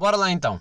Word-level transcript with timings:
Bora 0.00 0.16
lá 0.16 0.32
então. 0.32 0.58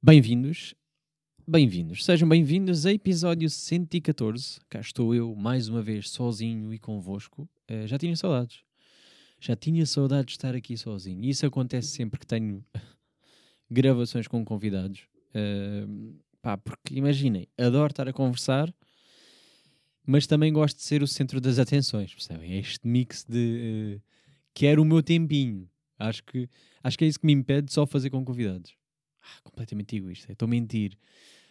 Bem-vindos, 0.00 0.76
bem-vindos, 1.44 2.04
sejam 2.04 2.28
bem-vindos 2.28 2.86
a 2.86 2.92
episódio 2.92 3.50
114. 3.50 4.60
Cá 4.70 4.78
estou 4.78 5.12
eu 5.12 5.34
mais 5.34 5.68
uma 5.68 5.82
vez 5.82 6.08
sozinho 6.10 6.72
e 6.72 6.78
convosco. 6.78 7.48
Uh, 7.68 7.84
já 7.88 7.98
tinha 7.98 8.14
saudades, 8.14 8.62
já 9.40 9.54
tinha 9.54 9.86
saudades 9.86 10.26
de 10.26 10.32
estar 10.32 10.54
aqui 10.54 10.76
sozinho. 10.76 11.24
Isso 11.24 11.46
acontece 11.46 11.88
sempre 11.88 12.18
que 12.18 12.26
tenho 12.26 12.64
gravações 13.70 14.26
com 14.26 14.44
convidados. 14.44 15.06
Uh, 15.30 16.14
pá, 16.42 16.56
porque 16.56 16.94
imaginem, 16.94 17.46
adoro 17.56 17.90
estar 17.90 18.08
a 18.08 18.12
conversar, 18.12 18.72
mas 20.04 20.26
também 20.26 20.52
gosto 20.52 20.78
de 20.78 20.82
ser 20.82 21.02
o 21.02 21.06
centro 21.06 21.40
das 21.40 21.58
atenções, 21.58 22.12
percebem? 22.12 22.52
É 22.52 22.58
este 22.58 22.86
mix 22.86 23.24
de 23.28 23.96
uh, 23.96 24.02
quero 24.54 24.82
o 24.82 24.84
meu 24.84 25.02
tempinho. 25.02 25.68
Acho 25.98 26.22
que, 26.24 26.48
acho 26.82 26.96
que 26.96 27.04
é 27.04 27.08
isso 27.08 27.20
que 27.20 27.26
me 27.26 27.32
impede 27.32 27.66
de 27.66 27.72
só 27.72 27.86
fazer 27.86 28.10
com 28.10 28.24
convidados. 28.24 28.74
Ah, 29.22 29.40
completamente 29.42 29.96
egoísta. 29.96 30.32
Estou 30.32 30.46
a 30.46 30.48
mentir. 30.48 30.96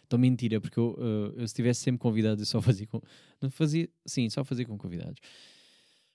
Estou 0.02 0.16
a 0.16 0.20
mentir, 0.20 0.54
é 0.54 0.60
porque 0.60 0.78
eu, 0.78 0.96
uh, 0.98 1.38
eu 1.38 1.46
se 1.46 1.54
tivesse 1.54 1.82
sempre 1.82 1.98
convidado, 1.98 2.40
eu 2.40 2.46
só 2.46 2.62
fazia 2.62 2.86
com. 2.86 3.00
Não 3.40 3.50
fazia. 3.50 3.88
Sim, 4.06 4.28
só 4.30 4.42
fazia 4.42 4.64
com 4.64 4.76
convidados. 4.78 5.20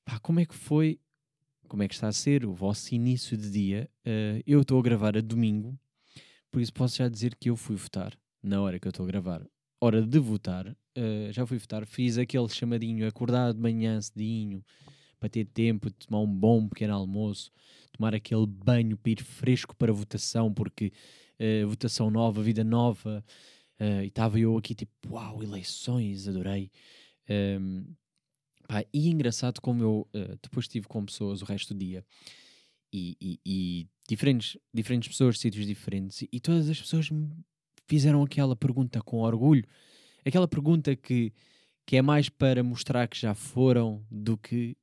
Pá, 0.04 0.20
como 0.20 0.40
é 0.40 0.46
que 0.46 0.56
foi? 0.56 1.00
Como 1.68 1.82
é 1.82 1.88
que 1.88 1.94
está 1.94 2.08
a 2.08 2.14
ser 2.14 2.46
o 2.46 2.54
vosso 2.54 2.94
início 2.94 3.36
de 3.36 3.50
dia? 3.50 3.90
Uh, 4.06 4.44
eu 4.46 4.62
estou 4.62 4.80
a 4.80 4.82
gravar 4.82 5.18
a 5.18 5.22
domingo, 5.22 5.78
por 6.52 6.62
isso 6.62 6.74
posso 6.74 6.98
já 6.98 7.10
dizer 7.10 7.36
que 7.36 7.50
eu 7.50 7.56
fui 7.56 7.76
votar 7.76 8.18
na 8.42 8.62
hora 8.62 8.80
que 8.80 8.88
eu 8.88 8.92
estou 8.92 9.06
a 9.06 9.08
gravar. 9.08 9.46
Hora 9.82 10.02
de 10.02 10.20
votar, 10.20 10.68
uh, 10.68 11.32
já 11.32 11.46
fui 11.46 11.58
votar, 11.58 11.86
fiz 11.86 12.18
aquele 12.18 12.48
chamadinho, 12.50 13.08
acordar 13.08 13.54
de 13.54 13.60
manhã 13.60 14.00
cedinho, 14.00 14.64
para 15.20 15.30
ter 15.30 15.46
tempo 15.46 15.90
de 15.90 15.96
tomar 15.96 16.20
um 16.20 16.28
bom 16.28 16.68
pequeno 16.68 16.94
almoço, 16.94 17.52
tomar 17.92 18.14
aquele 18.14 18.46
banho 18.46 18.98
para 18.98 19.12
ir 19.12 19.24
fresco 19.24 19.76
para 19.76 19.92
a 19.92 19.96
votação, 19.96 20.54
porque 20.54 20.92
uh, 21.40 21.68
votação 21.68 22.10
nova, 22.12 22.44
vida 22.44 22.64
nova, 22.64 23.24
e 24.04 24.08
estava 24.08 24.40
eu 24.40 24.58
aqui 24.58 24.74
tipo, 24.74 24.92
uau, 25.10 25.44
eleições, 25.44 26.26
adorei. 26.28 26.72
Um, 27.30 27.84
pá, 28.68 28.84
e 28.94 29.10
engraçado 29.10 29.62
como 29.62 29.84
eu 29.84 30.08
uh, 30.14 30.38
depois 30.42 30.66
estive 30.66 30.88
com 30.88 31.06
pessoas 31.06 31.42
o 31.42 31.46
resto 31.46 31.74
do 31.74 31.80
dia 31.80 32.06
e, 32.92 33.18
e, 33.20 33.40
e 33.46 33.88
diferentes, 34.08 34.58
diferentes 34.74 35.10
pessoas, 35.10 35.40
sítios 35.40 35.66
diferentes, 35.66 36.28
e, 36.32 36.40
todas 36.40 36.70
as 36.70 36.80
pessoas 36.80 37.10
me 37.10 37.30
fizeram 37.88 38.22
aquela 38.22 38.56
pergunta 38.56 39.02
com 39.02 39.18
orgulho, 39.22 39.66
aquela 40.26 40.48
pergunta 40.48 40.96
que, 40.96 41.34
que 41.86 41.98
é 41.98 42.02
mais 42.02 42.30
para 42.30 42.64
mostrar 42.64 43.08
que 43.08 43.20
já 43.20 43.34
foram 43.34 44.06
do 44.12 44.38
que 44.38 44.78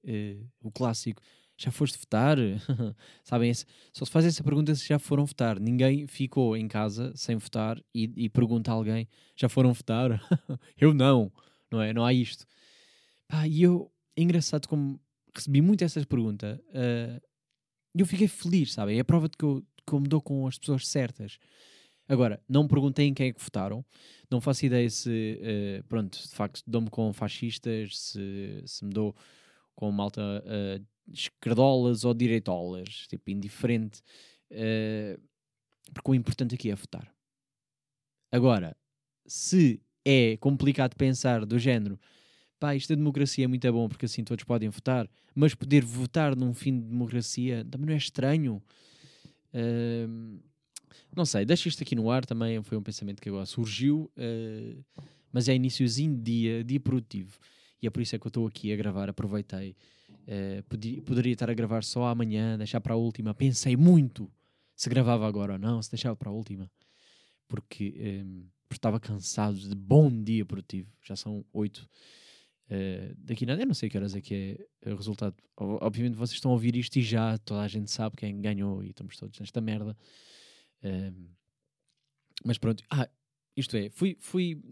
o 0.61 0.71
clássico 0.73 1.23
já 1.61 1.71
foste 1.71 1.99
votar? 1.99 2.39
Sabem, 3.23 3.53
só 3.53 4.05
se 4.05 4.11
faz 4.11 4.25
essa 4.25 4.43
pergunta 4.43 4.75
se 4.75 4.89
já 4.89 4.99
foram 4.99 5.27
votar. 5.27 5.61
Ninguém 5.61 6.07
ficou 6.07 6.57
em 6.57 6.67
casa 6.67 7.13
sem 7.15 7.37
votar 7.37 7.79
e, 7.95 8.11
e 8.17 8.29
pergunta 8.31 8.71
a 8.71 8.75
alguém: 8.75 9.07
já 9.37 9.49
foram 9.49 9.73
votar? 9.75 10.23
eu 10.81 10.95
não, 10.95 11.31
não 11.71 11.83
é? 11.83 11.93
Não 11.93 12.05
há 12.05 12.15
isto. 12.15 12.47
Pá, 13.31 13.47
e 13.47 13.63
eu, 13.63 13.91
é 14.17 14.23
engraçado 14.23 14.67
como 14.67 15.01
recebi 15.33 15.63
muito 15.63 15.85
essa 15.85 16.05
pergunta 16.05 16.61
uh, 16.71 17.31
eu 17.95 18.07
fiquei 18.07 18.29
feliz, 18.29 18.73
sabem? 18.73 18.99
É 18.99 19.01
a 19.01 19.05
prova 19.05 19.29
de 19.29 19.37
que 19.37 19.45
eu, 19.45 19.65
que 19.87 19.93
eu 19.93 20.01
me 20.01 20.09
dou 20.09 20.21
com 20.21 20.47
as 20.47 20.59
pessoas 20.59 20.87
certas. 20.87 21.39
Agora, 22.09 22.43
não 22.49 22.65
me 22.65 22.69
perguntei 22.69 23.07
em 23.07 23.15
quem 23.15 23.29
é 23.29 23.33
que 23.33 23.43
votaram, 23.43 23.85
não 24.29 24.41
faço 24.41 24.67
ideia 24.67 24.89
se, 24.91 25.41
uh, 25.41 25.85
pronto, 25.85 26.19
de 26.21 26.35
facto, 26.35 26.63
dou-me 26.67 26.91
com 26.91 27.13
fascistas, 27.13 27.99
se, 27.99 28.63
se 28.67 28.85
me 28.85 28.93
dou 28.93 29.15
com 29.77 29.91
malta 29.93 30.21
uh, 30.21 30.85
esquerdolas 31.13 32.05
ou 32.05 32.13
direitolas, 32.13 33.07
tipo, 33.09 33.31
indiferente. 33.31 34.03
Uh, 34.51 35.21
porque 35.95 36.11
o 36.11 36.15
importante 36.15 36.55
aqui 36.55 36.71
é 36.71 36.75
votar. 36.75 37.13
Agora, 38.33 38.77
se 39.27 39.81
é 40.05 40.37
complicado 40.39 40.97
pensar 40.97 41.45
do 41.45 41.59
género, 41.59 41.99
pá, 42.61 42.77
isto 42.77 42.91
da 42.91 42.95
democracia 42.95 43.45
é 43.45 43.49
muito 43.49 43.73
bom 43.73 43.89
porque 43.89 44.07
assim 44.07 44.23
todos 44.23 44.45
podem 44.45 44.69
votar, 44.69 45.09
mas 45.35 45.55
poder 45.55 45.85
votar 45.85 46.37
num 46.37 46.55
fim 46.55 46.79
de 46.79 46.87
democracia 46.87 47.67
também 47.69 47.87
não 47.87 47.95
é 47.95 47.97
estranho. 47.97 48.63
Uh, 49.53 50.39
não 51.17 51.25
sei, 51.25 51.45
deixa 51.45 51.69
isto 51.69 51.83
aqui 51.83 51.97
no 51.97 52.11
ar 52.11 52.25
também, 52.25 52.63
foi 52.63 52.79
um 52.79 52.83
pensamento 52.83 53.21
que 53.21 53.29
agora 53.29 53.47
surgiu, 53.47 54.11
uh, 54.17 54.85
mas 55.33 55.49
é 55.49 55.55
iníciozinho 55.55 56.15
de 56.15 56.23
dia, 56.23 56.65
dia 56.65 56.79
produtivo. 56.79 57.39
E 57.83 57.87
é 57.87 57.91
por 57.91 58.03
isso 58.03 58.15
é 58.15 58.19
que 58.19 58.27
eu 58.27 58.29
estou 58.29 58.47
aqui 58.47 58.73
a 58.73 58.77
gravar, 58.77 59.09
aproveitei 59.09 59.75
Uh, 60.31 60.63
podia, 60.69 61.03
poderia 61.03 61.33
estar 61.33 61.51
a 61.51 61.55
gravar 61.55 61.83
só 61.83 62.05
amanhã, 62.05 62.57
deixar 62.57 62.81
para 62.81 62.95
a 62.95 62.97
última. 62.97 63.35
Pensei 63.35 63.77
muito 63.77 64.31
se 64.77 64.89
gravava 64.89 65.27
agora 65.27 65.55
ou 65.55 65.59
não, 65.59 65.83
se 65.83 65.91
deixava 65.91 66.17
para 66.17 66.31
a 66.31 66.33
última. 66.33 66.71
Porque, 67.49 68.23
um, 68.25 68.45
porque 68.69 68.79
estava 68.79 69.01
cansado 69.01 69.59
de 69.59 69.75
bom 69.75 70.11
dia 70.23 70.45
produtivo. 70.45 70.89
Já 71.03 71.17
são 71.17 71.45
oito. 71.53 71.89
Uh, 72.71 73.15
daqui 73.19 73.45
nada, 73.45 73.61
eu 73.61 73.67
não 73.67 73.75
sei 73.75 73.91
que 73.91 73.99
horas 73.99 74.15
é 74.15 74.21
que 74.21 74.65
é 74.83 74.93
o 74.93 74.97
resultado. 74.97 75.35
Obviamente 75.57 76.15
vocês 76.15 76.37
estão 76.37 76.53
a 76.53 76.55
ouvir 76.55 76.77
isto 76.77 76.97
e 76.97 77.03
já 77.03 77.37
toda 77.39 77.63
a 77.63 77.69
gente 77.69 77.91
sabe 77.91 78.17
quem 78.17 78.41
ganhou 78.41 78.83
e 78.85 78.91
estamos 78.91 79.17
todos 79.17 79.39
nesta 79.41 79.61
merda. 79.61 79.97
Uh, 80.83 81.31
mas 82.45 82.59
pronto, 82.59 82.85
ah, 82.91 83.09
isto 83.57 83.77
é, 83.77 83.91
fui, 83.91 84.17
fui 84.21 84.63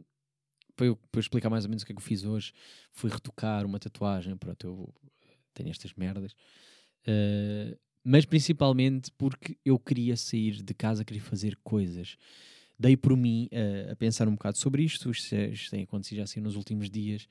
para 0.76 0.86
eu, 0.86 0.96
para 0.96 1.18
eu 1.18 1.20
explicar 1.20 1.50
mais 1.50 1.64
ou 1.64 1.70
menos 1.70 1.82
o 1.82 1.86
que 1.86 1.92
é 1.92 1.94
que 1.94 2.00
eu 2.00 2.04
fiz 2.04 2.24
hoje, 2.24 2.52
fui 2.92 3.10
retocar 3.10 3.66
uma 3.66 3.80
tatuagem, 3.80 4.36
pronto, 4.36 4.66
eu 4.66 4.94
tenho 5.52 5.70
estas 5.70 5.92
merdas. 5.94 6.32
Uh, 7.02 7.76
mas 8.04 8.24
principalmente 8.24 9.10
porque 9.18 9.58
eu 9.64 9.78
queria 9.78 10.16
sair 10.16 10.62
de 10.62 10.72
casa, 10.72 11.04
queria 11.04 11.22
fazer 11.22 11.58
coisas. 11.64 12.16
Dei 12.78 12.96
por 12.96 13.16
mim 13.16 13.48
uh, 13.52 13.92
a 13.92 13.96
pensar 13.96 14.28
um 14.28 14.32
bocado 14.32 14.56
sobre 14.56 14.84
isto, 14.84 15.10
isto, 15.10 15.34
é, 15.34 15.52
tem 15.68 15.82
acontecido 15.82 16.20
assim 16.20 16.40
nos 16.40 16.54
últimos 16.54 16.88
dias, 16.88 17.28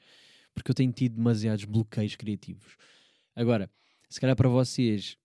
porque 0.57 0.71
eu 0.71 0.75
tenho 0.75 0.91
tido 0.91 1.15
demasiados 1.15 1.65
bloqueios 1.65 2.15
criativos. 2.15 2.75
Agora, 3.35 3.69
se 4.09 4.19
calhar 4.19 4.35
para 4.35 4.49
vocês 4.49 5.15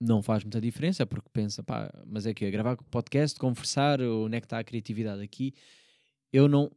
não 0.00 0.22
faz 0.22 0.42
muita 0.42 0.58
diferença, 0.58 1.06
porque 1.06 1.28
pensa, 1.30 1.62
pá, 1.62 1.92
mas 2.06 2.24
é 2.24 2.32
que 2.32 2.50
gravar 2.50 2.76
podcast, 2.76 3.38
conversar, 3.38 4.00
onde 4.00 4.36
é 4.36 4.40
que 4.40 4.46
está 4.46 4.58
a 4.58 4.64
criatividade 4.64 5.22
aqui? 5.22 5.52
Eu 6.32 6.48
não, 6.48 6.72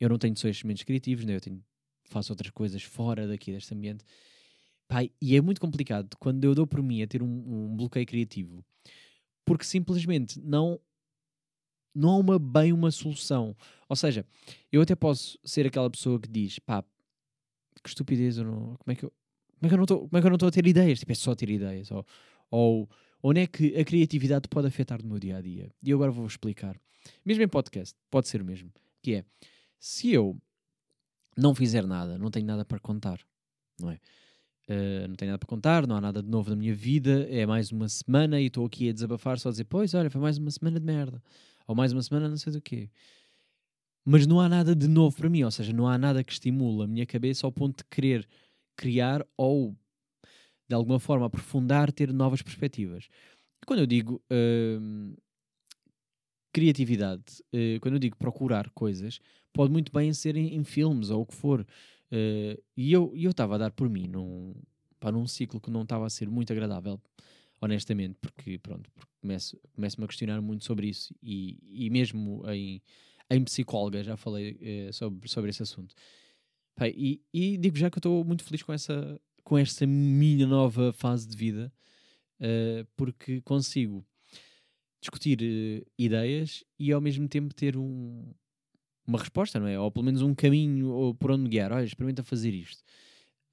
eu 0.00 0.08
não 0.08 0.16
tenho 0.16 0.34
momentos 0.62 0.84
criativos, 0.84 1.24
né? 1.24 1.34
eu 1.34 1.40
tenho, 1.40 1.62
faço 2.04 2.32
outras 2.32 2.50
coisas 2.50 2.82
fora 2.84 3.26
daqui 3.26 3.50
deste 3.50 3.74
ambiente 3.74 4.04
Pai, 4.88 5.10
e 5.20 5.36
é 5.36 5.40
muito 5.40 5.60
complicado 5.60 6.16
quando 6.16 6.44
eu 6.44 6.54
dou 6.54 6.66
por 6.66 6.80
mim 6.80 7.02
a 7.02 7.06
ter 7.08 7.20
um, 7.20 7.26
um 7.26 7.76
bloqueio 7.76 8.06
criativo, 8.06 8.64
porque 9.44 9.64
simplesmente 9.64 10.40
não 10.40 10.80
não 11.96 12.10
há 12.10 12.16
uma, 12.18 12.38
bem 12.38 12.72
uma 12.72 12.90
solução. 12.90 13.56
Ou 13.88 13.96
seja, 13.96 14.24
eu 14.70 14.82
até 14.82 14.94
posso 14.94 15.38
ser 15.44 15.66
aquela 15.66 15.90
pessoa 15.90 16.20
que 16.20 16.28
diz, 16.28 16.58
pá, 16.58 16.84
que 17.82 17.88
estupidez, 17.88 18.38
eu 18.38 18.44
não, 18.44 18.76
como 18.76 18.92
é 18.92 18.94
que 18.94 19.04
eu, 19.04 19.12
como 19.58 19.66
é 19.66 19.68
que 19.68 19.74
eu 19.74 19.78
não 19.78 19.84
estou, 19.84 19.98
como 20.08 20.18
é 20.18 20.20
que 20.20 20.26
eu 20.26 20.30
não 20.30 20.36
estou 20.36 20.48
a 20.48 20.52
ter 20.52 20.66
ideias? 20.66 21.00
Tipo, 21.00 21.12
é 21.12 21.14
só 21.14 21.34
ter 21.34 21.48
ideias. 21.48 21.90
Ou, 21.90 22.06
ou 22.50 22.88
onde 23.22 23.40
é 23.40 23.46
que 23.46 23.76
a 23.76 23.84
criatividade 23.84 24.48
pode 24.48 24.66
afetar 24.66 25.02
no 25.02 25.08
meu 25.08 25.18
dia 25.18 25.38
a 25.38 25.40
dia? 25.40 25.70
E 25.82 25.92
agora 25.92 26.10
vou 26.10 26.26
explicar. 26.26 26.78
Mesmo 27.24 27.42
em 27.42 27.48
podcast, 27.48 27.96
pode 28.10 28.28
ser 28.28 28.42
o 28.42 28.44
mesmo. 28.44 28.70
Que 29.02 29.14
é, 29.14 29.24
se 29.78 30.12
eu 30.12 30.36
não 31.36 31.54
fizer 31.54 31.86
nada, 31.86 32.18
não 32.18 32.30
tenho 32.30 32.46
nada 32.46 32.64
para 32.64 32.78
contar, 32.78 33.20
não 33.80 33.90
é? 33.90 34.00
Uh, 34.68 35.06
não 35.06 35.14
tenho 35.14 35.30
nada 35.30 35.38
para 35.38 35.48
contar, 35.48 35.86
não 35.86 35.94
há 35.94 36.00
nada 36.00 36.20
de 36.20 36.28
novo 36.28 36.50
na 36.50 36.56
minha 36.56 36.74
vida, 36.74 37.24
é 37.30 37.46
mais 37.46 37.70
uma 37.70 37.88
semana 37.88 38.40
e 38.40 38.46
estou 38.46 38.66
aqui 38.66 38.88
a 38.88 38.92
desabafar, 38.92 39.38
só 39.38 39.48
a 39.48 39.52
dizer, 39.52 39.64
pois, 39.64 39.94
olha, 39.94 40.10
foi 40.10 40.20
mais 40.20 40.38
uma 40.38 40.50
semana 40.50 40.80
de 40.80 40.84
merda, 40.84 41.22
ou 41.66 41.74
mais 41.74 41.92
uma 41.92 42.02
semana 42.02 42.28
não 42.28 42.36
sei 42.36 42.52
do 42.52 42.60
quê. 42.60 42.90
Mas 44.04 44.26
não 44.26 44.40
há 44.40 44.48
nada 44.48 44.74
de 44.74 44.86
novo 44.86 45.16
para 45.16 45.28
mim, 45.28 45.42
ou 45.42 45.50
seja, 45.50 45.72
não 45.72 45.88
há 45.88 45.98
nada 45.98 46.22
que 46.22 46.32
estimule 46.32 46.84
a 46.84 46.86
minha 46.86 47.04
cabeça 47.04 47.46
ao 47.46 47.52
ponto 47.52 47.78
de 47.78 47.84
querer 47.84 48.28
criar 48.76 49.26
ou, 49.36 49.76
de 50.68 50.74
alguma 50.74 51.00
forma, 51.00 51.26
aprofundar, 51.26 51.90
ter 51.90 52.12
novas 52.12 52.40
perspectivas. 52.40 53.08
Quando 53.66 53.80
eu 53.80 53.86
digo 53.86 54.22
uh, 54.30 55.16
criatividade, 56.52 57.42
uh, 57.52 57.80
quando 57.80 57.94
eu 57.94 57.98
digo 57.98 58.16
procurar 58.16 58.70
coisas, 58.70 59.18
pode 59.52 59.72
muito 59.72 59.90
bem 59.90 60.12
ser 60.12 60.36
em, 60.36 60.54
em 60.54 60.62
filmes 60.62 61.10
ou 61.10 61.22
o 61.22 61.26
que 61.26 61.34
for. 61.34 61.66
Uh, 62.12 62.62
e 62.76 62.92
eu 62.92 63.12
estava 63.16 63.56
a 63.56 63.58
dar 63.58 63.72
por 63.72 63.88
mim 63.88 64.06
num, 64.06 64.54
pá, 65.00 65.10
num 65.10 65.26
ciclo 65.26 65.60
que 65.60 65.70
não 65.70 65.82
estava 65.82 66.06
a 66.06 66.10
ser 66.10 66.28
muito 66.28 66.52
agradável, 66.52 67.00
honestamente, 67.60 68.16
porque 68.20 68.58
pronto, 68.58 68.90
porque 68.92 69.12
começo, 69.20 69.58
começo-me 69.74 70.04
a 70.04 70.08
questionar 70.08 70.40
muito 70.40 70.64
sobre 70.64 70.88
isso 70.88 71.14
e, 71.22 71.58
e 71.62 71.90
mesmo 71.90 72.42
em, 72.50 72.82
em 73.30 73.44
psicóloga 73.44 74.02
já 74.02 74.16
falei 74.16 74.88
uh, 74.88 74.92
sobre, 74.92 75.28
sobre 75.28 75.50
esse 75.50 75.62
assunto. 75.62 75.94
Pá, 76.74 76.88
e, 76.88 77.22
e, 77.32 77.56
digo 77.56 77.76
já 77.76 77.90
que 77.90 77.96
eu 77.96 78.00
estou 78.00 78.24
muito 78.24 78.44
feliz 78.44 78.62
com 78.62 78.72
essa 78.72 79.20
com 79.42 79.56
esta 79.56 79.86
minha 79.86 80.46
nova 80.46 80.92
fase 80.92 81.26
de 81.26 81.36
vida. 81.36 81.72
uh, 82.40 82.86
porque 82.96 83.40
consigo 83.42 84.04
discutir 85.00 85.40
uh, 85.40 85.86
ideias 85.98 86.64
e 86.78 86.92
ao 86.92 87.00
mesmo 87.00 87.28
tempo 87.28 87.54
ter 87.54 87.76
um, 87.76 88.34
uma 89.06 89.18
resposta, 89.18 89.60
não 89.60 89.68
é? 89.68 89.78
Ou 89.78 89.90
pelo 89.90 90.04
menos 90.04 90.22
um 90.22 90.34
caminho 90.34 90.88
ou 90.88 91.14
por 91.14 91.30
onde 91.30 91.48
guiar. 91.48 91.72
Olha, 91.72 91.84
experimenta 91.84 92.22
fazer 92.22 92.52
isto. 92.52 92.82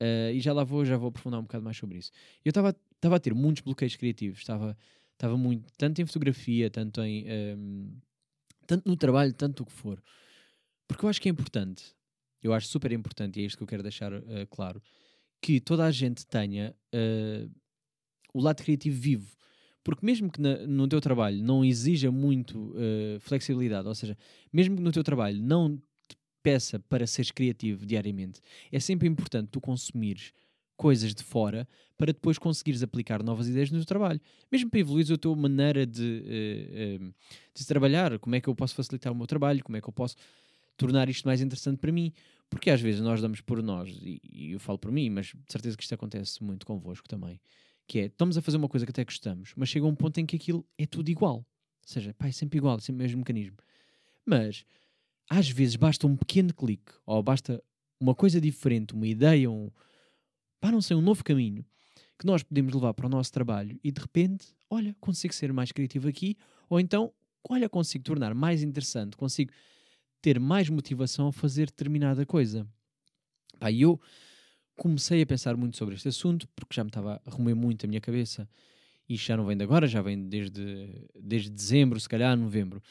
Uh, 0.02 0.34
e 0.34 0.40
já 0.40 0.52
lá 0.52 0.64
vou, 0.64 0.84
já 0.84 0.98
vou 0.98 1.10
aprofundar 1.10 1.40
um 1.40 1.44
bocado 1.44 1.64
mais 1.64 1.78
sobre 1.78 1.98
isso. 2.00 2.12
Eu 2.44 2.50
estava 2.50 2.76
a 3.12 3.20
ter 3.20 3.34
muitos 3.34 3.62
bloqueios 3.62 3.96
criativos, 3.96 4.40
estava 4.40 5.38
muito, 5.38 5.72
tanto 5.78 6.02
em 6.02 6.06
fotografia, 6.06 6.70
tanto 6.70 7.02
em 7.02 7.26
um, 7.58 7.92
tanto 8.66 8.88
no 8.88 8.96
trabalho, 8.96 9.34
tanto 9.34 9.64
o 9.64 9.66
que 9.66 9.72
for. 9.72 10.02
Porque 10.88 11.06
eu 11.06 11.10
acho 11.10 11.22
que 11.22 11.30
é 11.30 11.32
importante, 11.32 11.96
eu 12.42 12.54
acho 12.54 12.68
super 12.68 12.92
importante, 12.92 13.40
e 13.40 13.44
é 13.44 13.46
isto 13.46 13.58
que 13.58 13.64
eu 13.64 13.68
quero 13.68 13.84
deixar 13.84 14.14
uh, 14.14 14.22
claro, 14.50 14.82
que 15.42 15.60
toda 15.60 15.86
a 15.86 15.92
gente 15.92 16.26
tenha 16.26 16.76
uh, 16.94 17.52
o 18.34 18.42
lado 18.42 18.62
criativo 18.64 19.00
vivo. 19.00 19.38
Porque 19.84 20.06
mesmo 20.06 20.32
que 20.32 20.40
na, 20.40 20.66
no 20.66 20.88
teu 20.88 21.02
trabalho 21.02 21.44
não 21.44 21.64
exija 21.64 22.10
muito 22.10 22.72
uh, 22.72 23.20
flexibilidade, 23.20 23.88
ou 23.88 23.96
seja, 23.96 24.18
mesmo 24.52 24.78
que 24.78 24.82
no 24.82 24.92
teu 24.92 25.04
trabalho 25.04 25.42
não 25.42 25.78
te 26.08 26.18
peça 26.42 26.80
para 26.80 27.06
seres 27.06 27.32
criativo 27.32 27.86
diariamente, 27.86 28.42
é 28.72 28.80
sempre 28.80 29.08
importante 29.08 29.50
tu 29.50 29.60
consumires 29.60 30.32
coisas 30.76 31.14
de 31.14 31.24
fora 31.24 31.68
para 31.98 32.12
depois 32.12 32.38
conseguires 32.38 32.84
aplicar 32.84 33.24
novas 33.24 33.48
ideias 33.48 33.72
no 33.72 33.78
teu 33.80 33.86
trabalho. 33.86 34.20
Mesmo 34.52 34.70
para 34.70 34.80
evoluir 34.80 35.12
a 35.12 35.18
tua 35.18 35.36
maneira 35.36 35.86
de, 35.86 37.00
uh, 37.02 37.06
uh, 37.06 37.14
de 37.54 37.66
trabalhar, 37.66 38.18
como 38.20 38.36
é 38.36 38.42
que 38.42 38.48
eu 38.48 38.56
posso 38.56 38.76
facilitar 38.76 39.12
o 39.12 39.16
meu 39.16 39.28
trabalho, 39.28 39.64
como 39.64 39.78
é 39.78 39.82
que 39.82 39.88
eu 39.88 39.94
posso 39.94 40.16
tornar 40.76 41.08
isto 41.10 41.26
mais 41.26 41.42
interessante 41.42 41.78
para 41.78 41.92
mim. 41.92 42.12
Porque 42.50 42.70
às 42.70 42.82
vezes 42.82 43.02
nós 43.02 43.22
damos 43.22 43.42
por 43.42 43.62
nós, 43.64 43.90
e, 43.90 44.22
e 44.24 44.52
eu 44.52 44.60
falo 44.60 44.78
por 44.78 44.92
mim, 44.92 45.10
mas 45.10 45.28
de 45.28 45.52
certeza 45.52 45.78
que 45.78 45.84
isto 45.84 45.94
acontece 45.94 46.44
muito 46.44 46.66
convosco 46.66 47.08
também 47.08 47.40
que 47.88 48.00
é, 48.00 48.06
estamos 48.06 48.38
a 48.38 48.42
fazer 48.42 48.58
uma 48.58 48.70
coisa 48.70 48.86
que 48.86 48.92
até 48.92 49.04
gostamos, 49.04 49.54
mas 49.56 49.70
chega 49.70 49.86
um 49.86 49.96
ponto 49.96 50.18
em 50.20 50.26
que 50.26 50.36
aquilo 50.36 50.66
é 50.78 50.86
tudo 50.86 51.10
igual. 51.10 51.38
Ou 51.38 51.46
seja, 51.86 52.14
pá, 52.14 52.28
é 52.28 52.32
sempre 52.32 52.58
igual, 52.58 52.78
é 52.78 52.80
sempre 52.80 53.02
o 53.02 53.04
mesmo 53.04 53.20
mecanismo. 53.20 53.58
Mas, 54.26 54.66
às 55.30 55.50
vezes, 55.50 55.76
basta 55.76 56.08
um 56.08 56.16
pequeno 56.16 56.54
clique, 56.54 56.94
ou 57.06 57.22
basta 57.22 57.62
uma 58.00 58.16
coisa 58.16 58.40
diferente, 58.40 58.94
uma 58.94 59.08
ideia, 59.08 59.50
um, 59.50 59.70
pá, 60.64 60.72
não 60.72 60.82
sei, 60.82 60.96
um 60.96 61.02
novo 61.02 61.22
caminho, 61.26 61.66
que 62.18 62.26
nós 62.26 62.42
podemos 62.42 62.74
levar 62.74 62.94
para 62.94 63.06
o 63.06 63.10
nosso 63.10 63.30
trabalho 63.34 63.78
e, 63.84 63.92
de 63.92 64.00
repente, 64.00 64.46
olha, 64.70 64.96
consigo 65.02 65.34
ser 65.34 65.52
mais 65.52 65.74
criativo 65.74 66.08
aqui, 66.08 66.38
ou 66.70 66.80
então, 66.80 67.12
olha, 67.50 67.68
consigo 67.68 68.02
tornar 68.02 68.34
mais 68.34 68.64
interessante, 68.64 69.18
consigo 69.18 69.52
ter 70.22 70.40
mais 70.40 70.70
motivação 70.70 71.28
a 71.28 71.34
fazer 71.34 71.66
determinada 71.66 72.26
coisa. 72.26 72.66
Pá, 73.60 73.70
eu 73.74 74.00
comecei 74.78 75.22
a 75.22 75.26
pensar 75.26 75.58
muito 75.58 75.76
sobre 75.76 75.96
este 75.96 76.08
assunto, 76.08 76.48
porque 76.56 76.74
já 76.74 76.86
me 76.86 76.90
estava 76.90 77.22
a 77.26 77.30
remoer 77.30 77.58
muito 77.58 77.86
a 77.86 77.90
minha 77.90 78.00
cabeça. 78.00 78.48
E 79.10 79.18
já 79.18 79.36
não 79.36 79.46
vem 79.46 79.58
de 79.58 79.66
agora, 79.66 79.86
já 79.86 80.02
vem 80.02 80.30
desde, 80.30 81.10
desde 81.14 81.50
dezembro, 81.50 82.00
se 82.00 82.08
calhar 82.08 82.38
novembro. 82.38 82.82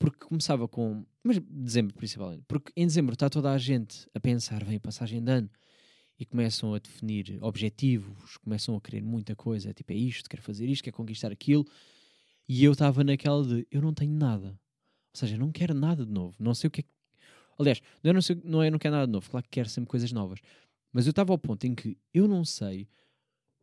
Porque 0.00 0.26
começava 0.26 0.66
com. 0.66 1.06
Mas 1.22 1.38
dezembro 1.48 1.94
principalmente. 1.94 2.42
Porque 2.48 2.72
em 2.76 2.84
dezembro 2.84 3.12
está 3.12 3.30
toda 3.30 3.52
a 3.52 3.56
gente 3.56 4.08
a 4.12 4.18
pensar, 4.18 4.64
vem 4.64 4.80
passagem 4.80 5.22
de 5.22 5.30
ano, 5.30 5.48
e 6.18 6.24
começam 6.24 6.74
a 6.74 6.78
definir 6.78 7.38
objetivos, 7.40 8.36
começam 8.38 8.76
a 8.76 8.80
querer 8.80 9.02
muita 9.02 9.34
coisa. 9.34 9.72
Tipo, 9.72 9.92
é 9.92 9.96
isto, 9.96 10.28
quero 10.28 10.42
fazer 10.42 10.68
isto, 10.68 10.84
quero 10.84 10.96
conquistar 10.96 11.32
aquilo. 11.32 11.66
E 12.48 12.62
eu 12.62 12.72
estava 12.72 13.02
naquela 13.02 13.44
de, 13.44 13.66
eu 13.70 13.80
não 13.80 13.92
tenho 13.92 14.12
nada. 14.12 14.48
Ou 14.48 15.18
seja, 15.18 15.36
não 15.36 15.50
quero 15.50 15.74
nada 15.74 16.04
de 16.04 16.12
novo. 16.12 16.36
Não 16.38 16.54
sei 16.54 16.68
o 16.68 16.70
que 16.70 16.82
é. 16.82 16.84
Aliás, 17.58 17.80
não 18.02 18.10
é 18.10 18.12
não, 18.12 18.22
sei, 18.22 18.40
não 18.44 18.62
é 18.62 18.70
não 18.70 18.78
quero 18.78 18.94
nada 18.94 19.06
de 19.06 19.12
novo. 19.12 19.28
Claro 19.30 19.44
que 19.44 19.50
quero 19.50 19.68
sempre 19.68 19.90
coisas 19.90 20.12
novas. 20.12 20.40
Mas 20.92 21.06
eu 21.06 21.10
estava 21.10 21.32
ao 21.32 21.38
ponto 21.38 21.64
em 21.66 21.74
que 21.74 21.96
eu 22.12 22.28
não 22.28 22.44
sei 22.44 22.88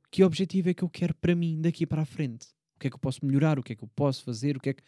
que 0.10 0.24
objetivo 0.24 0.70
é 0.70 0.74
que 0.74 0.84
eu 0.84 0.90
quero 0.90 1.16
para 1.16 1.34
mim 1.34 1.62
daqui 1.62 1.86
para 1.86 2.02
a 2.02 2.06
frente. 2.06 2.48
O 2.76 2.80
que 2.80 2.88
é 2.88 2.90
que 2.90 2.96
eu 2.96 3.00
posso 3.00 3.26
melhorar, 3.26 3.58
o 3.58 3.64
que 3.64 3.74
é 3.74 3.76
que 3.76 3.84
eu 3.84 3.88
posso 3.96 4.24
fazer, 4.24 4.58
o 4.58 4.60
que 4.60 4.70
é 4.70 4.74
que. 4.74 4.84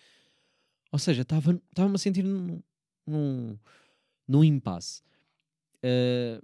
Ou 0.92 1.00
seja, 1.00 1.22
estava-me 1.22 1.62
a 1.76 1.98
sentir 1.98 2.24
num, 2.24 2.62
num, 3.08 3.58
num 4.28 4.44
impasse. 4.44 5.02
Uh, 5.78 6.44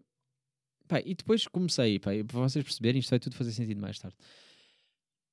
pá, 0.90 1.00
e 1.06 1.14
depois 1.14 1.48
comecei, 1.48 2.00
pá, 2.00 2.12
para 2.28 2.40
vocês 2.42 2.66
perceberem, 2.66 3.00
isto 3.00 3.12
vai 3.12 3.20
tudo 3.20 3.36
fazer 3.36 3.54
sentido 3.54 3.80
mais 3.80 3.98
tarde. 3.98 4.18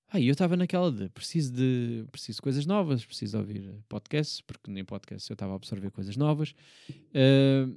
Ah, 0.09 0.21
eu 0.21 0.31
estava 0.31 0.57
naquela 0.57 0.93
de 0.93 1.09
preciso 1.09 1.53
de 1.53 2.05
preciso 2.13 2.37
de 2.37 2.43
coisas 2.43 2.65
novas, 2.65 3.05
preciso 3.05 3.39
ouvir 3.39 3.83
podcasts, 3.89 4.41
porque 4.41 4.71
nem 4.71 4.85
podcast 4.85 5.29
eu 5.29 5.35
estava 5.35 5.53
a 5.53 5.57
absorver 5.57 5.91
coisas 5.91 6.17
novas. 6.17 6.55
Uh, 6.91 7.77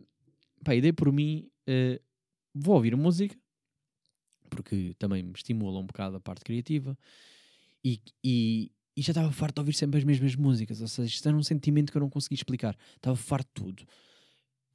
pá, 0.64 0.76
e 0.76 0.81
dei 0.81 0.94
por 0.94 1.12
mim 1.12 1.50
uh, 1.68 2.00
vou 2.54 2.76
ouvir 2.76 2.96
música, 2.96 3.36
porque 4.50 4.94
também 5.00 5.24
me 5.24 5.34
estimula 5.34 5.80
um 5.80 5.86
bocado 5.86 6.18
a 6.18 6.20
parte 6.20 6.44
criativa, 6.44 6.96
e, 7.84 8.00
e, 8.24 8.72
e 8.96 9.02
já 9.02 9.12
estava 9.12 9.31
farto 9.31 9.56
de 9.56 9.62
ouvir 9.62 9.74
sempre 9.74 9.98
as 9.98 10.04
mesmas 10.04 10.36
músicas, 10.36 10.81
ou 10.81 10.88
seja, 10.88 11.08
isto 11.08 11.28
era 11.28 11.38
um 11.38 11.44
sentimento 11.44 11.92
que 11.92 11.98
eu 11.98 12.02
não 12.02 12.10
conseguia 12.10 12.36
explicar, 12.36 12.78
estava 12.96 13.16
farto 13.16 13.48
de 13.48 13.54
tudo. 13.54 13.84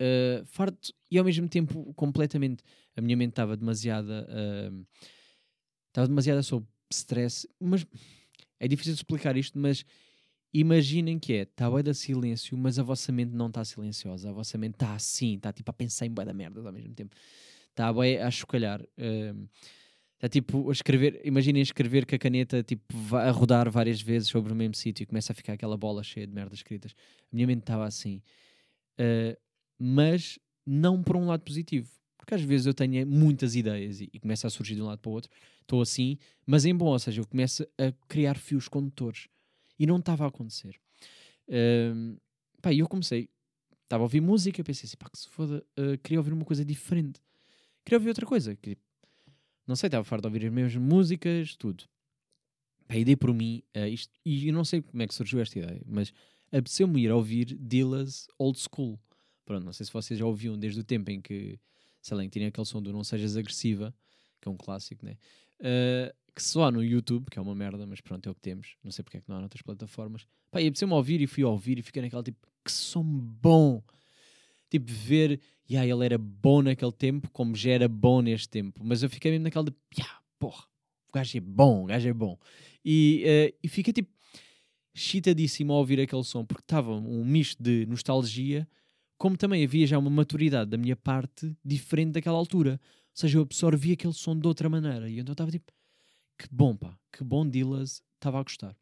Uh, 0.01 0.45
farto 0.47 0.93
e 1.09 1.19
ao 1.19 1.25
mesmo 1.25 1.49
tempo 1.49 1.95
completamente 1.95 2.65
a 2.97 3.01
minha 3.01 3.17
mente 3.17 3.31
estava 3.31 3.57
demasiada 3.57 4.27
uh, 4.29 4.87
estava 5.87 6.09
demasiada 6.09 6.43
sob 6.43 6.67
stress 6.91 7.49
mas 7.61 7.87
é 8.59 8.67
difícil 8.67 8.93
de 8.95 8.99
explicar 8.99 9.37
isto 9.37 9.57
mas 9.57 9.85
imaginem 10.53 11.17
que 11.17 11.33
é 11.33 11.43
está 11.43 11.71
bué 11.71 11.81
da 11.81 11.95
silêncio 11.95 12.59
mas 12.59 12.77
a 12.77 12.83
vossa 12.83 13.13
mente 13.13 13.31
não 13.33 13.47
está 13.47 13.65
silenciosa 13.65 14.31
a 14.31 14.33
vossa 14.33 14.59
mente 14.59 14.75
está 14.75 14.95
assim 14.95 15.37
está 15.37 15.53
tipo 15.53 15.71
a 15.71 15.75
pensar 15.75 16.07
em 16.07 16.11
bué 16.11 16.25
da 16.25 16.35
merda 16.35 16.61
ao 16.61 16.73
mesmo 16.73 16.93
tempo 16.93 17.15
está 17.75 17.93
bem 17.93 18.19
a 18.19 18.31
chocalhar. 18.31 18.81
Uh, 18.81 19.49
está 20.15 20.29
tipo 20.29 20.71
a 20.71 20.73
escrever, 20.73 21.21
imaginem 21.25 21.61
escrever 21.61 22.07
com 22.07 22.15
a 22.15 22.19
caneta 22.19 22.63
tipo, 22.63 22.85
a 23.15 23.31
rodar 23.31 23.69
várias 23.71 24.01
vezes 24.01 24.29
sobre 24.29 24.53
o 24.53 24.57
mesmo 24.57 24.75
sítio 24.75 25.03
e 25.03 25.07
começa 25.07 25.33
a 25.33 25.35
ficar 25.35 25.55
aquela 25.55 25.77
bola 25.77 26.03
cheia 26.03 26.27
de 26.27 26.33
merdas 26.33 26.59
escritas. 26.59 26.95
A 27.33 27.35
minha 27.35 27.47
mente 27.47 27.61
estava 27.61 27.85
assim. 27.85 28.23
Uh, 28.99 29.37
mas 29.85 30.39
não 30.65 31.03
por 31.03 31.17
um 31.17 31.27
lado 31.27 31.43
positivo. 31.43 31.91
Porque 32.17 32.35
às 32.35 32.41
vezes 32.41 32.67
eu 32.67 32.73
tenho 32.73 33.07
muitas 33.07 33.55
ideias 33.55 34.01
e, 34.01 34.09
e 34.13 34.19
começa 34.19 34.47
a 34.47 34.51
surgir 34.51 34.75
de 34.75 34.83
um 34.83 34.87
lado 34.87 34.99
para 34.99 35.11
o 35.11 35.13
outro. 35.13 35.31
Estou 35.61 35.83
assim, 35.83 36.17
mas 36.47 36.65
em 36.65 36.75
bom, 36.75 36.87
ou 36.87 36.99
seja, 36.99 37.21
eu 37.21 37.27
começo 37.27 37.67
a 37.79 37.93
criar 38.09 38.39
fios 38.39 38.67
condutores. 38.67 39.29
E 39.79 39.87
não 39.87 39.99
estava 39.99 40.25
a 40.25 40.29
acontecer. 40.29 40.81
Uh, 41.49 42.19
pá, 42.63 42.73
e 42.73 42.79
eu 42.79 42.89
comecei, 42.89 43.29
estava 43.83 44.03
a 44.03 44.07
ouvir 44.07 44.21
música, 44.21 44.65
pensei 44.65 44.87
assim, 44.87 44.97
pá, 44.97 45.11
que 45.11 45.19
se 45.19 45.29
foda, 45.29 45.63
uh, 45.79 45.99
queria 45.99 46.19
ouvir 46.19 46.33
uma 46.33 46.45
coisa 46.45 46.65
diferente 46.65 47.21
queria 47.85 47.99
ouvir 47.99 48.09
outra 48.09 48.27
coisa. 48.27 48.57
Que, 48.57 48.77
não 49.67 49.77
sei, 49.77 49.89
estava 49.89 50.05
farto 50.05 50.23
de 50.23 50.29
ouvir 50.29 50.47
as 50.47 50.53
mesmas 50.53 50.77
músicas, 50.77 51.55
tudo. 51.57 51.85
A 52.89 52.97
ideia 52.97 53.17
por 53.17 53.33
mim, 53.33 53.63
uh, 53.77 53.87
isto, 53.87 54.13
e 54.25 54.49
eu 54.49 54.55
não 54.55 54.65
sei 54.65 54.83
como 54.83 55.03
é 55.03 55.07
que 55.07 55.15
surgiu 55.15 55.41
esta 55.41 55.59
ideia, 55.59 55.83
mas 55.87 56.13
apeteceu-me 56.49 57.03
ir 57.03 57.11
a 57.11 57.17
ouvir 57.17 57.57
Dillas 57.59 58.27
Old 58.39 58.59
School. 58.59 58.99
Pronto, 59.45 59.65
não 59.65 59.73
sei 59.73 59.87
se 59.87 59.93
vocês 59.93 60.19
já 60.19 60.25
ouviam 60.25 60.59
desde 60.59 60.81
o 60.81 60.85
tempo 60.85 61.11
em 61.11 61.21
que, 61.21 61.59
sei 62.01 62.17
lá, 62.17 62.29
tinha 62.29 62.49
aquele 62.49 62.67
som 62.67 62.83
do 62.83 62.93
Não 62.93 63.05
Sejas 63.05 63.37
Agressiva, 63.37 63.95
que 64.41 64.49
é 64.49 64.51
um 64.51 64.57
clássico, 64.57 65.05
né? 65.05 65.17
Uh, 65.61 66.15
que 66.35 66.43
só 66.43 66.65
há 66.65 66.73
no 66.73 66.83
YouTube, 66.83 67.31
que 67.31 67.39
é 67.39 67.43
uma 67.43 67.55
merda, 67.55 67.87
mas 67.87 68.01
pronto, 68.01 68.29
é 68.29 68.33
o 68.33 68.35
que 68.35 68.41
temos. 68.41 68.77
Não 68.83 68.91
sei 68.91 69.05
porque 69.05 69.19
é 69.19 69.21
que 69.21 69.29
não 69.29 69.37
há 69.37 69.41
noutras 69.41 69.63
plataformas. 69.63 70.27
Pá, 70.51 70.61
e 70.61 70.67
apeteceu-me 70.67 70.95
ouvir 70.95 71.21
e 71.21 71.27
fui 71.27 71.45
ouvir 71.45 71.79
e 71.79 71.83
fiquei 71.83 72.03
naquela 72.03 72.23
tipo, 72.23 72.47
que 72.65 72.73
som 72.73 73.05
bom! 73.05 73.83
Tipo, 74.69 74.91
ver 74.91 75.41
e 75.69 75.75
yeah, 75.75 75.89
ele 75.89 76.05
era 76.05 76.19
bom 76.19 76.61
naquele 76.61 76.93
tempo, 76.93 77.31
como 77.31 77.55
já 77.55 77.71
era 77.71 77.89
bom 77.89 78.21
neste 78.21 78.49
tempo. 78.49 78.81
Mas 78.85 79.03
eu 79.03 79.09
fiquei 79.09 79.31
mesmo 79.31 79.45
naquela 79.45 79.65
de, 79.65 79.75
yeah, 79.97 80.21
porra, 80.39 80.65
o 81.09 81.13
gajo 81.13 81.37
é 81.37 81.41
bom, 81.41 81.85
o 81.85 81.87
gajo 81.87 82.09
é 82.09 82.13
bom. 82.13 82.39
E, 82.85 83.25
uh, 83.25 83.59
e 83.63 83.69
fiquei 83.69 83.93
tipo, 83.93 84.11
chitadíssimo 84.95 85.73
a 85.73 85.77
ouvir 85.77 86.01
aquele 86.01 86.25
som, 86.25 86.45
porque 86.45 86.63
estava 86.63 86.93
um 86.93 87.25
misto 87.25 87.63
de 87.63 87.87
nostalgia, 87.87 88.69
como 89.17 89.37
também 89.37 89.65
havia 89.65 89.87
já 89.87 89.99
uma 89.99 90.11
maturidade 90.11 90.71
da 90.71 90.77
minha 90.77 90.97
parte 90.97 91.57
diferente 91.65 92.13
daquela 92.13 92.37
altura. 92.37 92.81
Ou 92.83 93.21
seja, 93.21 93.39
eu 93.39 93.43
absorvi 93.43 93.93
aquele 93.93 94.13
som 94.13 94.39
de 94.39 94.47
outra 94.47 94.69
maneira. 94.69 95.09
E 95.09 95.19
então 95.19 95.33
estava 95.33 95.51
tipo, 95.51 95.73
que 96.39 96.49
bom, 96.51 96.77
pá, 96.77 96.99
que 97.13 97.23
bom 97.23 97.49
Dillas, 97.49 98.03
estava 98.15 98.41
a 98.41 98.43
gostar. 98.43 98.77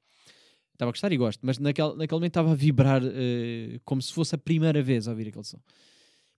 Estava 0.72 0.90
a 0.90 0.92
gostar 0.92 1.12
e 1.12 1.16
gosto, 1.16 1.40
mas 1.44 1.58
naquele, 1.58 1.94
naquele 1.94 2.18
momento 2.18 2.30
estava 2.30 2.52
a 2.52 2.54
vibrar 2.54 3.02
uh, 3.04 3.80
como 3.84 4.00
se 4.00 4.12
fosse 4.12 4.34
a 4.34 4.38
primeira 4.38 4.82
vez 4.82 5.06
a 5.06 5.10
ouvir 5.10 5.28
aquele 5.28 5.44
som. 5.44 5.60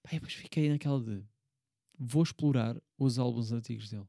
Pá, 0.02 0.10
depois 0.12 0.34
fiquei 0.34 0.68
naquela 0.68 1.00
de 1.00 1.22
vou 1.98 2.22
explorar 2.22 2.76
os 2.98 3.18
álbuns 3.18 3.52
antigos 3.52 3.90
dele. 3.90 4.06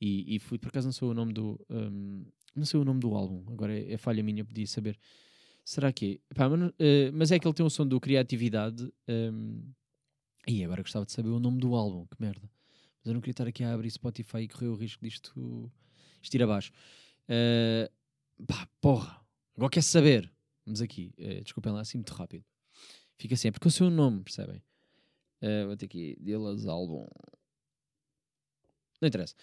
E, 0.00 0.36
e 0.36 0.38
fui, 0.38 0.58
por 0.58 0.68
acaso 0.68 0.86
não 0.86 0.92
sei 0.92 1.08
o 1.08 1.14
nome 1.14 1.32
do. 1.32 1.60
Um, 1.68 2.24
não 2.54 2.64
sei 2.64 2.80
o 2.80 2.84
nome 2.84 3.00
do 3.00 3.14
álbum, 3.14 3.44
agora 3.52 3.76
é, 3.76 3.92
é 3.92 3.96
falha 3.96 4.22
minha, 4.22 4.44
podia 4.44 4.66
saber. 4.66 4.98
Será 5.70 5.92
que 5.92 6.20
é? 6.28 6.34
Pá, 6.34 6.48
mas, 6.48 6.68
uh, 6.68 6.74
mas, 7.12 7.30
é 7.30 7.38
que 7.38 7.46
ele 7.46 7.54
tem 7.54 7.64
um 7.64 7.70
som 7.70 7.86
do 7.86 8.00
Criatividade. 8.00 8.92
Um, 9.08 9.72
e 10.44 10.64
agora 10.64 10.82
gostava 10.82 11.06
de 11.06 11.12
saber 11.12 11.28
o 11.28 11.38
nome 11.38 11.60
do 11.60 11.76
álbum, 11.76 12.06
que 12.06 12.20
merda. 12.20 12.50
Mas 12.98 13.06
eu 13.06 13.14
não 13.14 13.20
queria 13.20 13.30
estar 13.30 13.46
aqui 13.46 13.62
a 13.62 13.72
abrir 13.72 13.88
Spotify 13.88 14.38
e 14.38 14.48
correr 14.48 14.66
o 14.66 14.74
risco 14.74 15.04
disto 15.04 15.70
isto 16.20 16.34
ir 16.34 16.42
abaixo. 16.42 16.72
Uh, 17.28 17.88
pá, 18.44 18.68
porra, 18.80 19.24
agora 19.56 19.70
quer 19.70 19.84
saber. 19.84 20.28
Vamos 20.66 20.82
aqui, 20.82 21.14
uh, 21.16 21.44
desculpem 21.44 21.72
lá, 21.72 21.82
assim 21.82 21.98
muito 21.98 22.14
rápido. 22.14 22.44
Fica 23.16 23.36
sempre, 23.36 23.60
porque 23.60 23.68
eu 23.68 23.72
sei 23.72 23.86
o 23.86 23.90
nome, 23.90 24.24
percebem? 24.24 24.60
Uh, 25.40 25.68
vou 25.68 25.76
ter 25.76 25.86
aqui 25.86 26.18
Dillas 26.20 26.66
Album. 26.66 27.06
Não 29.00 29.06
interessa. 29.06 29.36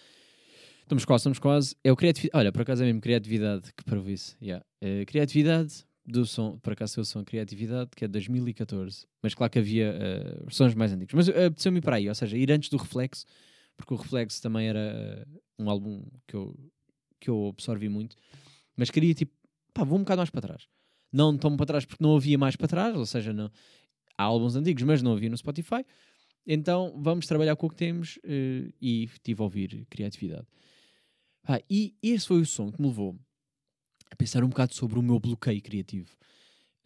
Estamos 0.82 1.06
quase, 1.06 1.22
estamos 1.22 1.38
quase. 1.38 1.74
É 1.82 1.90
o 1.90 1.96
criatividade. 1.96 2.38
Olha, 2.38 2.52
por 2.52 2.60
acaso 2.60 2.82
é 2.82 2.86
mesmo 2.86 3.00
criatividade 3.00 3.72
que 3.72 3.82
para 3.82 3.98
isso. 4.00 4.36
Yeah. 4.42 4.62
Uh, 4.82 5.06
criatividade 5.06 5.87
do 6.08 6.24
som, 6.24 6.58
acaso 6.64 6.98
é 6.98 7.02
o 7.02 7.04
som 7.04 7.22
Criatividade, 7.22 7.90
que 7.94 8.04
é 8.04 8.08
de 8.08 8.12
2014. 8.12 9.06
Mas 9.22 9.34
claro 9.34 9.52
que 9.52 9.58
havia 9.58 9.94
uh, 9.94 10.76
mais 10.76 10.92
antigas. 10.92 11.14
Mas 11.14 11.28
uh, 11.28 11.46
apeteceu-me 11.46 11.80
para 11.80 11.96
aí, 11.96 12.08
ou 12.08 12.14
seja, 12.14 12.36
ir 12.36 12.50
antes 12.50 12.70
do 12.70 12.78
Reflexo, 12.78 13.26
porque 13.76 13.92
o 13.92 13.96
Reflexo 13.96 14.40
também 14.40 14.68
era 14.68 15.26
uh, 15.28 15.62
um 15.62 15.68
álbum 15.68 16.02
que 16.26 16.34
eu, 16.34 16.58
que 17.20 17.28
eu 17.28 17.48
absorvi 17.48 17.88
muito. 17.88 18.16
Mas 18.74 18.90
queria 18.90 19.12
tipo, 19.14 19.32
pá, 19.74 19.84
vou 19.84 19.98
um 19.98 20.02
bocado 20.02 20.20
mais 20.20 20.30
para 20.30 20.40
trás. 20.40 20.66
Não 21.12 21.36
tão 21.36 21.56
para 21.56 21.66
trás 21.66 21.84
porque 21.84 22.02
não 22.02 22.16
havia 22.16 22.38
mais 22.38 22.56
para 22.56 22.68
trás, 22.68 22.96
ou 22.96 23.06
seja, 23.06 23.32
não, 23.32 23.50
há 24.16 24.22
álbuns 24.22 24.56
antigos, 24.56 24.82
mas 24.82 25.02
não 25.02 25.12
havia 25.12 25.28
no 25.28 25.36
Spotify. 25.36 25.84
Então 26.46 26.94
vamos 26.96 27.26
trabalhar 27.26 27.54
com 27.56 27.66
o 27.66 27.70
que 27.70 27.76
temos 27.76 28.16
uh, 28.18 28.72
e 28.80 29.04
estive 29.04 29.42
a 29.42 29.44
ouvir 29.44 29.86
Criatividade. 29.90 30.46
Ah, 31.46 31.60
e 31.68 31.94
esse 32.02 32.26
foi 32.26 32.40
o 32.40 32.46
som 32.46 32.72
que 32.72 32.80
me 32.80 32.88
levou 32.88 33.18
a 34.10 34.16
pensar 34.16 34.44
um 34.44 34.48
bocado 34.48 34.74
sobre 34.74 34.98
o 34.98 35.02
meu 35.02 35.18
bloqueio 35.18 35.62
criativo. 35.62 36.16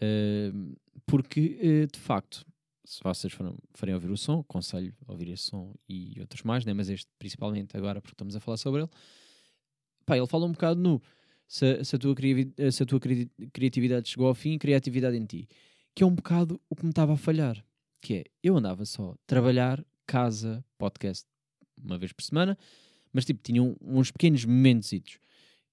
Uh, 0.02 0.76
porque, 1.06 1.58
uh, 1.62 1.86
de 1.92 1.98
facto, 1.98 2.44
se 2.84 3.00
vocês 3.02 3.32
forem, 3.32 3.94
ouvir 3.94 4.10
o 4.10 4.16
som, 4.16 4.40
aconselho 4.40 4.94
a 5.06 5.12
ouvir 5.12 5.30
esse 5.30 5.44
som 5.44 5.74
e 5.88 6.18
outros 6.20 6.42
mais, 6.42 6.64
né? 6.64 6.74
mas 6.74 6.88
este 6.88 7.08
principalmente 7.18 7.76
agora 7.76 8.00
porque 8.00 8.14
estamos 8.14 8.34
a 8.34 8.40
falar 8.40 8.56
sobre 8.56 8.82
ele. 8.82 8.90
Pá, 10.04 10.16
ele 10.16 10.26
fala 10.26 10.46
um 10.46 10.52
bocado 10.52 10.80
no 10.80 11.00
se, 11.46 11.84
se, 11.84 11.96
a, 11.96 11.98
tua 11.98 12.14
se 12.72 12.82
a 12.82 12.86
tua 12.86 13.00
criatividade 13.52 14.08
chegou 14.08 14.26
ao 14.26 14.34
fim, 14.34 14.58
criatividade 14.58 15.16
em 15.16 15.24
ti. 15.24 15.48
Que 15.94 16.02
é 16.02 16.06
um 16.06 16.14
bocado 16.14 16.60
o 16.68 16.74
que 16.74 16.84
me 16.84 16.90
estava 16.90 17.12
a 17.12 17.16
falhar. 17.16 17.64
Que 18.00 18.14
é, 18.14 18.24
eu 18.42 18.56
andava 18.56 18.84
só 18.84 19.14
trabalhar, 19.26 19.84
casa, 20.06 20.64
podcast, 20.76 21.26
uma 21.76 21.98
vez 21.98 22.12
por 22.12 22.22
semana, 22.22 22.58
mas 23.12 23.24
tipo, 23.24 23.40
tinha 23.42 23.62
uns 23.80 24.10
pequenos 24.10 24.44
momentos. 24.44 25.18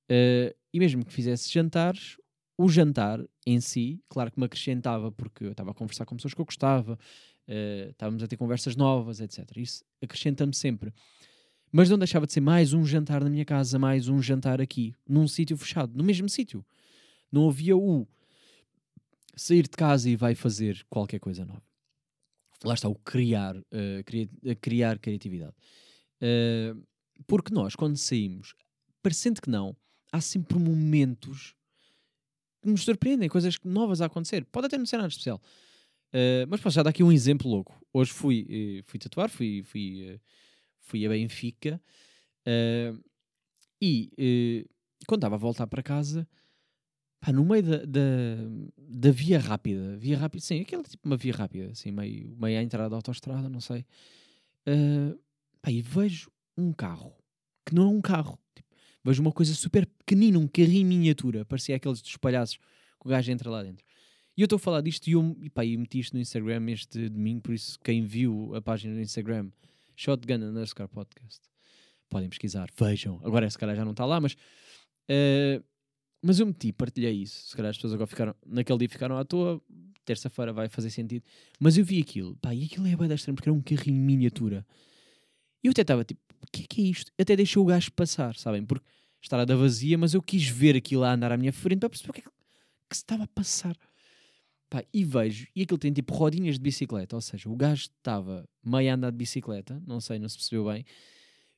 Uh, 0.10 0.56
e 0.74 0.80
mesmo 0.80 1.06
que 1.06 1.14
fizesse 1.14 1.52
jantares, 1.52 2.18
o 2.58 2.68
jantar 2.68 3.24
em 3.46 3.62
si, 3.62 4.02
claro 4.10 4.32
que 4.32 4.40
me 4.40 4.46
acrescentava, 4.46 5.12
porque 5.12 5.46
eu 5.46 5.52
estava 5.52 5.72
a 5.72 5.74
conversar 5.74 6.06
com 6.06 6.16
pessoas 6.16 6.34
que 6.34 6.42
eu 6.42 6.46
gostava, 6.46 6.94
uh, 7.48 7.90
estávamos 7.90 8.24
a 8.24 8.28
ter 8.28 8.38
conversas 8.38 8.76
novas, 8.76 9.20
etc. 9.20 9.46
Isso 9.58 9.84
acrescenta-me 10.02 10.54
sempre. 10.54 10.94
Mas 11.72 11.90
não 11.90 11.98
deixava 11.98 12.26
de 12.26 12.34
ser 12.34 12.42
mais 12.42 12.74
um 12.74 12.84
jantar 12.84 13.24
na 13.24 13.30
minha 13.30 13.46
casa, 13.46 13.78
mais 13.78 14.10
um 14.10 14.22
jantar 14.22 14.60
aqui, 14.60 14.96
num 15.08 15.28
sítio 15.28 15.56
fechado, 15.56 15.96
no 15.96 16.04
mesmo 16.04 16.28
sítio. 16.28 16.66
Não 17.32 17.48
havia 17.48 17.78
o 17.78 18.08
sair 19.36 19.64
de 19.64 19.78
casa 19.78 20.10
e 20.10 20.16
vai 20.16 20.34
fazer 20.34 20.84
qualquer 20.90 21.20
coisa 21.20 21.46
nova. 21.46 21.64
Lá 22.64 22.74
está 22.74 22.90
o 22.90 22.96
criar, 22.96 23.56
uh, 23.56 24.56
criar 24.60 25.00
criatividade. 25.00 25.56
Uh, 26.22 26.84
porque 27.28 27.54
nós, 27.54 27.76
quando 27.76 27.96
saímos, 27.96 28.56
parecendo 29.02 29.42
que 29.42 29.50
não, 29.50 29.78
há 30.12 30.22
sempre 30.22 30.58
momentos 30.58 31.56
que 32.62 32.70
nos 32.70 32.84
surpreendem, 32.84 33.30
coisas 33.30 33.58
novas 33.64 34.02
a 34.02 34.06
acontecer. 34.06 34.46
Pode 34.46 34.68
até 34.68 34.78
não 34.78 34.86
ser 34.86 34.98
nada 34.98 35.10
especial. 35.10 35.42
Uh, 36.10 36.46
mas 36.50 36.60
posso 36.60 36.76
já 36.76 36.84
dar 36.84 36.90
aqui 36.90 37.04
um 37.04 37.12
exemplo 37.12 37.50
louco. 37.50 37.80
Hoje 37.94 38.12
fui, 38.12 38.80
uh, 38.82 38.84
fui 38.90 39.00
tatuar, 39.00 39.30
fui, 39.30 39.64
fui, 39.64 40.14
uh, 40.14 40.20
fui 40.80 41.06
a 41.06 41.10
Benfica 41.10 41.82
e 43.82 44.66
quando 45.08 45.20
estava 45.20 45.36
a 45.36 45.38
voltar 45.38 45.68
para 45.68 45.84
casa, 45.84 46.28
pá, 47.22 47.32
no 47.32 47.46
meio 47.46 47.62
da, 47.62 47.86
da, 47.86 48.02
da, 48.78 49.12
via 49.12 49.40
rápida, 49.40 49.96
via 49.98 50.18
rápida, 50.18 50.44
sim, 50.44 50.62
aquela 50.62 50.84
tipo 50.84 51.08
uma 51.08 51.16
via 51.16 51.34
rápida, 51.34 51.72
assim, 51.72 51.92
meio, 51.92 52.36
meio 52.38 52.60
à 52.60 52.64
entrada 52.64 52.90
da 52.90 52.96
autostrada, 52.96 53.48
não 53.48 53.62
sei, 53.62 53.86
pá, 55.62 55.72
e 55.72 55.82
vejo 55.82 56.32
um 56.58 56.74
carro 56.74 57.14
que 57.64 57.76
não 57.76 57.84
é 57.84 57.88
um 57.88 58.02
carro, 58.02 58.40
vejo 59.04 59.22
uma 59.22 59.32
coisa 59.32 59.54
super 59.54 59.86
pequenina, 59.86 60.38
um 60.38 60.48
carrinho 60.48 60.88
miniatura, 60.88 61.46
parecia 61.46 61.76
aqueles 61.76 62.02
dos 62.02 62.18
palhaços 62.18 62.58
que 62.58 63.06
o 63.06 63.10
gajo 63.10 63.32
entra 63.32 63.50
lá 63.50 63.64
dentro. 63.64 63.86
E 64.36 64.42
eu 64.42 64.46
estou 64.46 64.58
a 64.58 64.60
falar 64.60 64.82
disto 64.82 65.08
e 65.08 65.14
eu, 65.14 65.38
e 65.42 65.50
pá, 65.50 65.66
eu 65.66 65.78
meti 65.80 66.00
isto 66.00 66.14
no 66.14 66.20
Instagram 66.20 66.70
este 66.72 67.10
domingo, 67.10 67.42
por 67.42 67.54
isso 67.54 67.78
quem 67.80 68.06
viu 68.06 68.54
a 68.56 68.62
página 68.62 68.94
no 68.94 69.02
Instagram, 69.02 69.50
Shotgun 69.96 70.36
underscore 70.36 70.90
podcast, 70.90 71.42
podem 72.10 72.30
pesquisar, 72.30 72.70
vejam. 72.78 73.20
Agora 73.24 73.50
se 73.50 73.58
calhar 73.58 73.76
já 73.76 73.84
não 73.84 73.92
está 73.92 74.06
lá, 74.06 74.20
mas 74.22 74.34
uh, 74.34 75.64
mas 76.22 76.40
eu 76.40 76.46
meti, 76.46 76.72
partilhei 76.74 77.14
isso. 77.14 77.48
Se 77.48 77.56
calhar 77.56 77.70
as 77.70 77.78
pessoas 77.78 77.94
agora 77.94 78.08
ficaram, 78.08 78.36
naquele 78.46 78.80
dia 78.80 78.90
ficaram 78.90 79.18
à 79.18 79.24
toa, 79.24 79.62
terça-feira 80.04 80.52
vai 80.52 80.68
fazer 80.68 80.90
sentido. 80.90 81.24
Mas 81.60 81.78
eu 81.78 81.86
vi 81.86 82.02
aquilo, 82.02 82.36
pá, 82.38 82.54
e 82.54 82.66
aquilo 82.66 82.88
é 82.88 82.96
bem 82.96 83.10
porque 83.36 83.50
era 83.50 83.54
um 83.54 83.62
carrinho 83.62 84.02
miniatura. 84.02 84.66
E 85.64 85.68
eu 85.68 85.72
até 85.72 85.82
estava 85.82 86.04
tipo, 86.04 86.22
o 86.42 86.48
que 86.52 86.64
é 86.64 86.66
que 86.68 86.82
é 86.82 86.86
isto? 86.86 87.12
Até 87.20 87.36
deixou 87.36 87.64
o 87.64 87.66
gajo 87.66 87.92
passar, 87.92 88.36
sabem? 88.36 88.66
Porque 88.66 88.86
estrada 89.22 89.56
vazia, 89.56 89.98
mas 89.98 90.14
eu 90.14 90.22
quis 90.22 90.48
ver 90.48 90.76
aquilo 90.76 91.04
a 91.04 91.14
andar 91.14 91.32
à 91.32 91.38
minha 91.38 91.52
frente 91.52 91.80
para 91.80 91.90
perceber 91.90 92.12
o 92.12 92.14
que 92.14 92.22
é 92.22 92.24
que 92.24 92.96
se 92.96 93.04
estava 93.04 93.24
a 93.24 93.28
passar. 93.28 93.76
Pá, 94.70 94.84
e 94.94 95.04
vejo, 95.04 95.48
e 95.56 95.64
aquilo 95.64 95.80
tem 95.80 95.92
tipo 95.92 96.14
rodinhas 96.14 96.56
de 96.56 96.62
bicicleta, 96.62 97.16
ou 97.16 97.22
seja, 97.22 97.50
o 97.50 97.56
gajo 97.56 97.84
estava 97.84 98.48
meio 98.64 98.92
a 98.92 98.94
andar 98.94 99.12
de 99.12 99.18
bicicleta, 99.18 99.82
não 99.86 100.00
sei, 100.00 100.20
não 100.20 100.30
se 100.30 100.38
percebeu 100.38 100.66
bem. 100.66 100.86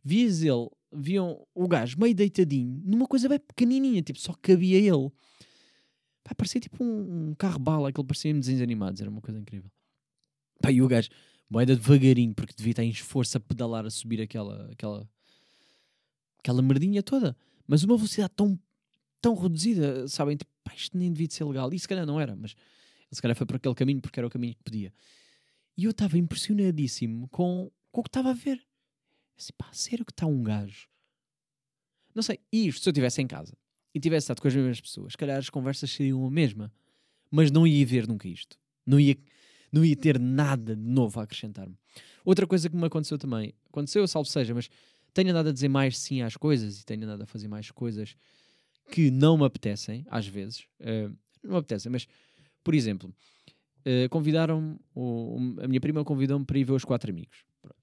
Vias 0.04 0.42
ele, 0.42 0.70
viam 0.94 1.46
o 1.54 1.68
gajo 1.68 2.00
meio 2.00 2.16
deitadinho, 2.16 2.82
numa 2.86 3.06
coisa 3.06 3.28
bem 3.28 3.40
pequenininha, 3.40 4.02
tipo, 4.02 4.18
só 4.18 4.34
cabia 4.42 4.78
ele. 4.78 5.12
Pá, 6.24 6.34
parecia 6.36 6.62
tipo 6.62 6.82
um, 6.82 7.30
um 7.30 7.36
carro-bala, 7.36 7.90
aquele 7.90 8.08
parecia 8.08 8.32
em 8.32 8.40
desenhos 8.40 8.62
animados, 8.62 9.02
era 9.02 9.10
uma 9.10 9.22
coisa 9.22 9.38
incrível. 9.38 9.70
Pá, 10.62 10.72
e 10.72 10.82
o 10.82 10.88
gajo, 10.88 11.10
moeda 11.52 11.76
devagarinho, 11.76 12.34
porque 12.34 12.54
devia 12.56 12.72
estar 12.72 12.84
em 12.84 12.90
esforço 12.90 13.36
a 13.36 13.40
pedalar, 13.42 13.86
a 13.86 13.90
subir 13.90 14.22
aquela, 14.22 14.72
aquela, 14.72 15.10
aquela 16.40 16.62
merdinha 16.62 17.04
toda. 17.04 17.36
Mas 17.68 17.84
uma 17.84 17.98
velocidade 17.98 18.32
tão, 18.38 18.58
tão 19.22 19.36
reduzida, 19.36 20.08
sabem? 20.08 20.38
Tipo, 20.38 20.50
isto 20.74 20.98
nem 20.98 21.12
devia 21.12 21.30
ser 21.30 21.44
legal. 21.44 21.72
E 21.74 21.78
se 21.78 21.88
calhar 21.88 22.06
não 22.06 22.22
era, 22.22 22.38
mas 22.38 22.52
ele 22.52 22.58
se 23.12 23.22
calhar 23.22 23.36
foi 23.36 23.46
por 23.46 23.58
aquele 23.58 23.76
caminho 23.76 24.00
porque 24.00 24.18
era 24.18 24.26
o 24.26 24.30
caminho 24.30 24.56
que 24.56 24.64
podia. 24.64 24.94
E 25.78 25.84
eu 25.84 25.92
estava 25.92 26.18
impressionadíssimo 26.18 27.28
com, 27.28 27.70
com 27.92 28.00
o 28.00 28.04
que 28.04 28.10
estava 28.10 28.30
a 28.30 28.34
ver. 28.34 28.66
Disse, 29.36 29.52
pá, 29.52 29.68
sério 29.74 30.06
que 30.06 30.14
está 30.14 30.26
um 30.26 30.42
gajo? 30.42 30.88
Não 32.16 32.24
sei, 32.24 32.40
isto 32.50 32.82
se 32.82 32.88
eu 32.88 32.92
estivesse 32.92 33.22
em 33.22 33.28
casa 33.28 33.58
e 33.94 34.00
tivesse 34.00 34.24
estado 34.24 34.42
com 34.42 34.48
as 34.48 34.56
mesmas 34.56 34.80
pessoas, 34.80 35.14
se 35.14 35.18
calhar 35.18 35.38
as 35.38 35.50
conversas 35.50 35.92
seriam 35.92 36.26
a 36.26 36.32
mesma. 36.32 36.72
Mas 37.30 37.52
não 37.52 37.68
ia 37.68 37.86
ver 37.86 38.08
nunca 38.08 38.28
isto. 38.30 38.58
Não 38.86 38.98
ia 39.00 39.18
não 39.72 39.86
ia 39.86 39.96
ter 39.96 40.20
nada 40.20 40.76
de 40.76 40.82
novo 40.82 41.20
a 41.20 41.24
acrescentar-me. 41.24 41.76
Outra 42.26 42.46
coisa 42.46 42.70
que 42.70 42.76
me 42.76 42.86
aconteceu 42.86 43.18
também, 43.18 43.54
aconteceu, 43.70 44.08
salvo 44.08 44.28
seja, 44.30 44.54
mas 44.54 44.70
tenho 45.14 45.30
andado 45.32 45.50
a 45.50 45.52
dizer 45.52 45.70
mais 45.70 45.98
sim 45.98 46.22
às 46.22 46.36
coisas 46.36 46.82
e 46.82 46.86
tenho 46.86 47.04
andado 47.04 47.24
a 47.24 47.26
fazer 47.26 47.48
mais 47.48 47.72
coisas 47.72 48.16
que 48.92 49.10
não 49.10 49.38
me 49.38 49.46
apetecem, 49.46 50.06
às 50.10 50.28
vezes. 50.28 50.62
Uh, 50.80 51.16
não 51.44 51.52
me 51.52 51.58
apetecem, 51.58 51.92
mas, 51.92 52.08
por 52.64 52.74
exemplo, 52.74 53.14
uh, 53.86 54.10
convidaram-me, 54.10 54.78
a 55.64 55.68
minha 55.68 55.82
prima 55.82 56.04
convidou-me 56.04 56.46
para 56.46 56.58
ir 56.58 56.64
ver 56.64 56.74
os 56.74 56.86
quatro 56.86 57.10
amigos. 57.10 57.44
Pronto. 57.62 57.78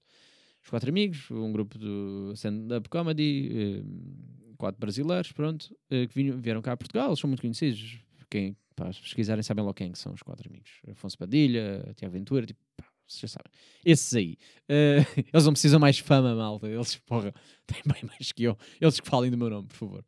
Os 0.63 0.69
quatro 0.69 0.89
amigos, 0.89 1.29
um 1.31 1.51
grupo 1.51 1.77
do 1.77 2.31
stand-up 2.35 2.87
comedy, 2.89 3.81
uh, 3.81 4.55
quatro 4.57 4.79
brasileiros, 4.79 5.31
pronto, 5.31 5.75
que 5.89 6.31
vieram 6.33 6.61
cá 6.61 6.73
a 6.73 6.77
Portugal, 6.77 7.07
eles 7.07 7.19
são 7.19 7.27
muito 7.27 7.41
conhecidos. 7.41 7.99
Quem, 8.29 8.55
pá, 8.79 8.91
se 8.93 9.01
pesquisarem 9.01 9.43
sabem 9.43 9.63
logo 9.63 9.73
quem 9.73 9.93
são 9.93 10.13
os 10.13 10.21
quatro 10.23 10.49
amigos. 10.49 10.71
Afonso 10.89 11.17
Padilha, 11.17 11.93
Tiago 11.95 12.13
Ventura, 12.13 12.45
tipo, 12.45 12.59
pá, 12.77 12.85
vocês 13.05 13.21
já 13.21 13.27
sabem. 13.27 13.51
Esses 13.83 14.13
aí. 14.13 14.37
Uh, 14.69 15.03
eles 15.33 15.45
não 15.45 15.51
precisam 15.51 15.79
mais 15.79 15.99
fama, 15.99 16.33
malta. 16.33 16.67
Eles, 16.67 16.95
porra, 16.97 17.33
têm 17.67 17.81
bem 17.85 18.03
mais 18.03 18.31
que 18.31 18.43
eu. 18.43 18.57
Eles 18.79 18.99
que 18.99 19.07
falem 19.07 19.29
do 19.29 19.37
meu 19.37 19.49
nome, 19.49 19.67
por 19.67 19.75
favor. 19.75 20.05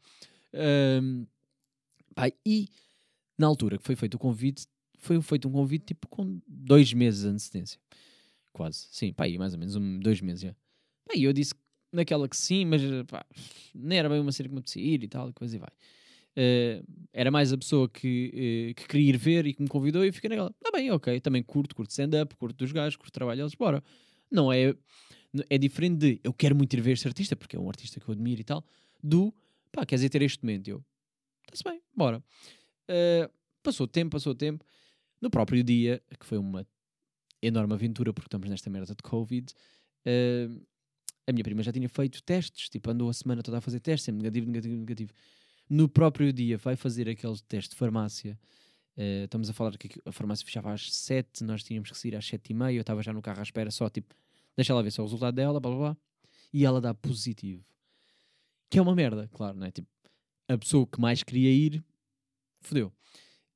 Uh, 0.53 1.27
pá, 2.15 2.31
e 2.45 2.69
na 3.37 3.47
altura 3.47 3.77
que 3.77 3.83
foi 3.83 3.95
feito 3.95 4.15
o 4.15 4.19
convite, 4.19 4.65
foi 4.99 5.21
feito 5.21 5.47
um 5.47 5.51
convite 5.51 5.85
tipo 5.87 6.07
com 6.07 6.39
dois 6.47 6.93
meses 6.93 7.23
de 7.23 7.27
antecedência. 7.27 7.79
Quase. 8.53 8.87
Sim, 8.91 9.11
pá, 9.11 9.25
aí 9.25 9.37
mais 9.37 9.53
ou 9.53 9.59
menos 9.59 9.75
um, 9.75 9.99
dois 9.99 10.21
meses 10.21 10.41
já. 10.41 10.55
Pá, 11.05 11.13
e 11.15 11.23
eu 11.23 11.33
disse 11.33 11.53
naquela 11.91 12.27
que 12.29 12.37
sim, 12.37 12.65
mas 12.65 12.81
pá, 13.07 13.25
nem 13.75 13.99
era 13.99 14.07
bem 14.07 14.19
uma 14.19 14.31
série 14.31 14.47
que 14.47 14.55
me 14.55 14.59
apetecia 14.59 14.81
ir 14.81 15.03
e 15.03 15.07
tal, 15.07 15.29
e 15.29 15.33
coisa 15.33 15.55
e 15.55 15.59
vai. 15.59 15.71
Uh, 16.38 16.85
era 17.11 17.29
mais 17.29 17.51
a 17.51 17.57
pessoa 17.57 17.89
que, 17.89 18.71
uh, 18.71 18.75
que 18.75 18.88
queria 18.88 19.09
ir 19.09 19.17
ver 19.17 19.45
e 19.45 19.53
que 19.53 19.61
me 19.61 19.67
convidou 19.67 20.05
e 20.05 20.11
fiquei 20.11 20.29
naquela, 20.29 20.53
tá 20.63 20.71
bem, 20.71 20.89
ok, 20.89 21.19
também 21.19 21.43
curto, 21.43 21.75
curto 21.75 21.89
stand-up, 21.89 22.35
curto 22.35 22.55
dos 22.55 22.71
gajos, 22.71 22.95
curto 22.95 23.11
trabalho 23.11 23.41
eles, 23.41 23.53
bora. 23.53 23.83
Não 24.31 24.51
é, 24.51 24.73
é 25.50 25.57
diferente 25.57 25.97
de 25.97 26.21
eu 26.23 26.33
quero 26.33 26.55
muito 26.55 26.73
ir 26.73 26.81
ver 26.81 26.93
este 26.93 27.07
artista, 27.07 27.35
porque 27.35 27.55
é 27.57 27.59
um 27.59 27.67
artista 27.67 28.00
que 28.00 28.07
eu 28.07 28.13
admiro 28.13 28.39
e 28.39 28.43
tal, 28.45 28.65
do 29.03 29.33
pá, 29.71 29.85
queres 29.85 30.03
ir 30.03 30.09
ter 30.09 30.21
este 30.21 30.43
momento? 30.43 30.69
Eu, 30.69 30.85
está-se 31.43 31.63
bem, 31.63 31.81
bora. 31.93 32.23
Uh, 32.89 33.29
passou 33.61 33.88
tempo, 33.88 34.11
passou 34.11 34.33
tempo. 34.33 34.65
No 35.19 35.29
próprio 35.29 35.63
dia, 35.63 36.01
que 36.19 36.25
foi 36.25 36.38
uma 36.38 36.65
enorme 37.41 37.73
aventura, 37.73 38.13
porque 38.13 38.27
estamos 38.27 38.50
nesta 38.50 38.69
merda 38.69 38.95
de 38.95 39.03
Covid, 39.03 39.53
a 41.27 41.31
minha 41.31 41.43
prima 41.43 41.61
já 41.61 41.71
tinha 41.71 41.88
feito 41.88 42.23
testes, 42.23 42.69
tipo, 42.69 42.89
andou 42.89 43.09
a 43.09 43.13
semana 43.13 43.43
toda 43.43 43.59
a 43.59 43.61
fazer 43.61 43.79
testes, 43.79 44.05
sempre 44.05 44.23
negativo, 44.23 44.47
negativo, 44.47 44.75
negativo 44.75 45.13
no 45.71 45.87
próprio 45.87 46.33
dia 46.33 46.57
vai 46.57 46.75
fazer 46.75 47.07
aquele 47.07 47.39
teste 47.47 47.69
de 47.69 47.77
farmácia. 47.77 48.37
Uh, 48.97 49.23
estamos 49.23 49.49
a 49.49 49.53
falar 49.53 49.77
que 49.77 49.89
a 50.05 50.11
farmácia 50.11 50.45
fechava 50.45 50.73
às 50.73 50.93
7, 50.93 51.45
nós 51.45 51.63
tínhamos 51.63 51.89
que 51.89 51.97
sair 51.97 52.13
às 52.13 52.25
7 52.27 52.49
e 52.49 52.53
meia, 52.53 52.75
eu 52.75 52.81
estava 52.81 53.01
já 53.01 53.13
no 53.13 53.21
carro 53.21 53.39
à 53.39 53.43
espera, 53.43 53.71
só 53.71 53.89
tipo, 53.89 54.13
deixa 54.53 54.73
lá 54.73 54.81
ver 54.81 54.91
só 54.91 55.01
o 55.01 55.05
resultado 55.05 55.33
dela, 55.33 55.61
blá 55.61 55.71
blá 55.71 55.79
blá. 55.79 55.97
E 56.51 56.65
ela 56.65 56.81
dá 56.81 56.93
positivo. 56.93 57.63
que 58.69 58.77
é 58.79 58.81
uma 58.81 58.93
merda, 58.93 59.29
claro, 59.31 59.57
não 59.57 59.65
é? 59.65 59.71
Tipo, 59.71 59.87
a 60.49 60.57
pessoa 60.57 60.85
que 60.85 60.99
mais 60.99 61.23
queria 61.23 61.49
ir, 61.49 61.81
fodeu. 62.59 62.91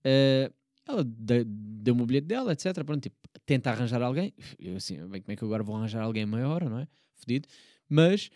Uh, 0.05 0.53
ela 0.87 1.03
deu-me 1.03 2.01
o 2.01 2.05
bilhete 2.05 2.27
dela, 2.27 2.53
etc. 2.53 2.81
Pronto, 2.85 3.01
tipo, 3.01 3.17
tenta 3.45 3.71
arranjar 3.71 4.01
alguém. 4.01 4.33
Eu 4.57 4.77
assim, 4.77 4.95
bem, 5.07 5.21
como 5.21 5.33
é 5.33 5.35
que 5.35 5.43
eu 5.43 5.47
agora 5.49 5.63
vou 5.63 5.75
arranjar 5.75 6.01
alguém 6.01 6.25
maior, 6.25 6.63
não 6.69 6.79
é? 6.79 6.87
Fodido. 7.15 7.49
Mas, 7.89 8.29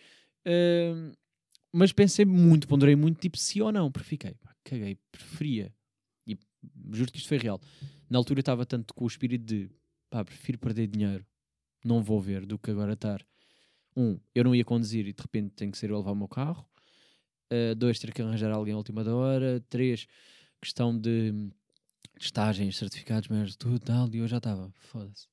uh, 0.44 1.16
mas 1.72 1.92
pensei 1.92 2.24
muito, 2.24 2.66
ponderei 2.66 2.96
muito, 2.96 3.20
tipo, 3.20 3.36
sim 3.36 3.60
ou 3.60 3.72
não. 3.72 3.90
Porque 3.90 4.08
fiquei, 4.08 4.34
pá, 4.34 4.54
caguei, 4.64 4.98
preferia. 5.10 5.74
E 6.26 6.38
juro 6.92 7.12
que 7.12 7.18
isto 7.18 7.28
foi 7.28 7.38
real. 7.38 7.60
Na 8.08 8.18
altura 8.18 8.40
estava 8.40 8.66
tanto 8.66 8.94
com 8.94 9.04
o 9.04 9.08
espírito 9.08 9.44
de, 9.44 9.70
pá, 10.08 10.24
prefiro 10.24 10.58
perder 10.58 10.86
dinheiro, 10.86 11.24
não 11.84 12.02
vou 12.02 12.20
ver, 12.20 12.44
do 12.44 12.58
que 12.58 12.70
agora 12.70 12.94
estar. 12.94 13.24
Um, 13.96 14.18
eu 14.34 14.44
não 14.44 14.54
ia 14.54 14.64
conduzir 14.64 15.06
e 15.06 15.12
de 15.12 15.22
repente 15.22 15.52
tenho 15.54 15.72
que 15.72 15.78
ser 15.78 15.90
eu 15.90 15.96
levar 15.98 16.12
o 16.12 16.16
meu 16.16 16.28
carro. 16.28 16.68
Uh, 17.52 17.74
dois, 17.74 17.98
ter 17.98 18.12
que 18.12 18.22
arranjar 18.22 18.52
alguém 18.52 18.74
à 18.74 18.76
última 18.76 19.02
da 19.02 19.14
hora. 19.14 19.60
Três, 19.68 20.06
questão 20.60 20.96
de 20.96 21.50
estagens, 22.18 22.76
certificados, 22.76 23.28
mas 23.28 23.56
tudo 23.56 23.78
tal, 23.78 24.08
e 24.14 24.18
eu 24.18 24.28
já 24.28 24.36
estava, 24.36 24.70
foda-se. 24.76 25.26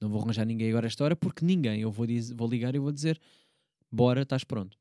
Não 0.00 0.08
vou 0.08 0.22
arranjar 0.22 0.46
ninguém 0.46 0.70
agora 0.70 0.86
esta 0.86 1.04
hora 1.04 1.14
porque 1.14 1.44
ninguém, 1.44 1.82
eu 1.82 1.92
vou, 1.92 2.06
dizer, 2.06 2.34
vou 2.34 2.48
ligar 2.48 2.74
e 2.74 2.78
vou 2.78 2.90
dizer, 2.90 3.20
bora, 3.92 4.22
estás 4.22 4.42
pronto. 4.42 4.78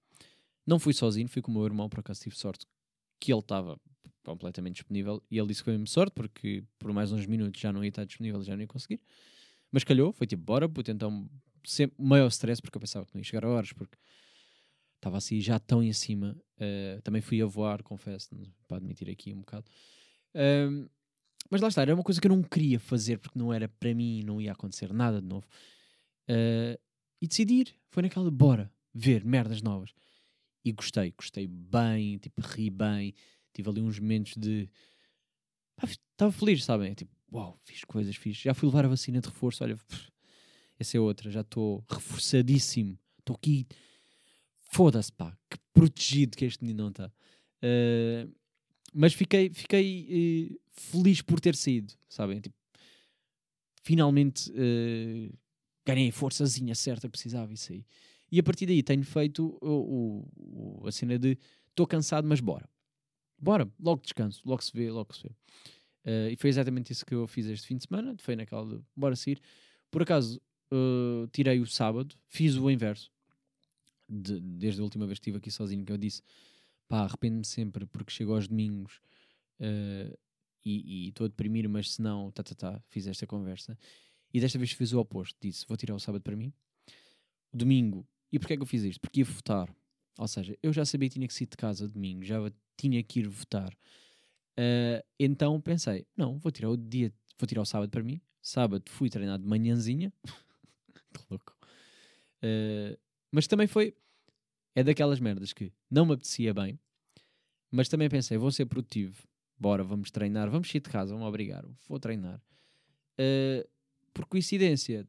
Não 0.69 0.77
fui 0.77 0.93
sozinho, 0.93 1.27
fui 1.27 1.41
com 1.41 1.49
o 1.51 1.55
meu 1.55 1.65
irmão, 1.65 1.89
por 1.89 1.99
acaso 1.99 2.21
tive 2.21 2.37
sorte 2.37 2.63
que 3.19 3.33
ele 3.33 3.39
estava 3.39 3.75
completamente 4.23 4.75
disponível 4.75 5.19
e 5.31 5.39
ele 5.39 5.47
disse 5.47 5.61
que 5.61 5.65
foi 5.65 5.73
mesmo 5.73 5.87
sorte 5.87 6.13
porque 6.13 6.63
por 6.77 6.93
mais 6.93 7.11
uns 7.11 7.25
minutos 7.25 7.59
já 7.59 7.73
não 7.73 7.83
ia 7.83 7.89
estar 7.89 8.05
disponível, 8.05 8.43
já 8.43 8.55
não 8.55 8.61
ia 8.61 8.67
conseguir. 8.67 9.01
Mas 9.71 9.83
calhou, 9.83 10.13
foi 10.13 10.27
tipo, 10.27 10.43
bora, 10.43 10.69
puto, 10.69 10.91
então 10.91 11.27
sempre 11.65 11.95
maior 11.99 12.27
stress 12.27 12.61
porque 12.61 12.77
eu 12.77 12.79
pensava 12.81 13.03
que 13.03 13.15
não 13.15 13.19
ia 13.19 13.23
chegar 13.23 13.45
a 13.45 13.49
horas 13.49 13.73
porque 13.73 13.97
estava 14.97 15.17
assim 15.17 15.41
já 15.41 15.57
tão 15.57 15.81
em 15.81 15.91
cima. 15.91 16.37
Uh, 16.57 17.01
também 17.01 17.21
fui 17.21 17.41
a 17.41 17.47
voar, 17.47 17.81
confesso, 17.81 18.29
para 18.67 18.77
admitir 18.77 19.09
aqui 19.09 19.33
um 19.33 19.39
bocado. 19.39 19.65
Mas 21.49 21.61
lá 21.61 21.67
está, 21.67 21.81
era 21.81 21.95
uma 21.95 22.03
coisa 22.03 22.21
que 22.21 22.27
eu 22.27 22.35
não 22.35 22.43
queria 22.43 22.79
fazer 22.79 23.17
porque 23.17 23.39
não 23.39 23.51
era 23.51 23.67
para 23.67 23.91
mim, 23.95 24.21
não 24.21 24.39
ia 24.39 24.51
acontecer 24.51 24.93
nada 24.93 25.19
de 25.19 25.27
novo. 25.27 25.47
Uh, 26.29 26.79
e 27.19 27.27
decidir, 27.27 27.73
foi 27.89 28.03
naquela, 28.03 28.29
bora, 28.29 28.71
ver 28.93 29.25
merdas 29.25 29.63
novas. 29.63 29.91
E 30.63 30.71
gostei, 30.71 31.11
gostei 31.11 31.47
bem, 31.47 32.17
tipo, 32.17 32.41
ri 32.41 32.69
bem. 32.69 33.13
Tive 33.53 33.69
ali 33.69 33.81
uns 33.81 33.99
momentos 33.99 34.33
de. 34.35 34.69
Estava 35.81 36.31
feliz, 36.31 36.63
sabem? 36.63 36.93
Tipo, 36.93 37.11
uau, 37.31 37.57
fiz 37.63 37.83
coisas, 37.83 38.15
fiz. 38.15 38.37
Já 38.37 38.53
fui 38.53 38.67
levar 38.67 38.85
a 38.85 38.89
vacina 38.89 39.21
de 39.21 39.27
reforço, 39.27 39.63
olha, 39.63 39.75
pff, 39.77 40.09
essa 40.77 40.97
é 40.97 40.99
outra, 40.99 41.29
já 41.31 41.41
estou 41.41 41.83
reforçadíssimo. 41.89 42.97
Estou 43.19 43.35
aqui. 43.35 43.67
Foda-se, 44.59 45.11
pá, 45.11 45.35
que 45.49 45.57
protegido 45.73 46.37
que 46.37 46.45
este 46.45 46.63
menino 46.63 46.83
não 46.83 46.89
está. 46.89 47.11
Uh, 47.63 48.31
mas 48.93 49.13
fiquei, 49.13 49.49
fiquei 49.49 50.51
uh, 50.51 50.59
feliz 50.71 51.21
por 51.21 51.39
ter 51.39 51.55
saído, 51.55 51.93
sabem? 52.07 52.39
Tipo, 52.39 52.55
finalmente 53.81 54.49
uh, 54.51 55.37
ganhei 55.85 56.09
a 56.09 56.13
forçazinha 56.13 56.75
certa 56.75 57.09
precisava 57.09 57.51
e 57.51 57.57
saí. 57.57 57.85
E 58.31 58.39
a 58.39 58.43
partir 58.43 58.65
daí 58.65 58.83
tenho 58.83 59.03
feito 59.03 59.57
o, 59.61 60.25
o, 60.81 60.87
a 60.87 60.91
cena 60.91 61.17
de 61.17 61.37
estou 61.69 61.87
cansado, 61.87 62.27
mas 62.27 62.39
bora. 62.39 62.69
Bora, 63.37 63.71
logo 63.79 64.01
descanso, 64.01 64.41
logo 64.45 64.61
se 64.63 64.71
vê, 64.73 64.91
logo 64.91 65.13
se 65.13 65.23
vê. 65.23 65.29
Uh, 66.05 66.29
e 66.31 66.35
foi 66.35 66.49
exatamente 66.49 66.91
isso 66.91 67.05
que 67.05 67.15
eu 67.15 67.25
fiz 67.27 67.45
este 67.47 67.67
fim 67.67 67.77
de 67.77 67.85
semana. 67.87 68.15
Foi 68.19 68.35
naquela 68.35 68.65
de 68.65 68.83
bora 68.95 69.15
sair. 69.15 69.39
Por 69.89 70.01
acaso, 70.01 70.41
uh, 70.71 71.27
tirei 71.31 71.59
o 71.59 71.65
sábado, 71.65 72.15
fiz 72.27 72.55
o 72.55 72.69
inverso. 72.69 73.11
De, 74.07 74.39
desde 74.39 74.81
a 74.81 74.83
última 74.83 75.05
vez 75.05 75.19
que 75.19 75.23
estive 75.23 75.37
aqui 75.37 75.51
sozinho, 75.51 75.85
que 75.85 75.91
eu 75.91 75.97
disse 75.97 76.23
pá, 76.89 77.03
arrependo-me 77.03 77.45
sempre 77.45 77.85
porque 77.85 78.11
chego 78.11 78.33
aos 78.33 78.47
domingos 78.47 78.99
uh, 79.61 80.17
e 80.65 81.07
estou 81.07 81.25
a 81.25 81.27
deprimir, 81.29 81.69
mas 81.69 81.93
se 81.93 82.01
não, 82.01 82.31
tá, 82.31 82.43
tá, 82.43 82.53
tá, 82.53 82.83
fiz 82.89 83.07
esta 83.07 83.25
conversa. 83.25 83.77
E 84.33 84.41
desta 84.41 84.57
vez 84.59 84.71
fiz 84.71 84.91
o 84.91 84.99
oposto, 84.99 85.37
disse, 85.41 85.65
vou 85.67 85.77
tirar 85.77 85.95
o 85.95 85.99
sábado 85.99 86.21
para 86.21 86.35
mim, 86.35 86.51
domingo, 87.53 88.05
e 88.31 88.39
porquê 88.39 88.53
é 88.53 88.57
que 88.57 88.63
eu 88.63 88.67
fiz 88.67 88.83
isto? 88.83 89.01
Porque 89.01 89.21
ia 89.21 89.25
votar. 89.25 89.73
Ou 90.17 90.27
seja, 90.27 90.57
eu 90.61 90.73
já 90.73 90.85
sabia 90.85 91.07
que 91.09 91.13
tinha 91.15 91.27
que 91.27 91.33
sair 91.33 91.47
de 91.47 91.57
casa 91.57 91.87
domingo, 91.87 92.23
já 92.23 92.37
tinha 92.77 93.01
que 93.03 93.19
ir 93.19 93.27
votar. 93.27 93.73
Uh, 94.59 95.01
então 95.17 95.59
pensei, 95.61 96.05
não, 96.15 96.37
vou 96.37 96.51
tirar 96.51 96.69
o 96.69 96.77
dia, 96.77 97.13
vou 97.37 97.47
tirar 97.47 97.61
o 97.61 97.65
sábado 97.65 97.89
para 97.89 98.03
mim. 98.03 98.21
Sábado 98.41 98.83
fui 98.89 99.09
treinar 99.09 99.39
de 99.39 99.45
manhãzinha. 99.45 100.11
que 101.13 101.21
louco. 101.29 101.55
Uh, 102.43 102.97
mas 103.31 103.47
também 103.47 103.67
foi, 103.67 103.95
é 104.75 104.83
daquelas 104.83 105.19
merdas 105.19 105.53
que 105.53 105.71
não 105.89 106.05
me 106.05 106.13
apetecia 106.13 106.53
bem, 106.53 106.79
mas 107.71 107.87
também 107.87 108.09
pensei, 108.09 108.37
vou 108.37 108.51
ser 108.51 108.65
produtivo, 108.65 109.27
bora, 109.57 109.83
vamos 109.83 110.09
treinar, 110.09 110.49
vamos 110.49 110.69
sair 110.69 110.81
de 110.81 110.89
casa, 110.89 111.13
vamos 111.13 111.27
obrigar, 111.27 111.65
vou 111.87 111.99
treinar. 111.99 112.41
Uh, 113.19 113.67
por 114.13 114.25
coincidência, 114.25 115.07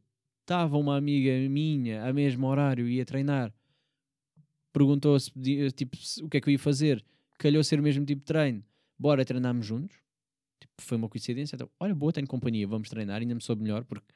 estava 0.50 0.76
uma 0.76 0.96
amiga 0.96 1.30
minha 1.48 2.04
a 2.04 2.12
mesmo 2.12 2.44
horário 2.48 2.88
ia 2.88 3.04
treinar, 3.04 3.54
perguntou-se 4.72 5.30
tipo, 5.76 5.96
o 6.24 6.28
que 6.28 6.38
é 6.38 6.40
que 6.40 6.48
eu 6.48 6.52
ia 6.52 6.58
fazer, 6.58 7.04
calhou 7.38 7.62
ser 7.62 7.78
o 7.78 7.82
mesmo 7.84 8.04
tipo 8.04 8.18
de 8.18 8.26
treino, 8.26 8.64
bora 8.98 9.24
treinarmos 9.24 9.64
juntos. 9.64 9.96
Tipo, 10.58 10.72
foi 10.80 10.96
uma 10.96 11.08
coincidência. 11.08 11.54
Então, 11.54 11.70
olha, 11.78 11.94
boa, 11.94 12.12
tenho 12.12 12.26
companhia, 12.26 12.66
vamos 12.66 12.88
treinar, 12.88 13.20
ainda 13.20 13.32
me 13.32 13.40
soube 13.40 13.62
melhor, 13.62 13.84
porque 13.84 14.12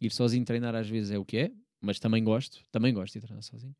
ir 0.00 0.10
sozinho 0.10 0.44
treinar 0.44 0.74
às 0.74 0.88
vezes 0.88 1.12
é 1.12 1.18
o 1.18 1.24
que 1.24 1.38
é, 1.38 1.52
mas 1.80 2.00
também 2.00 2.24
gosto, 2.24 2.58
também 2.72 2.92
gosto 2.92 3.14
de 3.14 3.20
treinar 3.20 3.42
sozinho. 3.44 3.74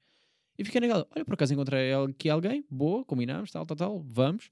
E 0.57 0.65
fiquei 0.65 0.81
naquela, 0.81 1.05
olha, 1.17 1.25
por 1.25 1.35
acaso 1.35 1.53
encontrei 1.53 1.93
aqui 1.93 2.31
alguém, 2.31 2.65
boa, 2.71 3.05
combinámos, 3.05 3.51
tal, 3.51 3.67
tal, 3.67 3.77
tal, 3.77 4.01
vamos, 4.07 4.51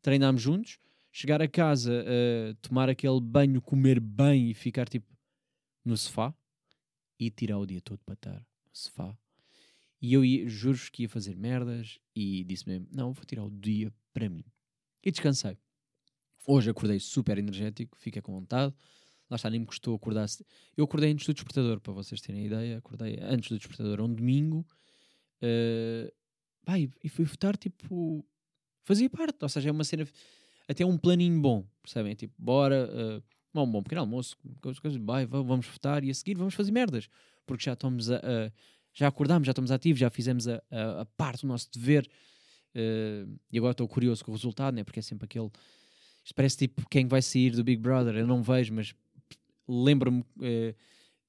treinámos 0.00 0.40
juntos, 0.40 0.78
chegar 1.12 1.42
a 1.42 1.46
casa, 1.46 1.92
uh, 1.92 2.54
tomar 2.62 2.88
aquele 2.88 3.20
banho, 3.20 3.60
comer 3.60 4.00
bem 4.00 4.50
e 4.50 4.54
ficar 4.54 4.88
tipo 4.88 5.06
no 5.84 5.96
sofá 5.98 6.34
e 7.18 7.30
tirar 7.30 7.58
o 7.58 7.66
dia 7.66 7.80
todo 7.80 7.98
para 8.04 8.14
estar 8.14 8.34
no 8.34 8.46
sofá. 8.72 9.16
E 10.00 10.12
eu 10.12 10.24
ia, 10.24 10.48
juro 10.48 10.78
que 10.92 11.02
ia 11.02 11.08
fazer 11.08 11.36
merdas 11.36 11.98
e 12.14 12.44
disse 12.44 12.68
mesmo, 12.68 12.86
não, 12.92 13.12
vou 13.12 13.24
tirar 13.24 13.44
o 13.44 13.50
dia 13.50 13.92
para 14.12 14.28
mim. 14.28 14.44
E 15.02 15.10
descansei. 15.10 15.58
Hoje 16.46 16.70
acordei 16.70 17.00
super 17.00 17.38
energético, 17.38 17.96
fiquei 17.96 18.22
com 18.22 18.32
vontade. 18.32 18.74
Lá 19.28 19.36
está, 19.36 19.50
nem 19.50 19.60
me 19.60 19.66
custou 19.66 19.96
acordar. 19.96 20.26
Eu 20.76 20.84
acordei 20.84 21.10
antes 21.10 21.26
do 21.26 21.34
despertador, 21.34 21.80
para 21.80 21.92
vocês 21.92 22.20
terem 22.20 22.46
ideia. 22.46 22.78
Acordei 22.78 23.18
antes 23.20 23.48
do 23.48 23.58
despertador, 23.58 24.00
um 24.00 24.14
domingo. 24.14 24.64
Uh, 25.42 26.12
pá, 26.64 26.78
e, 26.78 26.90
e 27.02 27.08
fui 27.08 27.24
votar, 27.24 27.56
tipo, 27.56 28.24
fazia 28.84 29.10
parte, 29.10 29.38
ou 29.42 29.48
seja, 29.48 29.68
é 29.68 29.72
uma 29.72 29.84
cena, 29.84 30.06
até 30.68 30.86
um 30.86 30.96
planinho 30.96 31.40
bom, 31.40 31.66
percebem? 31.82 32.14
Tipo, 32.14 32.34
bora, 32.38 32.88
uh, 32.88 33.22
um 33.54 33.70
bom 33.70 33.82
pequeno 33.82 34.02
almoço, 34.02 34.36
coisas, 34.60 34.78
coisas, 34.78 35.00
vai, 35.00 35.26
vamos 35.26 35.66
votar 35.66 36.04
e 36.04 36.10
a 36.10 36.14
seguir 36.14 36.36
vamos 36.36 36.54
fazer 36.54 36.72
merdas, 36.72 37.08
porque 37.46 37.64
já 37.64 37.72
estamos 37.72 38.10
a, 38.10 38.16
a 38.16 38.52
já 38.92 39.08
acordámos, 39.08 39.46
já 39.46 39.52
estamos 39.52 39.70
ativos, 39.70 40.00
já 40.00 40.08
fizemos 40.08 40.48
a, 40.48 40.62
a, 40.70 41.02
a 41.02 41.04
parte 41.04 41.42
do 41.42 41.48
nosso 41.48 41.70
dever 41.70 42.08
uh, 42.74 43.38
e 43.52 43.58
agora 43.58 43.72
estou 43.72 43.86
curioso 43.86 44.24
com 44.24 44.30
o 44.30 44.34
resultado, 44.34 44.74
né? 44.74 44.84
porque 44.84 45.00
é 45.00 45.02
sempre 45.02 45.26
aquele. 45.26 45.50
Isto 46.24 46.34
parece 46.34 46.56
tipo 46.56 46.88
quem 46.88 47.06
vai 47.06 47.20
sair 47.20 47.50
do 47.50 47.62
Big 47.62 47.80
Brother, 47.80 48.16
eu 48.16 48.26
não 48.26 48.42
vejo, 48.42 48.72
mas 48.72 48.94
lembro-me 49.68 50.20
uh, 50.20 50.74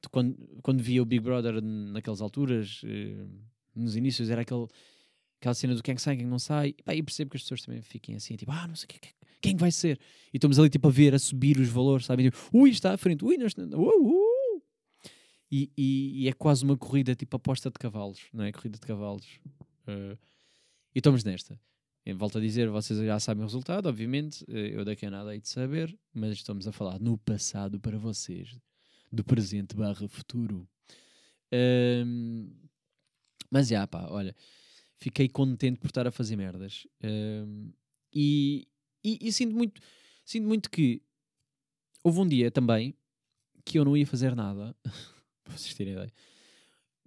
de 0.02 0.10
quando, 0.10 0.36
quando 0.62 0.82
via 0.82 1.02
o 1.02 1.06
Big 1.06 1.22
Brother 1.22 1.62
naquelas 1.62 2.22
alturas. 2.22 2.82
Uh, 2.84 3.30
nos 3.78 3.96
inícios 3.96 4.30
era 4.30 4.42
aquele, 4.42 4.68
aquela 5.40 5.54
cena 5.54 5.76
do 5.76 5.84
quem 5.84 5.96
é 5.96 5.98
sai, 5.98 6.18
quem 6.18 6.26
não 6.26 6.40
sai, 6.40 6.70
e, 6.70 6.92
e 6.92 7.04
percebo 7.04 7.32
que 7.32 7.38
as 7.38 7.44
pessoas 7.44 7.62
também 7.62 7.82
fiquem 7.82 8.16
assim, 8.16 8.36
tipo, 8.36 8.52
ah, 8.52 8.68
não 8.68 8.76
sei 8.76 8.88
quem, 8.88 9.12
quem 9.42 9.56
vai 9.56 9.72
ser, 9.72 10.00
e 10.34 10.38
estamos 10.38 10.58
ali 10.60 10.70
tipo 10.70 10.88
a 10.88 10.92
ver, 10.92 11.14
a 11.14 11.20
subir 11.20 11.60
os 11.60 11.70
valores, 11.70 12.06
sabem, 12.06 12.30
tipo, 12.30 12.38
ui, 12.54 12.70
está 12.70 12.94
à 12.94 12.98
frente, 12.98 13.24
ui, 13.24 13.38
não 13.38 13.48
está, 13.48 13.64
uh, 13.64 13.78
uh. 13.78 14.62
E, 15.50 15.72
e, 15.78 16.24
e, 16.24 16.28
é 16.28 16.34
quase 16.34 16.64
uma 16.64 16.76
corrida, 16.76 17.16
tipo 17.16 17.38
aposta 17.38 17.70
de 17.70 17.80
cavalos, 17.80 18.20
não 18.34 18.44
é? 18.44 18.52
Corrida 18.52 18.78
de 18.78 18.86
cavalos. 18.86 19.26
Uh, 19.88 20.18
e 20.94 21.00
estamos 21.00 21.24
nesta. 21.24 21.60
Volto 22.16 22.38
a 22.38 22.42
dizer, 22.42 22.70
vocês 22.70 23.00
já 23.00 23.20
sabem 23.20 23.44
o 23.44 23.48
resultado, 23.48 23.88
obviamente, 23.88 24.46
eh, 24.48 24.72
eu 24.74 24.86
daqui 24.86 25.06
a 25.06 25.12
nada 25.12 25.34
hei 25.34 25.42
de 25.42 25.50
saber, 25.50 25.98
mas 26.14 26.34
estamos 26.34 26.66
a 26.66 26.72
falar 26.72 27.00
no 27.00 27.18
passado 27.18 27.80
para 27.80 27.98
vocês, 27.98 28.58
do 29.12 29.24
presente 29.24 29.76
barra 29.76 30.08
futuro. 30.08 30.68
Um, 31.52 32.50
mas 33.52 33.68
já, 33.68 33.86
pá, 33.86 34.08
olha, 34.10 34.34
fiquei 34.98 35.28
contente 35.28 35.80
por 35.80 35.88
estar 35.88 36.08
a 36.08 36.12
fazer 36.12 36.38
merdas. 36.38 36.88
Um, 37.04 37.72
e, 38.14 38.68
e, 39.04 39.20
e, 39.22 39.32
sinto, 39.32 39.56
muito, 39.56 39.82
sinto 40.26 40.48
muito 40.48 40.70
que 40.70 41.02
houve 42.04 42.20
um 42.20 42.28
dia 42.28 42.52
também 42.52 42.96
que 43.66 43.78
eu 43.78 43.86
não 43.86 43.98
ia 43.98 44.08
fazer 44.08 44.36
nada, 44.36 44.76
para 45.44 45.58
vocês 45.58 45.74
terem 45.74 45.94
ideia, 45.94 46.12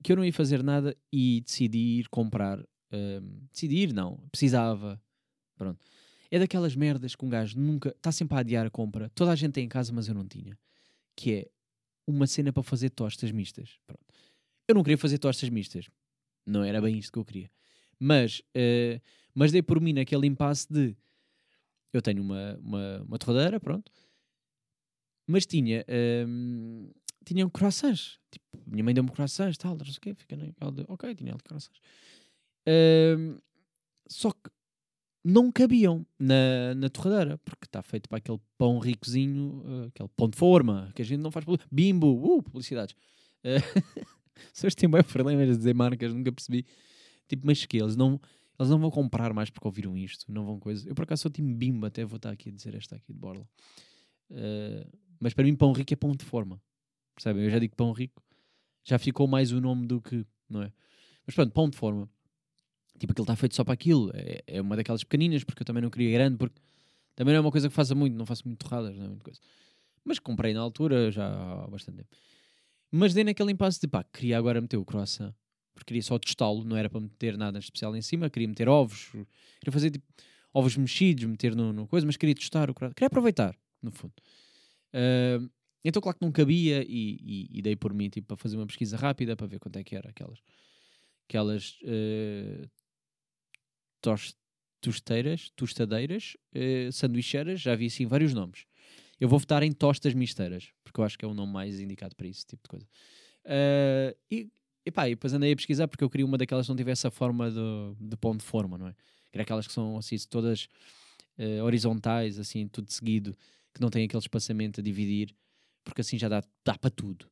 que 0.03 0.13
eu 0.13 0.17
não 0.17 0.25
ia 0.25 0.33
fazer 0.33 0.63
nada 0.63 0.97
e 1.13 1.41
decidi 1.41 2.01
ir 2.01 2.09
comprar. 2.09 2.59
Um, 2.93 3.47
decidi 3.53 3.77
ir, 3.77 3.93
não, 3.93 4.17
precisava. 4.31 5.01
Pronto. 5.57 5.85
É 6.31 6.39
daquelas 6.39 6.77
merdas 6.77 7.15
que 7.15 7.25
um 7.25 7.29
gajo 7.29 7.59
nunca 7.59 7.91
está 7.91 8.13
sempre 8.13 8.37
a 8.37 8.41
adiar 8.41 8.67
a 8.67 8.71
compra. 8.71 9.11
Toda 9.11 9.33
a 9.33 9.37
gente 9.37 9.53
tem 9.53 9.65
em 9.65 9.69
casa, 9.69 9.93
mas 9.93 10.09
eu 10.09 10.15
não 10.15 10.27
tinha. 10.27 10.59
Que 11.17 11.33
é 11.33 11.51
uma 12.07 12.27
cena 12.27 12.53
para 12.53 12.63
fazer 12.63 12.91
tostas 12.91 13.33
mistas. 13.33 13.79
Pronto. 13.87 14.05
Eu 14.69 14.75
não 14.75 14.83
queria 14.83 14.99
fazer 14.99 15.19
tostas 15.19 15.49
mistas. 15.49 15.91
Não 16.47 16.63
era 16.63 16.81
bem 16.81 16.99
isto 16.99 17.13
que 17.13 17.19
eu 17.19 17.25
queria. 17.25 17.51
Mas, 17.99 18.41
uh, 18.57 19.01
mas 19.35 19.53
dei 19.53 19.63
por 19.63 19.81
mim 19.81 19.93
naquele 19.93 20.27
impasse 20.27 20.67
de 20.73 20.97
eu 21.93 22.03
tenho 22.03 22.23
uma, 22.23 22.59
uma, 22.63 23.03
uma 23.03 23.19
torradeira, 23.19 23.59
pronto, 23.59 23.91
mas 25.27 25.47
tinha, 25.47 25.85
um, 26.27 26.91
tinha 27.25 27.47
um 27.47 27.51
croissants. 27.51 28.19
Tipo, 28.31 28.45
minha 28.67 28.83
mãe 28.83 28.95
deu-me 28.95 29.11
croissants, 29.11 29.57
tal, 29.57 29.77
não 29.77 29.85
sei 29.85 29.95
o 29.97 30.01
quê, 30.01 30.15
fica 30.15 30.37
naquela 30.37 30.73
de, 30.73 30.85
ok, 30.89 31.15
tinha 31.15 31.33
ali 31.33 31.43
croissants. 31.43 31.81
Um, 32.67 33.39
só 34.09 34.33
que 34.33 34.51
não 35.25 35.53
cabiam 35.53 36.07
na, 36.19 36.75
na 36.75 36.89
torradeira, 36.89 37.39
porque 37.39 37.67
está 37.67 37.83
feito 37.83 38.09
para 38.09 38.19
aquele 38.19 38.41
pão 38.57 38.79
ricozinho, 38.79 39.63
uh, 39.65 39.87
aquele 39.89 40.09
pão 40.17 40.29
de 40.29 40.37
forma, 40.37 40.91
que 40.95 41.03
a 41.03 41.05
gente 41.05 41.21
não 41.21 41.31
faz 41.31 41.45
bimbo, 41.71 42.37
uh, 42.37 42.43
publicidades. 42.43 42.95
Uh, 43.43 44.51
pessoas 44.53 44.75
têm 44.75 44.87
bem 44.87 45.03
problemas 45.03 45.49
a 45.49 45.57
dizer 45.57 45.75
marcas, 45.75 46.13
nunca 46.13 46.31
percebi. 46.31 46.67
Tipo, 47.27 47.47
mas 47.47 47.65
que 47.65 47.79
eles 47.79 47.97
não, 47.97 48.21
eles 48.61 48.71
não 48.71 48.79
vão 48.79 48.91
comprar 48.91 49.33
mais 49.33 49.49
porque 49.49 49.67
ouviram 49.67 49.97
isto, 49.97 50.31
não 50.31 50.45
vão 50.45 50.61
coisa. 50.61 50.87
Eu 50.87 50.95
por 50.95 51.05
acaso 51.05 51.23
sou 51.23 51.31
time 51.31 51.55
bimbo, 51.55 51.87
até 51.87 52.05
vou 52.05 52.17
estar 52.19 52.31
aqui 52.31 52.51
a 52.51 52.53
dizer 52.53 52.75
esta 52.75 52.95
aqui 52.95 53.11
de 53.11 53.19
borla. 53.19 53.49
Uh, 54.31 54.87
mas 55.19 55.33
para 55.33 55.45
mim 55.45 55.57
pão 55.57 55.73
rico 55.73 55.93
é 55.95 55.97
pão 55.97 56.13
de 56.13 56.27
forma. 56.27 56.61
Percebem? 57.15 57.45
Eu 57.45 57.51
já 57.51 57.59
digo 57.59 57.75
pão 57.75 57.91
rico, 57.93 58.23
já 58.85 58.99
ficou 58.99 59.27
mais 59.27 59.51
o 59.51 59.63
nome 59.63 59.87
do 59.87 60.01
que, 60.01 60.27
não 60.49 60.63
é? 60.63 60.71
Mas 61.27 61.35
pronto, 61.35 61.53
pão 61.53 61.71
de 61.71 61.77
forma. 61.79 62.07
Tipo, 62.99 63.13
aquilo 63.13 63.25
está 63.25 63.35
feito 63.35 63.57
só 63.57 63.65
para 63.65 63.73
aquilo. 63.73 64.11
É, 64.13 64.43
é, 64.47 64.61
uma 64.61 64.77
daquelas 64.77 65.03
pequeninas, 65.03 65.43
porque 65.43 65.63
eu 65.63 65.67
também 65.67 65.83
não 65.83 65.89
queria 65.89 66.13
grande, 66.13 66.37
porque 66.37 66.61
também 67.15 67.33
não 67.33 67.39
é 67.39 67.41
uma 67.41 67.51
coisa 67.51 67.67
que 67.67 67.75
faça 67.75 67.95
muito, 67.95 68.15
não 68.15 68.27
faço 68.27 68.47
muito 68.47 68.59
torradas, 68.59 68.95
não 68.95 69.07
é 69.07 69.09
muita 69.09 69.25
coisa. 69.25 69.41
Mas 70.05 70.19
comprei 70.19 70.53
na 70.53 70.61
altura 70.61 71.11
já 71.11 71.27
há 71.27 71.67
bastante 71.67 71.97
tempo. 71.97 72.11
Mas 72.91 73.15
dei 73.15 73.25
naquele 73.25 73.53
impasse 73.53 73.81
de 73.81 73.89
pá, 73.89 74.05
queria 74.05 74.37
agora 74.37 74.61
meter 74.61 74.77
o 74.77 74.85
croissant, 74.85 75.35
porque 75.81 75.89
queria 75.89 76.03
só 76.03 76.19
testá-lo, 76.19 76.63
não 76.63 76.77
era 76.77 76.91
para 76.91 77.01
meter 77.01 77.39
nada 77.39 77.59
especial 77.59 77.97
em 77.97 78.03
cima, 78.03 78.29
queria 78.29 78.47
meter 78.47 78.69
ovos, 78.69 79.07
queria 79.59 79.73
fazer 79.73 79.91
tipo 79.91 80.05
ovos 80.53 80.77
mexidos, 80.77 81.25
meter 81.25 81.57
no, 81.57 81.73
no 81.73 81.87
coisa, 81.87 82.07
mas 82.07 82.19
queria 82.19 82.35
testar 82.35 82.69
o 82.69 82.75
croissant, 82.75 82.95
queria 82.95 83.07
aproveitar, 83.07 83.57
no 83.83 83.91
fundo. 83.91 84.13
Uh, 84.93 85.51
então, 85.83 86.03
claro 86.03 86.19
que 86.19 86.25
não 86.25 86.31
cabia 86.31 86.85
e, 86.87 87.19
e, 87.23 87.59
e, 87.59 87.63
dei 87.63 87.75
por 87.75 87.95
mim 87.95 88.11
tipo, 88.11 88.27
para 88.27 88.37
fazer 88.37 88.57
uma 88.57 88.67
pesquisa 88.67 88.99
rápida 88.99 89.35
para 89.35 89.47
ver 89.47 89.59
quanto 89.59 89.79
é 89.79 89.85
que 89.85 89.97
era 89.97 90.11
aquelas, 90.11 90.39
aquelas 91.27 91.79
uh, 91.83 92.71
tosteiras, 94.83 95.51
tostadeiras, 95.57 96.37
uh, 96.55 96.93
sanduicheiras, 96.93 97.59
já 97.59 97.75
vi 97.75 97.87
assim 97.87 98.05
vários 98.05 98.35
nomes. 98.35 98.67
Eu 99.19 99.29
vou 99.29 99.39
votar 99.39 99.63
em 99.63 99.73
tostas 99.73 100.13
misteiras, 100.13 100.71
porque 100.85 101.01
eu 101.01 101.05
acho 101.05 101.19
que 101.19 101.25
é 101.25 101.29
o 101.29 101.33
nome 101.33 101.53
mais 101.55 101.81
indicado 101.81 102.15
para 102.15 102.27
esse 102.27 102.45
tipo 102.45 102.63
de 102.65 102.69
coisa. 102.69 102.87
Uh, 103.47 104.15
e, 104.31 104.51
e 104.85 104.91
pá, 104.91 105.09
e 105.09 105.13
depois 105.13 105.33
andei 105.33 105.53
a 105.53 105.57
pesquisar 105.57 105.89
porque 105.89 106.03
eu 106.03 106.11
queria 106.11 106.27
uma 106.27 106.39
daquelas 106.39 106.67
que 106.67 106.71
não 106.71 106.77
tivesse 106.77 107.07
a 107.07 107.11
forma 107.11 107.51
de, 107.51 107.59
de 108.01 108.17
pão 108.17 108.37
de 108.37 108.45
forma, 108.45 108.79
não 108.79 108.89
é? 108.89 108.95
Queria 109.31 109.43
aquelas 109.43 109.67
que 109.67 109.73
são 109.73 109.99
assim, 109.99 110.17
todas 110.29 110.69
uh, 111.39 111.63
horizontais, 111.65 112.39
assim, 112.39 112.67
tudo 112.69 112.91
seguido, 112.91 113.37
que 113.75 113.81
não 113.81 113.91
tem 113.91 114.05
aquele 114.05 114.21
espaçamento 114.21 114.81
a 114.81 114.83
dividir, 114.83 115.35
porque 115.85 116.01
assim 116.01 116.19
já 116.19 116.29
dá, 116.29 116.43
dá 116.65 116.77
para 116.77 116.91
tudo. 116.91 117.27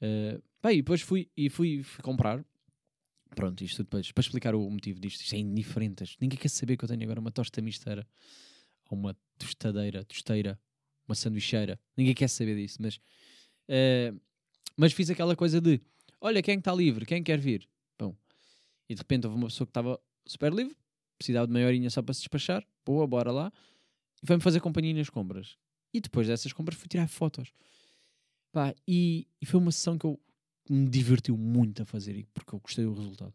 Uh, 0.00 0.42
pá, 0.60 0.72
e 0.72 0.76
depois 0.76 1.00
fui, 1.00 1.30
e 1.36 1.48
fui, 1.48 1.82
fui 1.82 2.02
comprar 2.02 2.44
Pronto, 3.34 3.62
isto 3.62 3.82
depois, 3.82 4.10
para 4.12 4.22
explicar 4.22 4.54
o 4.54 4.70
motivo 4.70 5.00
disto, 5.00 5.20
isto 5.20 5.34
é 5.34 5.38
indiferente. 5.38 6.16
Ninguém 6.20 6.38
quer 6.38 6.48
saber 6.48 6.76
que 6.76 6.84
eu 6.84 6.88
tenho 6.88 7.02
agora 7.02 7.20
uma 7.20 7.30
tosta 7.30 7.60
misteira 7.60 8.06
ou 8.88 8.96
uma 8.96 9.16
tostadeira, 9.36 10.04
tosteira, 10.04 10.58
uma 11.06 11.14
sanduicheira. 11.14 11.78
Ninguém 11.96 12.14
quer 12.14 12.28
saber 12.28 12.56
disso, 12.56 12.78
mas, 12.80 12.96
uh, 12.96 14.18
mas 14.76 14.92
fiz 14.92 15.10
aquela 15.10 15.34
coisa 15.34 15.60
de: 15.60 15.80
olha, 16.20 16.42
quem 16.42 16.54
é 16.54 16.58
está 16.58 16.74
livre? 16.74 17.06
Quem 17.06 17.22
quer 17.22 17.38
vir? 17.38 17.68
Bom, 17.98 18.14
e 18.88 18.94
de 18.94 19.00
repente 19.00 19.26
houve 19.26 19.38
uma 19.38 19.48
pessoa 19.48 19.66
que 19.66 19.70
estava 19.70 20.00
super 20.26 20.52
livre, 20.52 20.76
precisava 21.18 21.46
de 21.46 21.52
meia 21.52 21.66
horinha 21.66 21.90
só 21.90 22.02
para 22.02 22.14
se 22.14 22.20
despachar. 22.20 22.66
Boa, 22.84 23.06
bora 23.06 23.32
lá. 23.32 23.52
E 24.22 24.26
foi-me 24.26 24.42
fazer 24.42 24.60
companhia 24.60 24.94
nas 24.94 25.10
compras. 25.10 25.56
E 25.92 26.00
depois 26.00 26.26
dessas 26.26 26.52
compras 26.52 26.78
fui 26.78 26.88
tirar 26.88 27.08
fotos. 27.08 27.52
Pá, 28.52 28.74
e, 28.86 29.26
e 29.40 29.46
foi 29.46 29.60
uma 29.60 29.72
sessão 29.72 29.98
que 29.98 30.06
eu 30.06 30.18
me 30.68 30.88
divertiu 30.88 31.36
muito 31.36 31.82
a 31.82 31.86
fazer 31.86 32.26
porque 32.34 32.54
eu 32.54 32.58
gostei 32.58 32.84
do 32.84 32.94
resultado. 32.94 33.34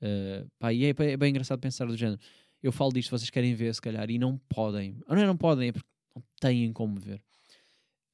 Uh, 0.00 0.50
pá, 0.58 0.72
e 0.72 0.84
é, 0.84 0.90
é, 0.90 1.16
bem 1.16 1.30
engraçado 1.30 1.60
pensar 1.60 1.86
do 1.86 1.96
género. 1.96 2.20
Eu 2.62 2.72
falo 2.72 2.92
disto, 2.92 3.10
vocês 3.10 3.30
querem 3.30 3.54
ver, 3.54 3.74
se 3.74 3.80
calhar, 3.80 4.10
e 4.10 4.18
não 4.18 4.38
podem. 4.48 4.98
Ou 5.06 5.16
não, 5.16 5.22
é 5.22 5.26
não 5.26 5.36
podem, 5.36 5.68
é 5.68 5.72
porque 5.72 5.88
não 6.14 6.22
têm 6.40 6.72
como 6.72 6.98
ver. 6.98 7.22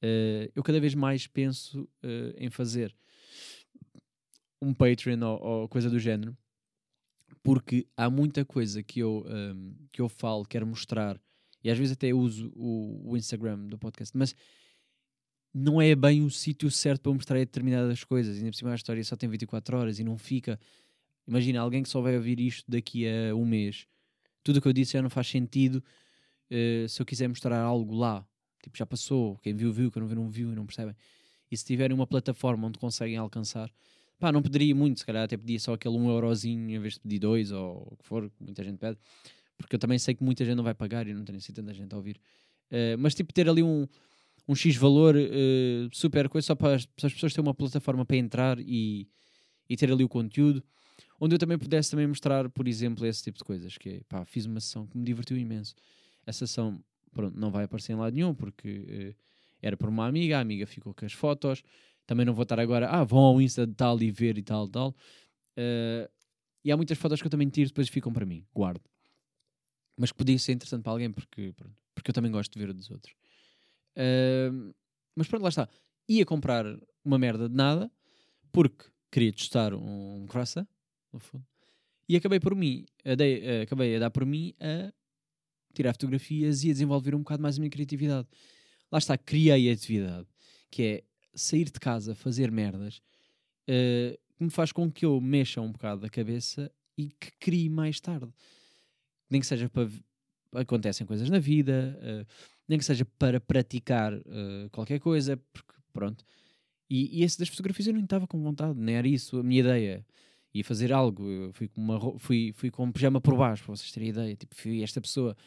Uh, 0.03 0.51
eu 0.55 0.63
cada 0.63 0.79
vez 0.79 0.95
mais 0.95 1.27
penso 1.27 1.83
uh, 2.03 2.33
em 2.37 2.49
fazer 2.49 2.95
um 4.61 4.73
Patreon 4.73 5.21
ou, 5.23 5.43
ou, 5.43 5.69
coisa 5.69 5.89
do 5.89 5.99
género, 5.99 6.37
porque 7.41 7.87
há 7.97 8.09
muita 8.09 8.45
coisa 8.45 8.83
que 8.83 8.99
eu, 8.99 9.25
um, 9.27 9.73
que 9.91 10.01
eu 10.01 10.07
falo, 10.07 10.45
quero 10.45 10.67
mostrar, 10.67 11.19
e 11.63 11.69
às 11.69 11.77
vezes 11.77 11.93
até 11.93 12.13
uso 12.13 12.51
o, 12.55 13.11
o 13.11 13.17
Instagram 13.17 13.67
do 13.67 13.77
podcast, 13.77 14.15
mas 14.15 14.35
não 15.53 15.81
é 15.81 15.93
bem 15.95 16.23
o 16.23 16.29
sítio 16.29 16.71
certo 16.71 17.01
para 17.01 17.13
mostrar 17.13 17.37
determinadas 17.37 18.03
coisas. 18.03 18.37
Ainda 18.37 18.51
por 18.51 18.55
cima 18.55 18.71
a 18.71 18.75
história 18.75 19.03
só 19.03 19.15
tem 19.15 19.29
24 19.29 19.77
horas 19.77 19.99
e 19.99 20.03
não 20.03 20.17
fica. 20.17 20.59
Imagina 21.27 21.59
alguém 21.59 21.83
que 21.83 21.89
só 21.89 22.01
vai 22.01 22.15
ouvir 22.15 22.39
isto 22.39 22.69
daqui 22.69 23.05
a 23.07 23.35
um 23.35 23.45
mês. 23.45 23.85
Tudo 24.43 24.57
o 24.57 24.61
que 24.61 24.67
eu 24.67 24.73
disse 24.73 24.93
já 24.93 25.01
não 25.01 25.09
faz 25.09 25.27
sentido 25.27 25.83
uh, 26.49 26.87
se 26.87 27.01
eu 27.01 27.05
quiser 27.05 27.27
mostrar 27.27 27.59
algo 27.59 27.95
lá. 27.95 28.25
Tipo, 28.63 28.77
já 28.77 28.85
passou. 28.85 29.37
Quem 29.39 29.53
viu, 29.53 29.71
viu. 29.73 29.91
Quem 29.91 30.01
não 30.01 30.07
viu, 30.07 30.15
não 30.15 30.29
viu 30.29 30.51
e 30.51 30.55
não 30.55 30.65
percebem. 30.65 30.95
E 31.51 31.57
se 31.57 31.65
tiverem 31.65 31.93
uma 31.93 32.07
plataforma 32.07 32.67
onde 32.67 32.79
conseguem 32.79 33.17
alcançar, 33.17 33.69
pá, 34.21 34.31
não 34.31 34.41
pediria 34.41 34.73
muito. 34.73 34.99
Se 34.99 35.05
calhar 35.05 35.23
até 35.23 35.35
pedia 35.35 35.59
só 35.59 35.73
aquele 35.73 35.95
um 35.95 36.09
eurozinho 36.09 36.69
em 36.69 36.79
vez 36.79 36.93
de 36.93 36.99
pedir 37.01 37.19
dois 37.19 37.51
ou 37.51 37.89
o 37.91 37.97
que 37.97 38.05
for, 38.05 38.29
que 38.29 38.43
muita 38.43 38.63
gente 38.63 38.77
pede. 38.77 38.97
Porque 39.57 39.75
eu 39.75 39.79
também 39.79 39.99
sei 39.99 40.15
que 40.15 40.23
muita 40.23 40.45
gente 40.45 40.55
não 40.55 40.63
vai 40.63 40.73
pagar 40.73 41.07
e 41.07 41.13
não 41.13 41.25
tem 41.25 41.35
assim 41.35 41.53
tanta 41.53 41.73
gente 41.73 41.93
a 41.93 41.97
ouvir. 41.97 42.19
Uh, 42.71 42.97
mas 42.97 43.13
tipo, 43.13 43.33
ter 43.33 43.49
ali 43.49 43.61
um 43.61 43.87
um 44.47 44.55
X 44.55 44.75
valor 44.75 45.15
uh, 45.15 45.89
super 45.91 46.27
coisa 46.27 46.47
só 46.47 46.55
para 46.55 46.75
as, 46.75 46.87
as, 47.03 47.13
pessoas 47.13 47.33
terem 47.33 47.47
uma 47.47 47.53
plataforma 47.53 48.05
para 48.05 48.17
entrar 48.17 48.59
e, 48.59 49.07
e 49.69 49.77
ter 49.77 49.91
ali 49.91 50.03
o 50.03 50.09
conteúdo, 50.09 50.63
onde 51.19 51.35
eu 51.35 51.39
também 51.39 51.57
pudesse 51.57 51.91
também 51.91 52.07
mostrar, 52.07 52.49
por 52.49 52.67
exemplo, 52.67 53.05
esse 53.05 53.23
tipo 53.23 53.37
de 53.37 53.43
coisas, 53.43 53.77
que 53.77 53.89
é, 53.89 54.01
pá, 54.09 54.25
fiz 54.25 54.45
uma 54.45 54.59
sessão 54.59 54.87
que 54.87 54.97
me 54.97 55.03
divertiu 55.03 55.37
imenso. 55.37 55.75
Essa 56.25 56.45
sessão, 56.45 56.83
pronto, 57.13 57.39
não 57.39 57.51
vai 57.51 57.65
aparecer 57.65 57.93
em 57.93 57.95
lado 57.95 58.13
nenhum, 58.13 58.33
porque 58.33 59.13
uh, 59.15 59.15
era 59.61 59.77
por 59.77 59.89
uma 59.89 60.05
amiga, 60.05 60.37
a 60.37 60.41
amiga 60.41 60.65
ficou 60.65 60.93
com 60.93 61.05
as 61.05 61.13
fotos, 61.13 61.63
também 62.11 62.25
não 62.25 62.33
vou 62.33 62.43
estar 62.43 62.59
agora, 62.59 62.89
ah, 62.89 63.05
vão 63.05 63.19
ao 63.19 63.41
Insta 63.41 63.65
de 63.65 63.73
tal 63.73 64.01
e 64.01 64.11
ver 64.11 64.37
e 64.37 64.43
tal, 64.43 64.67
tal. 64.67 64.89
Uh, 65.57 66.11
e 66.61 66.69
há 66.69 66.75
muitas 66.75 66.97
fotos 66.97 67.21
que 67.21 67.25
eu 67.25 67.31
também 67.31 67.47
tiro 67.47 67.69
depois 67.69 67.87
ficam 67.87 68.11
para 68.11 68.25
mim, 68.25 68.45
guardo. 68.53 68.83
Mas 69.95 70.11
que 70.11 70.17
podia 70.17 70.37
ser 70.37 70.51
interessante 70.51 70.83
para 70.83 70.91
alguém, 70.91 71.09
porque, 71.09 71.55
porque 71.95 72.11
eu 72.11 72.13
também 72.13 72.29
gosto 72.29 72.51
de 72.51 72.59
ver 72.59 72.69
o 72.69 72.73
dos 72.73 72.91
outros. 72.91 73.15
Uh, 73.95 74.75
mas 75.15 75.25
pronto, 75.29 75.43
lá 75.43 75.47
está. 75.47 75.69
Ia 76.09 76.25
comprar 76.25 76.65
uma 77.01 77.17
merda 77.17 77.47
de 77.47 77.55
nada 77.55 77.89
porque 78.51 78.87
queria 79.09 79.31
testar 79.31 79.73
um 79.73 80.25
croissant, 80.27 80.67
no 81.13 81.19
fundo. 81.19 81.45
E 82.09 82.17
acabei 82.17 82.41
por 82.41 82.53
mim, 82.53 82.85
a 83.05 83.15
dei, 83.15 83.39
uh, 83.39 83.61
acabei 83.63 83.95
a 83.95 83.99
dar 83.99 84.11
por 84.11 84.25
mim 84.25 84.53
a 84.59 84.91
tirar 85.73 85.93
fotografias 85.93 86.65
e 86.65 86.71
a 86.71 86.73
desenvolver 86.73 87.15
um 87.15 87.19
bocado 87.19 87.41
mais 87.41 87.55
a 87.55 87.61
minha 87.61 87.71
criatividade. 87.71 88.27
Lá 88.91 88.99
está, 88.99 89.17
criei 89.17 89.69
a 89.69 89.73
atividade, 89.73 90.27
que 90.69 90.83
é 90.83 91.03
sair 91.33 91.65
de 91.65 91.79
casa, 91.79 92.15
fazer 92.15 92.51
merdas, 92.51 93.01
uh, 93.69 94.17
me 94.39 94.49
faz 94.49 94.71
com 94.71 94.91
que 94.91 95.05
eu 95.05 95.19
mexa 95.21 95.61
um 95.61 95.71
bocado 95.71 96.05
a 96.05 96.09
cabeça 96.09 96.71
e 96.97 97.09
que 97.19 97.31
crie 97.39 97.69
mais 97.69 97.99
tarde. 97.99 98.31
Nem 99.29 99.39
que 99.39 99.47
seja 99.47 99.69
para. 99.69 99.89
Acontecem 100.53 101.07
coisas 101.07 101.29
na 101.29 101.39
vida, 101.39 101.97
uh, 102.01 102.27
nem 102.67 102.77
que 102.77 102.83
seja 102.83 103.05
para 103.05 103.39
praticar 103.39 104.13
uh, 104.13 104.69
qualquer 104.71 104.99
coisa, 104.99 105.37
porque 105.53 105.73
pronto. 105.93 106.25
E, 106.89 107.19
e 107.19 107.23
esse 107.23 107.39
das 107.39 107.47
fotografias 107.47 107.87
eu 107.87 107.93
não 107.93 108.03
estava 108.03 108.27
com 108.27 108.41
vontade, 108.41 108.77
nem 108.77 108.95
era 108.95 109.07
isso 109.07 109.39
a 109.39 109.43
minha 109.43 109.61
ideia. 109.61 110.05
Ia 110.53 110.63
fazer 110.65 110.91
algo, 110.91 111.25
eu 111.29 111.53
fui 111.53 111.69
com, 111.69 111.79
uma, 111.79 112.19
fui, 112.19 112.51
fui 112.53 112.69
com 112.69 112.83
um 112.83 112.91
pijama 112.91 113.21
por 113.21 113.37
baixo, 113.37 113.63
para 113.63 113.77
vocês 113.77 113.89
terem 113.93 114.09
ideia. 114.09 114.35
Tipo, 114.35 114.53
fui 114.53 114.83
esta 114.83 114.99
pessoa 114.99 115.37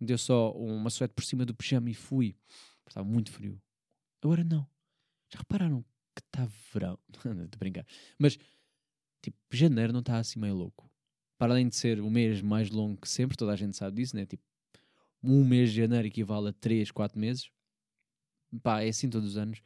me 0.00 0.06
deu 0.06 0.18
só 0.18 0.52
uma 0.52 0.90
suéte 0.90 1.14
por 1.14 1.24
cima 1.24 1.44
do 1.44 1.54
pijama 1.54 1.90
e 1.90 1.94
fui. 1.94 2.36
Estava 2.88 3.06
muito 3.06 3.30
frio. 3.30 3.60
Agora 4.22 4.44
não. 4.44 4.66
Já 5.34 5.38
repararam 5.40 5.84
que 6.14 6.22
está 6.22 6.48
verão? 6.72 6.96
A 7.52 7.56
brincar. 7.58 7.84
Mas, 8.16 8.38
tipo, 9.20 9.36
janeiro 9.50 9.92
não 9.92 10.00
está 10.00 10.18
assim 10.18 10.38
meio 10.38 10.54
louco. 10.54 10.88
Para 11.36 11.52
além 11.52 11.68
de 11.68 11.74
ser 11.74 12.00
o 12.00 12.08
mês 12.08 12.40
mais 12.40 12.70
longo 12.70 13.00
que 13.00 13.08
sempre, 13.08 13.36
toda 13.36 13.52
a 13.52 13.56
gente 13.56 13.76
sabe 13.76 13.96
disso, 13.96 14.14
né? 14.14 14.24
Tipo, 14.24 14.44
um 15.22 15.44
mês 15.44 15.70
de 15.70 15.78
janeiro 15.78 16.06
equivale 16.06 16.50
a 16.50 16.52
3, 16.52 16.92
4 16.92 17.18
meses. 17.18 17.50
Pá, 18.62 18.82
é 18.82 18.88
assim 18.88 19.10
todos 19.10 19.30
os 19.30 19.36
anos. 19.36 19.60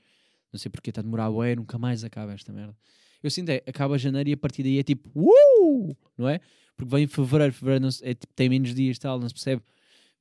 Não 0.51 0.59
sei 0.59 0.71
porque 0.71 0.91
está 0.91 1.03
a 1.03 1.05
demorar 1.05 1.29
ué, 1.29 1.55
nunca 1.55 1.77
mais 1.77 2.03
acaba 2.03 2.33
esta 2.33 2.51
merda. 2.51 2.75
Eu 3.23 3.31
sinto, 3.31 3.51
é, 3.51 3.63
acaba 3.67 3.99
janeiro 3.99 4.31
e 4.31 4.33
a 4.33 4.37
partir 4.37 4.63
daí 4.63 4.79
é 4.79 4.83
tipo, 4.83 5.11
uh! 5.15 5.95
Não 6.17 6.29
é? 6.29 6.41
Porque 6.75 6.95
vem 6.95 7.07
fevereiro, 7.07 7.53
fevereiro 7.53 7.89
é, 8.03 8.15
tipo, 8.15 8.33
tem 8.35 8.49
menos 8.49 8.75
dias 8.75 8.99
tal, 8.99 9.21
não 9.21 9.29
se 9.29 9.35
percebe. 9.35 9.63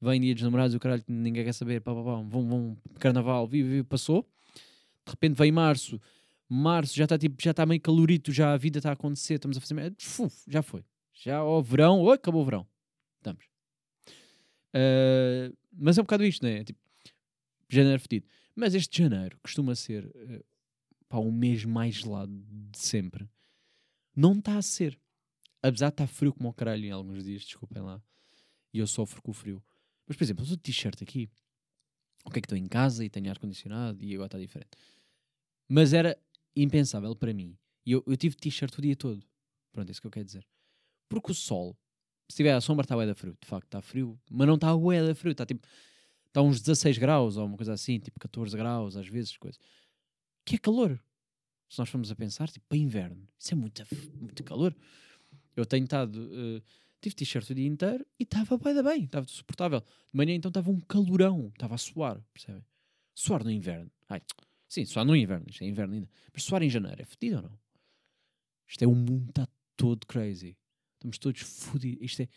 Vem 0.02 0.20
dia 0.20 0.34
dos 0.34 0.44
namorados, 0.44 0.76
o 0.76 0.80
caralho, 0.80 1.04
ninguém 1.08 1.46
quer 1.46 1.54
saber, 1.54 1.80
pá, 1.80 1.94
pá, 1.94 2.04
pá, 2.04 2.22
vão, 2.22 2.50
vão, 2.50 2.78
carnaval, 3.00 3.48
vive, 3.48 3.70
vive, 3.70 3.84
passou. 3.84 4.28
De 5.08 5.12
repente 5.12 5.38
vem 5.38 5.52
março, 5.52 6.02
março 6.50 6.94
já 6.96 7.06
está 7.06 7.18
tipo, 7.18 7.42
já 7.42 7.52
está 7.52 7.66
meio 7.66 7.80
calorito, 7.80 8.32
já 8.32 8.54
a 8.54 8.58
vida 8.58 8.80
está 8.80 8.90
a 8.90 8.94
acontecer, 8.94 9.36
estamos 9.36 9.58
a 9.58 9.62
fazer, 9.62 9.96
uf, 10.20 10.44
já 10.48 10.62
foi, 10.62 10.84
Já 11.14 11.38
ao 11.38 11.64
verão, 11.64 12.02
oh, 12.02 12.12
acabou 12.12 12.42
o 12.42 12.46
verão. 12.46 12.68
Estamos. 13.18 13.46
Uh, 14.76 15.56
mas 15.72 15.98
é 15.98 16.02
um 16.02 16.04
bocado 16.04 16.26
isto, 16.26 16.44
não 16.44 16.50
é? 16.50 16.64
Tipo, 16.64 16.80
janeiro 17.70 18.02
fedido. 18.02 18.28
Mas 18.54 18.76
este 18.76 19.02
janeiro 19.02 19.40
costuma 19.42 19.76
ser 19.76 20.06
uh, 20.06 20.46
pá, 21.08 21.18
o 21.18 21.32
mês 21.32 21.64
mais 21.64 21.96
gelado 21.96 22.32
de 22.72 22.78
sempre. 22.78 23.30
Não 24.16 24.34
está 24.34 24.58
a 24.58 24.62
ser. 24.62 25.00
Apesar 25.62 25.88
de 25.88 25.94
estar 25.94 26.08
frio 26.08 26.34
como 26.34 26.50
o 26.50 26.54
caralho 26.54 26.86
em 26.86 26.92
alguns 26.92 27.24
dias, 27.24 27.44
desculpem 27.44 27.82
lá. 27.82 28.02
E 28.74 28.80
eu 28.80 28.88
sofro 28.88 29.22
com 29.22 29.32
o 29.32 29.34
frio. 29.34 29.64
Mas, 30.06 30.18
por 30.18 30.24
exemplo, 30.24 30.44
eu 30.44 30.50
de 30.50 30.58
t-shirt 30.58 31.02
aqui. 31.02 31.30
Ok, 32.26 32.42
que 32.42 32.46
estou 32.46 32.58
em 32.58 32.68
casa 32.68 33.06
e 33.06 33.10
tenho 33.10 33.30
ar-condicionado 33.30 34.04
e 34.04 34.14
agora 34.14 34.28
está 34.28 34.38
diferente. 34.38 34.72
Mas 35.68 35.94
era 35.94 36.18
impensável 36.56 37.16
para 37.16 37.34
mim. 37.34 37.58
E 37.86 37.92
eu, 37.92 38.04
eu 38.06 38.18
tive 38.18 38.36
t-shirt 38.36 38.78
o 38.78 38.82
dia 38.82 38.96
todo. 38.96 39.26
Pronto, 39.72 39.90
é 39.90 39.92
isso 39.92 40.02
que 40.02 40.08
eu 40.08 40.12
quero 40.12 40.26
dizer. 40.26 40.46
Porque 41.10 41.32
o 41.32 41.36
sol, 41.36 41.78
se 42.30 42.38
tiver 42.38 42.54
a 42.54 42.62
sombra, 42.62 42.84
está 42.84 42.96
bué 42.96 43.14
frio. 43.14 43.38
De 43.42 43.48
facto, 43.48 43.66
está 43.66 43.82
frio. 43.82 44.20
Mas 44.30 44.48
não 44.48 44.56
está 44.56 44.76
bué 44.76 45.14
frio. 45.14 45.32
Está 45.32 45.46
tipo... 45.46 45.66
Está 46.28 46.42
uns 46.42 46.62
16 46.62 46.98
graus 46.98 47.38
ou 47.38 47.46
uma 47.46 47.58
coisa 47.58 47.74
assim. 47.74 48.00
Tipo 48.00 48.20
14 48.20 48.56
graus 48.56 48.96
às 48.96 49.08
vezes. 49.08 49.38
Coisa. 49.38 49.58
Que 50.46 50.56
é 50.56 50.58
calor. 50.58 51.02
Se 51.70 51.80
nós 51.80 51.90
formos 51.90 52.12
a 52.12 52.16
pensar, 52.16 52.50
tipo, 52.50 52.66
para 52.68 52.78
inverno. 52.78 53.28
Isso 53.38 53.54
é 53.54 53.56
muito, 53.56 53.84
muito 54.20 54.44
calor. 54.44 54.76
Eu 55.56 55.66
tenho 55.66 55.84
estado... 55.84 56.18
Uh, 56.18 56.62
tive 57.02 57.16
t-shirt 57.16 57.50
o 57.50 57.56
dia 57.56 57.68
inteiro 57.68 58.06
e 58.20 58.24
estava 58.24 58.58
bem, 58.58 58.84
bem. 58.84 59.04
Estava 59.04 59.28
suportável. 59.28 59.82
De 59.82 59.88
manhã 60.14 60.34
então 60.34 60.50
estava 60.50 60.70
um 60.70 60.80
calorão. 60.80 61.50
Estava 61.54 61.76
a 61.76 61.78
suar, 61.78 62.22
percebem? 62.34 62.66
Suar 63.14 63.44
no 63.44 63.52
inverno. 63.52 63.92
Ai, 64.10 64.22
sim, 64.68 64.86
suar 64.86 65.06
no 65.06 65.16
inverno. 65.16 65.46
Isto 65.50 65.64
é 65.64 65.68
inverno 65.68 65.94
ainda. 65.94 66.10
Mas 66.34 66.44
suar 66.44 66.62
em 66.62 66.70
janeiro 66.70 67.02
é 67.02 67.06
fedido 67.06 67.38
ou 67.38 67.42
não? 67.44 67.60
Isto 68.68 68.84
é 68.84 68.88
o 68.88 68.96
mundo 68.96 69.30
está 69.30 69.48
todo 69.76 70.06
crazy. 70.06 70.58
Estamos 70.96 71.18
todos 71.18 71.42
fodidos. 71.42 72.04
Isto 72.04 72.22
é, 72.24 72.30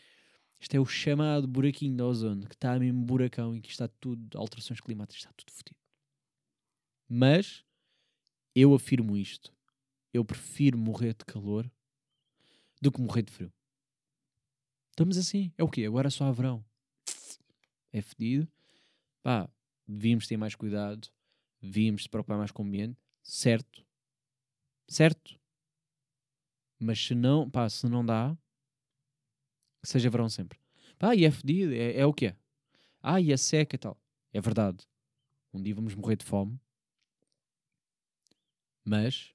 isto 0.61 0.75
é 0.75 0.81
o 0.81 0.87
chamado 0.87 1.47
buraquinho 1.49 1.97
da 1.97 2.07
ozono, 2.07 2.47
que 2.47 2.55
está 2.55 2.79
mesmo 2.79 3.05
buracão 3.05 3.57
e 3.57 3.61
que 3.61 3.71
está 3.71 3.89
tudo, 3.89 4.39
alterações 4.39 4.81
climáticas, 4.81 5.23
está 5.23 5.33
tudo 5.33 5.51
fodido. 5.51 5.79
Mas 7.09 7.65
eu 8.55 8.75
afirmo 8.75 9.17
isto. 9.17 9.53
Eu 10.13 10.25
prefiro 10.25 10.77
morrer 10.79 11.15
de 11.15 11.25
calor 11.25 11.71
do 12.81 12.91
que 12.91 13.01
morrer 13.01 13.23
de 13.23 13.33
frio. 13.33 13.53
Estamos 14.91 15.17
assim. 15.17 15.53
É 15.57 15.63
o 15.63 15.69
quê? 15.69 15.85
Agora 15.85 16.11
só 16.11 16.25
há 16.25 16.33
verão. 16.33 16.65
É 17.93 18.01
fedido. 18.01 18.49
Pá, 19.23 19.49
devíamos 19.87 20.27
ter 20.27 20.37
mais 20.37 20.55
cuidado. 20.55 21.09
Devíamos 21.61 22.05
se 22.05 22.09
preocupar 22.09 22.39
mais 22.39 22.51
com 22.51 22.63
o 22.63 22.67
ambiente. 22.67 22.99
Certo. 23.23 23.85
Certo. 24.89 25.39
Mas 26.79 26.99
se 27.05 27.15
não, 27.15 27.49
pá, 27.49 27.69
se 27.69 27.87
não 27.87 28.05
dá, 28.05 28.37
seja 29.83 30.09
verão 30.09 30.29
sempre. 30.29 30.59
Pá, 30.99 31.15
e 31.15 31.25
é 31.25 31.31
fedido, 31.31 31.73
é, 31.73 31.97
é 31.97 32.07
o 32.07 32.13
que 32.13 32.27
é. 32.27 32.37
Ah, 33.03 33.21
e 33.21 33.33
é 33.33 33.37
seca 33.37 33.77
e 33.77 33.79
tal. 33.79 33.99
É 34.33 34.41
verdade. 34.41 34.87
Um 35.53 35.63
dia 35.63 35.75
vamos 35.75 35.95
morrer 35.95 36.17
de 36.17 36.25
fome. 36.25 36.59
Mas. 38.85 39.35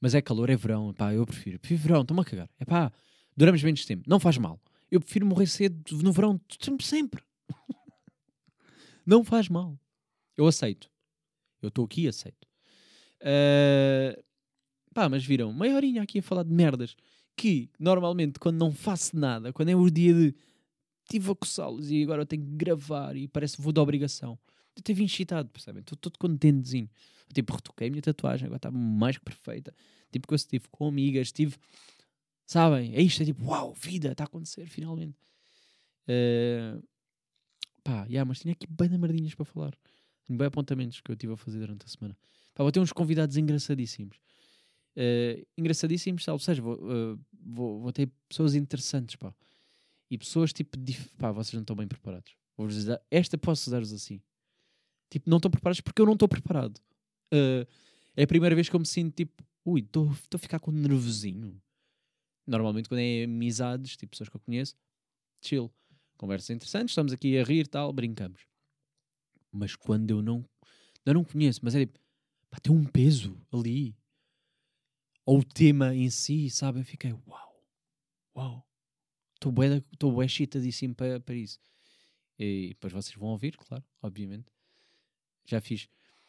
Mas 0.00 0.14
é 0.14 0.20
calor, 0.20 0.50
é 0.50 0.56
verão. 0.56 0.92
Pá, 0.92 1.12
eu 1.14 1.24
prefiro. 1.24 1.58
Prefiro 1.58 1.80
verão, 1.80 2.02
estou-me 2.02 2.20
a 2.22 2.24
cagar. 2.24 2.50
É 2.58 2.64
pá, 2.64 2.92
duramos 3.36 3.62
menos 3.62 3.84
tempo. 3.84 4.08
Não 4.08 4.20
faz 4.20 4.38
mal. 4.38 4.60
Eu 4.90 5.00
prefiro 5.00 5.26
morrer 5.26 5.46
cedo 5.46 5.96
no 6.02 6.12
verão, 6.12 6.40
sempre. 6.60 6.84
sempre. 6.84 7.24
não 9.06 9.24
faz 9.24 9.48
mal. 9.48 9.78
Eu 10.36 10.46
aceito. 10.46 10.90
Eu 11.60 11.68
estou 11.68 11.84
aqui 11.84 12.02
e 12.02 12.08
aceito. 12.08 12.46
Uh, 13.20 14.22
Pá, 14.92 15.08
mas 15.08 15.24
viram, 15.24 15.52
meia 15.52 15.74
horinha 15.74 16.02
aqui 16.02 16.18
a 16.18 16.22
falar 16.22 16.42
de 16.42 16.52
merdas 16.52 16.96
que 17.34 17.70
normalmente 17.78 18.38
quando 18.38 18.58
não 18.58 18.70
faço 18.70 19.16
nada, 19.16 19.52
quando 19.52 19.70
é 19.70 19.76
o 19.76 19.90
dia 19.90 20.12
de 20.12 20.34
tive 21.08 21.30
a 21.30 21.34
coçá-los 21.34 21.90
e 21.90 22.02
agora 22.02 22.22
eu 22.22 22.26
tenho 22.26 22.42
que 22.42 22.50
gravar 22.50 23.16
e 23.16 23.26
parece 23.26 23.60
vou 23.60 23.72
de 23.72 23.80
obrigação. 23.80 24.38
Eu 24.76 24.82
tive 24.82 25.04
excitado, 25.04 25.48
percebem? 25.48 25.80
Estou 25.80 25.96
todo 25.96 26.18
contentezinho. 26.18 26.88
Tipo, 27.32 27.54
retoquei 27.54 27.88
a 27.88 27.90
minha 27.90 28.02
tatuagem, 28.02 28.46
agora 28.46 28.58
está 28.58 28.70
mais 28.70 29.18
que 29.18 29.24
perfeita. 29.24 29.74
Tipo, 30.10 30.28
que 30.28 30.34
eu 30.34 30.36
estive 30.36 30.64
com 30.70 30.86
amigas, 30.86 31.28
estive. 31.28 31.56
Sabem? 32.46 32.94
É 32.94 33.00
isto, 33.00 33.22
é 33.22 33.26
tipo, 33.26 33.44
uau, 33.46 33.72
vida, 33.74 34.12
está 34.12 34.24
a 34.24 34.26
acontecer 34.26 34.66
finalmente. 34.66 35.16
Uh, 36.06 36.82
pá, 37.82 38.04
yeah, 38.04 38.24
mas 38.26 38.40
tinha 38.40 38.52
aqui 38.52 38.66
bem 38.66 38.88
merdinhas 38.98 39.34
para 39.34 39.44
falar. 39.44 39.74
Tenho 40.24 40.38
bem 40.38 40.46
apontamentos 40.46 41.00
que 41.00 41.10
eu 41.10 41.16
tive 41.16 41.32
a 41.32 41.36
fazer 41.36 41.58
durante 41.58 41.84
a 41.84 41.88
semana. 41.88 42.16
Pá, 42.54 42.62
vou 42.62 42.72
ter 42.72 42.80
uns 42.80 42.92
convidados 42.92 43.36
engraçadíssimos 43.36 44.18
uh, 44.96 45.46
engraçadíssimos, 45.56 46.26
ou 46.28 46.38
seja, 46.38 46.62
vou, 46.62 46.74
uh, 46.74 47.18
vou, 47.32 47.80
vou, 47.80 47.92
ter 47.92 48.10
pessoas 48.28 48.54
interessantes, 48.54 49.16
pá. 49.16 49.34
E 50.10 50.18
pessoas 50.18 50.52
tipo, 50.52 50.76
pá, 51.18 51.32
vocês 51.32 51.54
não 51.54 51.62
estão 51.62 51.76
bem 51.76 51.88
preparados. 51.88 52.34
Vou-vos 52.56 52.74
dizer, 52.74 53.00
esta 53.10 53.38
posso 53.38 53.70
dar-vos 53.70 53.92
assim. 53.92 54.20
Tipo, 55.08 55.28
não 55.28 55.38
estão 55.38 55.50
preparados 55.50 55.80
porque 55.80 56.00
eu 56.00 56.06
não 56.06 56.12
estou 56.14 56.28
preparado. 56.28 56.78
Uh, 57.32 57.66
é 58.14 58.24
a 58.24 58.26
primeira 58.26 58.54
vez 58.54 58.68
que 58.68 58.76
eu 58.76 58.80
me 58.80 58.86
sinto 58.86 59.14
tipo, 59.14 59.42
ui, 59.64 59.80
estou 59.80 60.10
a 60.34 60.38
ficar 60.38 60.60
com 60.60 60.70
um 60.70 60.74
nervosinho. 60.74 61.60
Normalmente 62.46 62.88
quando 62.88 63.00
é 63.00 63.24
amizades, 63.24 63.96
tipo 63.96 64.10
pessoas 64.10 64.28
que 64.28 64.36
eu 64.36 64.40
conheço, 64.40 64.74
chill. 65.40 65.72
Conversas 66.18 66.50
interessantes, 66.50 66.92
estamos 66.92 67.12
aqui 67.12 67.38
a 67.38 67.42
rir 67.42 67.66
tal, 67.66 67.92
brincamos. 67.92 68.51
Mas 69.52 69.76
quando 69.76 70.10
eu 70.10 70.22
não, 70.22 70.44
eu 71.04 71.14
não 71.14 71.24
conheço, 71.24 71.60
mas 71.62 71.74
é 71.74 71.86
tipo, 71.86 72.00
tem 72.62 72.74
um 72.74 72.84
peso 72.84 73.38
ali 73.52 73.94
ou 75.24 75.40
o 75.40 75.44
tema 75.44 75.94
em 75.94 76.10
si, 76.10 76.50
sabem? 76.50 76.82
Fiquei, 76.82 77.12
uau, 77.12 77.64
uau, 78.36 78.66
estou 79.34 79.52
bué, 79.52 79.82
bué 80.00 80.26
excitadíssimo 80.26 80.94
para, 80.94 81.20
para 81.20 81.34
isso. 81.34 81.60
E 82.38 82.68
depois 82.70 82.92
vocês 82.92 83.14
vão 83.16 83.28
ouvir, 83.28 83.56
claro, 83.56 83.84
obviamente. 84.00 84.50
Já 85.44 85.60
fiz. 85.60 85.88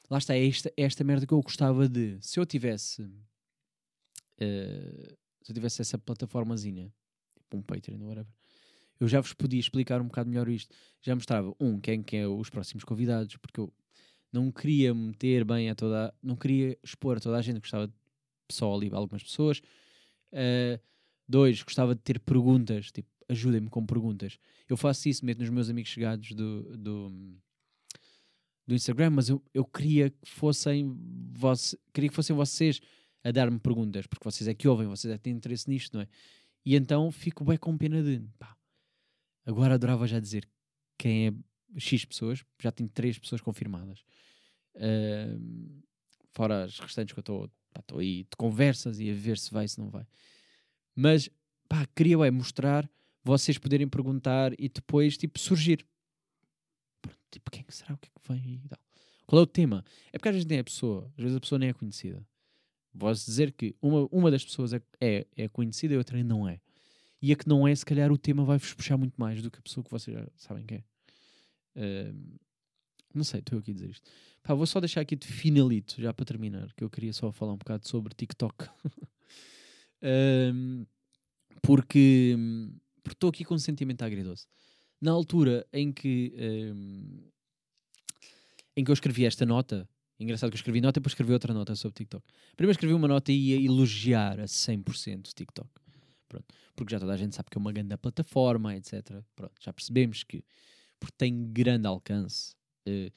Lá 0.10 0.18
está, 0.18 0.36
é 0.36 0.48
esta, 0.48 0.72
é 0.78 0.84
esta 0.84 1.04
merda 1.04 1.26
que 1.26 1.34
eu 1.34 1.42
gostava 1.42 1.88
de. 1.88 2.18
Se 2.22 2.40
eu 2.40 2.46
tivesse. 2.46 3.04
Uh, 4.36 5.18
se 5.42 5.52
eu 5.52 5.56
tivesse 5.56 5.82
essa 5.82 5.98
plataformazinha, 5.98 6.94
tipo 7.36 7.58
um 7.58 7.62
Patreon 7.62 8.02
whatever, 8.02 8.32
eu 9.00 9.08
já 9.08 9.20
vos 9.20 9.34
podia 9.34 9.60
explicar 9.60 10.02
um 10.02 10.06
bocado 10.06 10.30
melhor 10.30 10.48
isto. 10.48 10.74
Já 11.02 11.16
mostrava, 11.16 11.54
um, 11.60 11.80
quem 11.80 12.02
que 12.02 12.18
é 12.18 12.28
os 12.28 12.50
próximos 12.50 12.84
convidados, 12.84 13.36
porque 13.38 13.60
eu 13.60 13.74
não 14.32 14.52
queria 14.52 14.94
meter 14.94 15.44
bem 15.44 15.70
a 15.70 15.76
toda. 15.76 16.14
Não 16.22 16.36
queria 16.36 16.78
expor 16.84 17.18
a 17.18 17.20
toda 17.20 17.38
a 17.38 17.42
gente 17.42 17.60
gostava 17.60 17.92
só 18.52 18.74
ali 18.74 18.90
algumas 18.92 19.24
pessoas. 19.24 19.60
Uh, 20.32 20.82
dois, 21.28 21.62
gostava 21.62 21.94
de 21.96 22.02
ter 22.02 22.20
perguntas, 22.20 22.92
tipo, 22.92 23.10
ajudem-me 23.30 23.70
com 23.70 23.86
perguntas. 23.86 24.40
Eu 24.68 24.78
faço 24.78 25.10
isso, 25.10 25.26
meto 25.26 25.40
nos 25.40 25.50
meus 25.50 25.70
amigos 25.70 25.92
chegados 25.92 26.32
do, 26.32 26.78
do, 26.78 27.38
do 28.68 28.76
Instagram, 28.76 29.12
mas 29.12 29.30
eu, 29.30 29.44
eu 29.54 29.66
queria 29.66 30.10
que 30.10 30.30
fossem 30.30 30.98
vos, 31.32 31.76
queria 31.94 32.10
que 32.10 32.16
fossem 32.16 32.36
vocês 32.36 32.80
a 33.24 33.32
dar-me 33.32 33.60
perguntas, 33.60 34.06
porque 34.08 34.24
vocês 34.24 34.48
é 34.48 34.54
que 34.54 34.68
ouvem, 34.68 34.88
vocês 34.88 35.14
é 35.14 35.18
que 35.18 35.24
têm 35.24 35.34
interesse 35.34 35.70
nisto, 35.70 35.94
não 35.94 36.02
é? 36.02 36.08
E 36.66 36.76
então 36.76 37.12
fico 37.12 37.44
bem 37.44 37.58
com 37.58 37.78
pena 37.78 38.02
de 38.02 38.22
pá, 38.38 38.56
agora 39.46 39.76
adorava 39.76 40.08
já 40.08 40.20
dizer 40.20 40.48
quem 40.98 41.28
é 41.28 41.34
X 41.80 42.06
pessoas, 42.06 42.44
já 42.62 42.72
tenho 42.72 42.90
três 42.90 43.18
pessoas 43.18 43.42
confirmadas. 43.42 44.04
Uh, 44.76 45.84
fora 46.32 46.64
as 46.64 46.80
restantes 46.80 47.14
que 47.14 47.20
eu 47.20 47.50
estou 47.80 48.00
aí 48.00 48.24
de 48.24 48.36
conversas 48.38 49.00
e 49.00 49.10
a 49.10 49.14
ver 49.14 49.38
se 49.38 49.52
vai, 49.52 49.68
se 49.68 49.80
não 49.80 49.90
vai. 49.90 50.06
Mas, 50.96 51.30
pá, 51.68 51.86
queria 51.96 52.16
é 52.26 52.32
mostrar, 52.32 52.90
vocês 53.24 53.58
poderem 53.58 53.88
perguntar 53.88 54.54
e 54.60 54.70
depois, 54.70 55.18
tipo, 55.18 55.40
surgir. 55.40 55.86
Tipo, 57.32 57.50
quem 57.50 57.66
será? 57.70 57.94
O 57.94 57.98
que 57.98 58.10
é 58.10 58.20
que 58.20 58.32
vem 58.32 58.42
aí? 58.42 58.62
Qual 59.26 59.40
é 59.40 59.44
o 59.44 59.48
tema? 59.48 59.84
É 60.12 60.18
porque 60.18 60.30
às 60.30 60.36
vezes 60.36 60.48
nem 60.48 60.60
é 60.60 60.64
pessoa, 60.64 61.12
às 61.18 61.24
vezes 61.24 61.38
a 61.38 61.40
pessoa 61.40 61.58
nem 61.58 61.70
é 61.70 61.74
conhecida. 61.74 62.26
Posso 62.98 63.26
dizer 63.26 63.52
que 63.52 63.76
uma, 63.82 64.08
uma 64.12 64.30
das 64.30 64.46
pessoas 64.46 64.74
é, 64.74 64.82
é, 65.02 65.26
é 65.36 65.48
conhecida 65.48 65.94
e 65.94 65.96
a 65.96 65.98
outra 65.98 66.24
não 66.24 66.48
é. 66.48 66.60
E 67.24 67.32
a 67.32 67.38
que 67.38 67.48
não 67.48 67.66
é, 67.66 67.74
se 67.74 67.86
calhar 67.86 68.12
o 68.12 68.18
tema 68.18 68.44
vai-vos 68.44 68.74
puxar 68.74 68.98
muito 68.98 69.16
mais 69.16 69.42
do 69.42 69.50
que 69.50 69.58
a 69.58 69.62
pessoa 69.62 69.82
que 69.82 69.90
vocês 69.90 70.14
já 70.14 70.28
sabem 70.36 70.66
que 70.66 70.74
é. 70.74 70.84
Uh, 71.78 72.38
não 73.16 73.24
sei, 73.24 73.40
estou 73.40 73.60
aqui 73.60 73.72
a 73.72 73.74
dizer 73.74 73.92
isto. 73.92 74.12
Pá, 74.44 74.54
vou 74.54 74.66
só 74.66 74.82
deixar 74.82 75.00
aqui 75.00 75.16
de 75.16 75.26
finalito, 75.26 76.02
já 76.02 76.14
para 76.14 76.26
terminar, 76.26 76.74
que 76.74 76.84
eu 76.84 76.90
queria 76.90 77.14
só 77.14 77.32
falar 77.32 77.54
um 77.54 77.58
bocado 77.58 77.88
sobre 77.88 78.14
TikTok. 78.14 78.68
um, 80.54 80.86
porque 81.62 82.36
estou 83.10 83.30
aqui 83.30 83.46
com 83.46 83.56
um 83.56 83.60
sentimento 83.60 84.02
agridoce. 84.02 84.46
Na 85.00 85.12
altura 85.12 85.66
em 85.72 85.94
que, 85.94 86.34
um, 86.76 87.22
em 88.76 88.84
que 88.84 88.92
eu 88.92 88.94
escrevi 88.94 89.26
esta 89.26 89.46
nota, 89.46 89.88
engraçado 90.20 90.50
que 90.50 90.56
eu 90.56 90.60
escrevi 90.60 90.82
nota 90.82 90.98
e 90.98 91.00
depois 91.00 91.14
escrevi 91.14 91.32
outra 91.32 91.54
nota 91.54 91.74
sobre 91.78 91.96
TikTok. 92.00 92.26
Primeiro 92.58 92.76
escrevi 92.76 92.94
uma 92.94 93.08
nota 93.08 93.32
e 93.32 93.52
ia 93.52 93.66
elogiar 93.66 94.42
a 94.42 94.46
100% 94.46 95.30
o 95.30 95.34
TikTok. 95.34 95.83
Pronto. 96.34 96.46
Porque 96.76 96.92
já 96.92 97.00
toda 97.00 97.14
a 97.14 97.18
gente 97.18 97.36
sabe 97.36 97.50
que 97.52 97.58
é 97.58 97.62
uma 97.62 97.72
grande 97.72 97.96
plataforma, 97.98 98.76
etc. 98.76 99.22
Pronto, 99.36 99.54
já 99.60 99.72
percebemos 99.72 100.24
que 100.24 100.44
porque 101.00 101.16
tem 101.18 101.52
grande 101.52 101.86
alcance. 101.86 102.56
Uh, 102.88 103.12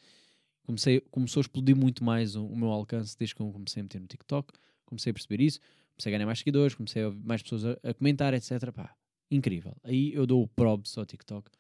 comecei, 0.65 1.01
começou 1.11 1.41
a 1.41 1.43
explodir 1.43 1.77
muito 1.77 2.05
mais 2.05 2.37
o, 2.37 2.45
o, 2.45 2.57
meu 2.57 2.69
alcance 2.69 3.17
desde 3.17 3.35
que 3.35 3.41
eu 3.41 3.51
comecei 3.51 3.81
a 3.81 3.85
meter 3.85 4.01
no 4.01 4.07
TikTok. 4.07 4.53
Comecei 4.85 5.11
a 5.11 5.15
perceber 5.15 5.43
isso. 5.43 5.61
comecei 5.95 6.13
a 6.13 6.17
ganhar 6.17 6.27
mais 6.27 6.41
seguidores, 6.41 6.75
comecei 6.75 7.03
a 7.03 7.11
mais 7.11 7.43
pessoas 7.43 7.65
a, 7.65 7.79
a 7.83 7.95
comentar, 7.95 8.35
etc. 8.35 8.71
Pá, 8.73 8.95
incrível. 9.31 9.75
Aí 9.83 10.13
eu 10.13 10.27
dou 10.27 10.43
o 10.43 10.49
props 10.49 10.99
ao 10.99 11.07
TikTok. 11.07 11.51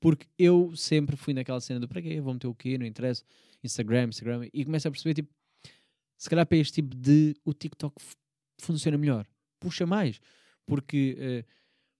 Porque 0.00 0.26
eu 0.38 0.74
sempre 0.74 1.16
fui 1.16 1.32
naquela 1.32 1.60
cena 1.60 1.78
do 1.78 1.88
para 1.88 2.02
quê? 2.02 2.20
Vou 2.20 2.32
meter 2.32 2.46
o 2.48 2.54
quê? 2.54 2.76
Não 2.76 2.86
interessa. 2.86 3.24
Instagram, 3.62 4.08
Instagram. 4.08 4.48
E 4.52 4.64
começo 4.64 4.88
a 4.88 4.90
perceber, 4.90 5.14
tipo, 5.14 5.32
se 6.16 6.28
calhar 6.28 6.46
para 6.46 6.58
este 6.58 6.74
tipo 6.74 6.96
de. 6.96 7.36
O 7.44 7.52
TikTok 7.52 7.94
funciona 8.60 8.98
melhor. 8.98 9.26
Puxa 9.60 9.86
mais. 9.86 10.20
Porque, 10.66 11.16
uh, 11.18 11.48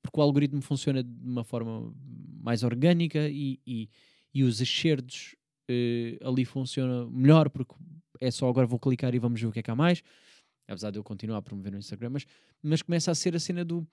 porque 0.02 0.20
o 0.20 0.22
algoritmo 0.22 0.60
funciona 0.60 1.02
de 1.02 1.10
uma 1.24 1.44
forma 1.44 1.94
mais 2.42 2.62
orgânica 2.62 3.28
e, 3.28 3.60
e, 3.66 3.88
e 4.34 4.42
os 4.42 4.60
excertos 4.60 5.34
uh, 5.70 6.28
ali 6.28 6.44
funcionam 6.44 7.10
melhor 7.10 7.48
porque 7.48 7.74
é 8.20 8.30
só 8.30 8.48
agora 8.48 8.66
vou 8.66 8.78
clicar 8.78 9.14
e 9.14 9.18
vamos 9.18 9.40
ver 9.40 9.46
o 9.46 9.52
que 9.52 9.60
é 9.60 9.62
que 9.62 9.70
há 9.70 9.76
mais. 9.76 10.02
Apesar 10.68 10.90
de 10.90 10.98
eu 10.98 11.04
continuar 11.04 11.38
a 11.38 11.42
promover 11.42 11.72
no 11.72 11.78
Instagram, 11.78 12.10
mas, 12.10 12.26
mas 12.62 12.82
começa 12.82 13.10
a 13.10 13.14
ser 13.14 13.36
a 13.36 13.40
cena 13.40 13.64
do 13.64 13.86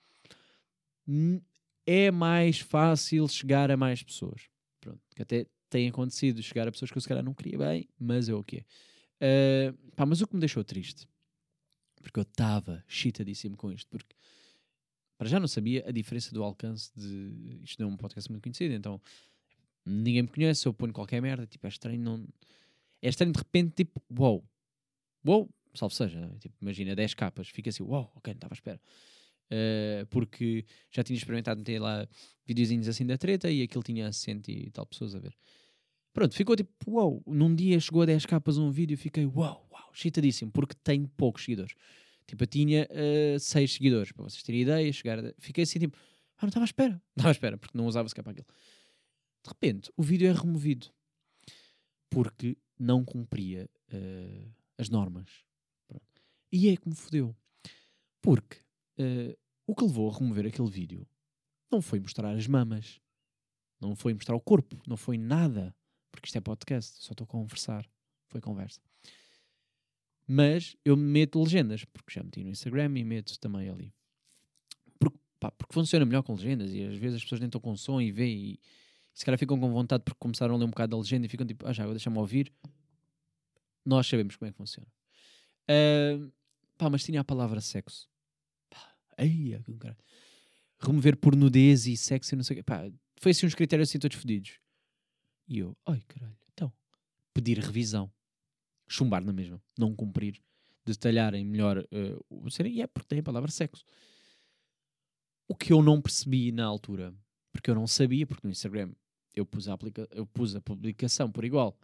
é 1.86 2.10
mais 2.10 2.58
fácil 2.58 3.28
chegar 3.28 3.70
a 3.70 3.76
mais 3.76 4.02
pessoas. 4.02 4.48
Pronto, 4.80 5.00
que 5.14 5.22
até 5.22 5.46
tem 5.68 5.88
acontecido 5.88 6.42
chegar 6.42 6.66
a 6.66 6.72
pessoas 6.72 6.90
que 6.90 6.96
eu 6.96 7.02
se 7.02 7.08
calhar 7.08 7.24
não 7.24 7.34
queria 7.34 7.58
bem, 7.58 7.88
mas 7.98 8.28
é 8.28 8.34
o 8.34 8.42
que 8.42 8.64
é. 9.20 9.72
Pá, 9.96 10.06
mas 10.06 10.20
o 10.20 10.26
que 10.26 10.34
me 10.34 10.40
deixou 10.40 10.64
triste, 10.64 11.08
porque 12.02 12.18
eu 12.18 12.22
estava 12.22 12.84
chitadíssimo 12.86 13.56
com 13.56 13.72
isto, 13.72 13.88
porque 13.88 14.14
para 15.16 15.28
já 15.28 15.38
não 15.38 15.48
sabia 15.48 15.84
a 15.86 15.92
diferença 15.92 16.32
do 16.32 16.42
alcance 16.42 16.90
de. 16.96 17.60
Isto 17.62 17.82
não 17.82 17.90
é 17.90 17.92
um 17.92 17.96
podcast 17.96 18.30
muito 18.30 18.42
conhecido, 18.42 18.74
então 18.74 19.00
ninguém 19.84 20.22
me 20.22 20.28
conhece, 20.28 20.66
eu 20.66 20.72
ponho 20.72 20.92
qualquer 20.92 21.20
merda, 21.20 21.46
tipo, 21.46 21.66
é 21.66 21.68
estranho, 21.68 22.00
não. 22.00 22.26
É 23.02 23.08
estranho 23.08 23.32
de 23.32 23.38
repente, 23.38 23.74
tipo, 23.84 24.02
uau, 24.10 24.36
wow. 24.36 24.44
uau, 25.26 25.40
wow, 25.40 25.50
salve 25.74 25.94
seja, 25.94 26.18
né? 26.20 26.30
tipo, 26.40 26.56
imagina 26.60 26.96
10 26.96 27.14
capas, 27.14 27.48
fica 27.48 27.68
assim, 27.70 27.82
uau, 27.82 28.02
wow, 28.02 28.12
ok, 28.16 28.32
não 28.32 28.38
estava 28.38 28.54
à 28.54 28.56
espera. 28.56 28.80
Uh, 29.44 30.06
porque 30.06 30.64
já 30.90 31.04
tinha 31.04 31.16
experimentado 31.16 31.58
meter 31.58 31.78
lá 31.78 32.08
videozinhos 32.46 32.88
assim 32.88 33.04
da 33.04 33.18
treta 33.18 33.50
e 33.50 33.62
aquilo 33.62 33.84
tinha 33.84 34.10
cento 34.10 34.48
e 34.48 34.70
tal 34.70 34.86
pessoas 34.86 35.14
a 35.14 35.18
ver. 35.18 35.36
Pronto, 36.14 36.34
ficou 36.34 36.56
tipo, 36.56 36.72
uau, 36.88 37.22
num 37.26 37.54
dia 37.54 37.78
chegou 37.78 38.02
a 38.02 38.06
10 38.06 38.24
capas 38.24 38.56
um 38.56 38.70
vídeo 38.70 38.96
fiquei, 38.96 39.26
uau, 39.26 39.68
uau, 39.70 39.90
chitadíssimo, 39.92 40.50
porque 40.50 40.74
tem 40.82 41.04
poucos 41.06 41.44
seguidores. 41.44 41.74
Tipo, 42.26 42.42
eu 42.42 42.46
tinha 42.46 42.88
6 43.38 43.54
uh, 43.54 43.58
eh, 43.58 43.66
seguidores, 43.66 44.12
para 44.12 44.24
vocês 44.24 44.42
terem 44.42 44.62
ideia, 44.62 44.92
chegar 44.92 45.24
a... 45.24 45.34
fiquei 45.38 45.64
assim 45.64 45.78
tipo, 45.78 45.96
ah, 46.38 46.42
não 46.42 46.48
estava 46.48 46.64
à 46.64 46.66
espera, 46.66 46.92
não 47.14 47.20
estava 47.20 47.28
à 47.28 47.32
espera, 47.32 47.58
porque 47.58 47.76
não 47.76 47.86
usava 47.86 48.08
sequer 48.08 48.22
para 48.22 48.32
aquilo. 48.32 48.46
De 49.42 49.48
repente, 49.48 49.92
o 49.96 50.02
vídeo 50.02 50.28
é 50.28 50.32
removido, 50.32 50.88
porque 52.10 52.56
não 52.78 53.04
cumpria 53.04 53.68
uh, 53.92 54.54
as 54.78 54.88
normas. 54.88 55.28
Pronto. 55.86 56.22
E 56.50 56.70
é 56.70 56.76
que 56.76 56.88
me 56.88 56.94
fodeu. 56.94 57.36
Porque 58.22 58.64
Uh, 58.98 59.36
o 59.66 59.74
que 59.74 59.84
levou 59.84 60.08
a 60.08 60.16
remover 60.16 60.46
aquele 60.46 60.70
vídeo 60.70 61.08
não 61.70 61.82
foi 61.82 61.98
mostrar 61.98 62.32
as 62.32 62.46
mamas, 62.46 63.00
não 63.80 63.96
foi 63.96 64.14
mostrar 64.14 64.36
o 64.36 64.40
corpo, 64.40 64.80
não 64.86 64.96
foi 64.96 65.18
nada, 65.18 65.74
porque 66.12 66.28
isto 66.28 66.36
é 66.36 66.40
podcast, 66.40 67.02
só 67.02 67.12
estou 67.12 67.24
a 67.24 67.28
conversar, 67.28 67.88
foi 68.28 68.40
conversa. 68.40 68.80
Mas 70.26 70.76
eu 70.84 70.96
meto 70.96 71.42
legendas, 71.42 71.84
porque 71.84 72.14
já 72.14 72.22
meti 72.22 72.42
no 72.42 72.50
Instagram 72.50 72.98
e 72.98 73.04
meto 73.04 73.38
também 73.38 73.68
ali. 73.68 73.92
Porque, 74.98 75.18
pá, 75.38 75.50
porque 75.50 75.74
funciona 75.74 76.04
melhor 76.04 76.22
com 76.22 76.34
legendas 76.34 76.72
e 76.72 76.82
às 76.82 76.96
vezes 76.96 77.16
as 77.16 77.22
pessoas 77.22 77.40
nem 77.40 77.48
estão 77.48 77.60
com 77.60 77.76
som 77.76 78.00
e 78.00 78.10
veem 78.10 78.52
e, 78.52 78.60
se 79.14 79.24
calhar 79.24 79.38
ficam 79.38 79.58
com 79.58 79.70
vontade 79.70 80.02
porque 80.02 80.18
começaram 80.18 80.54
a 80.54 80.58
ler 80.58 80.64
um 80.64 80.70
bocado 80.70 80.90
da 80.90 81.00
legenda 81.00 81.26
e 81.26 81.28
ficam 81.28 81.46
tipo, 81.46 81.66
ah 81.66 81.72
já, 81.72 81.84
vou 81.84 81.92
deixar-me 81.92 82.18
ouvir. 82.18 82.52
Nós 83.84 84.06
sabemos 84.06 84.34
como 84.36 84.48
é 84.48 84.52
que 84.52 84.56
funciona. 84.56 84.88
Uh, 85.70 86.32
pá, 86.76 86.90
mas 86.90 87.04
tinha 87.04 87.20
a 87.20 87.24
palavra 87.24 87.60
sexo. 87.60 88.08
Ei, 89.16 89.58
cara. 89.78 89.96
Remover 90.80 91.16
por 91.16 91.36
nudez 91.36 91.86
e 91.86 91.96
sexo 91.96 92.34
e 92.34 92.36
não 92.36 92.42
sei 92.42 92.54
o 92.54 92.56
quê. 92.58 92.62
Pá, 92.62 92.90
foi 93.16 93.30
assim 93.30 93.46
uns 93.46 93.54
critérios 93.54 93.88
assim 93.88 93.98
todos 93.98 94.16
fodidos. 94.16 94.58
E 95.46 95.58
eu, 95.58 95.76
ai 95.86 96.02
caralho, 96.08 96.36
então, 96.52 96.72
pedir 97.32 97.58
revisão. 97.58 98.10
Chumbar 98.86 99.24
na 99.24 99.32
mesma. 99.32 99.60
Não 99.78 99.94
cumprir. 99.94 100.40
Detalharem 100.84 101.44
melhor 101.44 101.86
o 102.28 102.50
ser. 102.50 102.66
E 102.66 102.82
é 102.82 102.86
porque 102.86 103.08
tem 103.08 103.20
a 103.20 103.22
palavra 103.22 103.50
sexo. 103.50 103.84
O 105.48 105.54
que 105.54 105.72
eu 105.72 105.82
não 105.82 106.00
percebi 106.00 106.52
na 106.52 106.64
altura, 106.64 107.14
porque 107.52 107.70
eu 107.70 107.74
não 107.74 107.86
sabia, 107.86 108.26
porque 108.26 108.46
no 108.46 108.50
Instagram 108.50 108.92
eu 109.34 109.44
pus 109.44 109.68
a, 109.68 109.78
eu 110.10 110.26
pus 110.26 110.54
a 110.54 110.60
publicação 110.60 111.30
por 111.30 111.44
igual. 111.44 111.78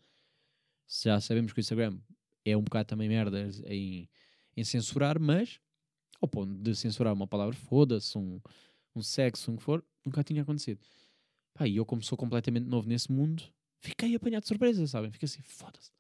Já 0.86 1.20
sabemos 1.20 1.52
que 1.52 1.58
o 1.58 1.62
Instagram 1.62 1.98
é 2.44 2.56
um 2.56 2.62
bocado 2.62 2.88
também 2.88 3.08
merda 3.08 3.48
em, 3.66 4.08
em 4.56 4.64
censurar, 4.64 5.18
mas 5.20 5.60
ao 6.20 6.28
ponto 6.28 6.52
de 6.54 6.74
censurar 6.74 7.12
uma 7.12 7.26
palavra, 7.26 7.54
foda-se, 7.54 8.16
um, 8.18 8.40
um 8.94 9.02
sexo, 9.02 9.50
um 9.50 9.56
que 9.56 9.62
for, 9.62 9.84
nunca 10.04 10.22
tinha 10.22 10.42
acontecido. 10.42 10.80
Pá, 11.54 11.66
e 11.66 11.76
eu, 11.76 11.86
como 11.86 12.02
sou 12.02 12.16
completamente 12.16 12.66
novo 12.66 12.88
nesse 12.88 13.10
mundo, 13.10 13.42
fiquei 13.80 14.14
apanhado 14.14 14.42
de 14.42 14.48
surpresa, 14.48 14.86
sabem? 14.86 15.10
Fiquei 15.10 15.26
assim, 15.26 15.42
foda-se. 15.42 15.90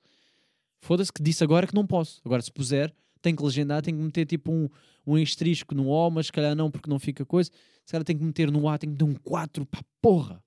Foda-se 0.80 1.12
que 1.12 1.22
disse 1.22 1.44
agora 1.44 1.66
que 1.66 1.74
não 1.74 1.86
posso. 1.86 2.20
Agora, 2.24 2.42
se 2.42 2.50
puser, 2.50 2.94
tenho 3.20 3.36
que 3.36 3.42
legendar, 3.42 3.82
tenho 3.82 3.96
que 3.96 4.02
meter 4.02 4.26
tipo 4.26 4.50
um, 4.50 4.68
um 5.06 5.16
asterisco 5.16 5.74
no 5.74 5.88
O, 5.88 6.10
mas 6.10 6.26
se 6.26 6.32
calhar 6.32 6.54
não, 6.54 6.70
porque 6.70 6.88
não 6.88 6.98
fica 6.98 7.24
coisa. 7.24 7.50
Se 7.84 7.92
calhar 7.92 8.04
tenho 8.04 8.18
que 8.18 8.24
meter 8.24 8.50
no 8.50 8.68
A, 8.68 8.78
tenho 8.78 8.96
que 8.96 9.04
meter 9.04 9.18
um 9.18 9.22
4, 9.22 9.66
pá, 9.66 9.80
porra. 10.00 10.42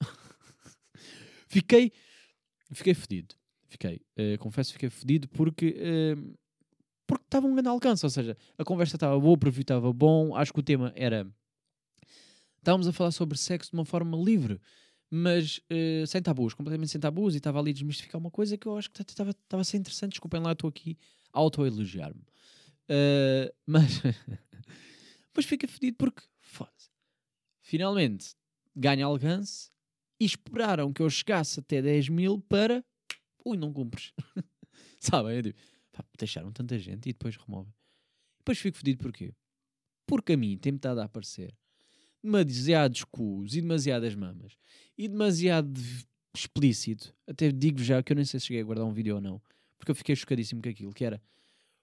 fiquei, 1.48 1.92
fiquei 2.72 2.94
fedido. 2.94 3.34
Fiquei, 3.68 4.00
uh, 4.18 4.38
confesso, 4.38 4.72
fiquei 4.72 4.88
fedido 4.88 5.28
porque 5.28 5.76
uh, 6.16 6.34
porque 7.06 7.24
estava 7.24 7.46
um 7.46 7.52
grande 7.52 7.68
alcance, 7.68 8.04
ou 8.04 8.10
seja, 8.10 8.36
a 8.56 8.64
conversa 8.64 8.96
estava 8.96 9.18
boa, 9.18 9.34
o 9.34 9.38
preview 9.38 9.62
estava 9.62 9.92
bom, 9.92 10.34
acho 10.34 10.52
que 10.52 10.60
o 10.60 10.62
tema 10.62 10.92
era. 10.96 11.26
Estávamos 12.58 12.88
a 12.88 12.92
falar 12.92 13.10
sobre 13.10 13.36
sexo 13.36 13.70
de 13.70 13.76
uma 13.76 13.84
forma 13.84 14.16
livre, 14.16 14.58
mas 15.16 15.58
uh, 15.70 16.04
sem 16.08 16.20
tabus, 16.20 16.54
completamente 16.54 16.90
sem 16.90 17.00
tabus, 17.00 17.34
e 17.34 17.36
estava 17.36 17.60
ali 17.60 17.70
a 17.70 17.74
desmistificar 17.74 18.20
uma 18.20 18.32
coisa 18.32 18.58
que 18.58 18.66
eu 18.66 18.76
acho 18.76 18.90
que 18.90 19.00
estava 19.00 19.30
a 19.52 19.64
ser 19.64 19.76
interessante. 19.76 20.12
Desculpem 20.12 20.40
lá, 20.40 20.50
estou 20.50 20.68
aqui 20.68 20.98
a 21.32 21.38
auto-elogiar-me. 21.38 22.20
Uh, 22.90 23.54
mas. 23.64 24.02
mas 25.36 25.44
fica 25.44 25.68
fedido 25.68 25.96
porque, 25.96 26.22
foda-se. 26.40 26.90
Finalmente 27.60 28.34
ganha 28.74 29.06
alcance 29.06 29.70
e 30.18 30.24
esperaram 30.24 30.92
que 30.92 31.00
eu 31.00 31.08
chegasse 31.08 31.60
até 31.60 31.80
10 31.80 32.08
mil 32.08 32.40
para. 32.40 32.84
Ui, 33.44 33.56
não 33.56 33.72
cumpres. 33.72 34.12
Sabem? 34.98 35.36
Eu 35.36 35.42
digo 35.42 35.58
Pá, 35.92 36.04
deixaram 36.18 36.50
tanta 36.50 36.76
gente 36.76 37.08
e 37.08 37.12
depois 37.12 37.36
removem. 37.36 37.72
Depois 38.38 38.58
fico 38.58 38.76
fedido 38.76 39.00
porquê? 39.00 39.32
Porque 40.06 40.32
a 40.32 40.36
mim 40.36 40.58
tem-me 40.58 40.76
estado 40.76 40.98
a 40.98 41.04
aparecer 41.04 41.54
demasiados 42.24 43.04
cus 43.04 43.54
e 43.54 43.60
demasiadas 43.60 44.14
mamas 44.14 44.56
e 44.96 45.06
demasiado 45.06 45.80
explícito. 46.34 47.14
Até 47.26 47.52
digo 47.52 47.82
já 47.82 48.02
que 48.02 48.12
eu 48.12 48.16
nem 48.16 48.24
sei 48.24 48.40
se 48.40 48.46
cheguei 48.46 48.62
a 48.62 48.64
guardar 48.64 48.86
um 48.86 48.92
vídeo 48.92 49.14
ou 49.14 49.20
não, 49.20 49.40
porque 49.78 49.90
eu 49.90 49.94
fiquei 49.94 50.16
chocadíssimo 50.16 50.62
com 50.62 50.68
aquilo, 50.68 50.92
que 50.92 51.04
era 51.04 51.20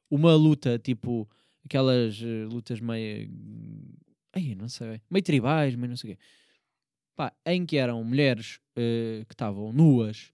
uma 0.09 0.35
luta 0.35 0.77
tipo 0.79 1.29
aquelas 1.63 2.19
uh, 2.21 2.47
lutas 2.49 2.79
meio. 2.79 3.31
Ai, 4.33 4.55
não 4.55 4.67
sei, 4.67 5.01
meio 5.09 5.23
tribais, 5.23 5.75
meio 5.75 5.89
não 5.89 5.97
sei 5.97 6.13
o 6.13 6.15
quê. 6.15 6.21
Pá, 7.15 7.33
em 7.45 7.65
que 7.65 7.77
eram 7.77 8.03
mulheres 8.03 8.59
uh, 8.71 9.25
que 9.25 9.33
estavam 9.33 9.71
nuas 9.71 10.31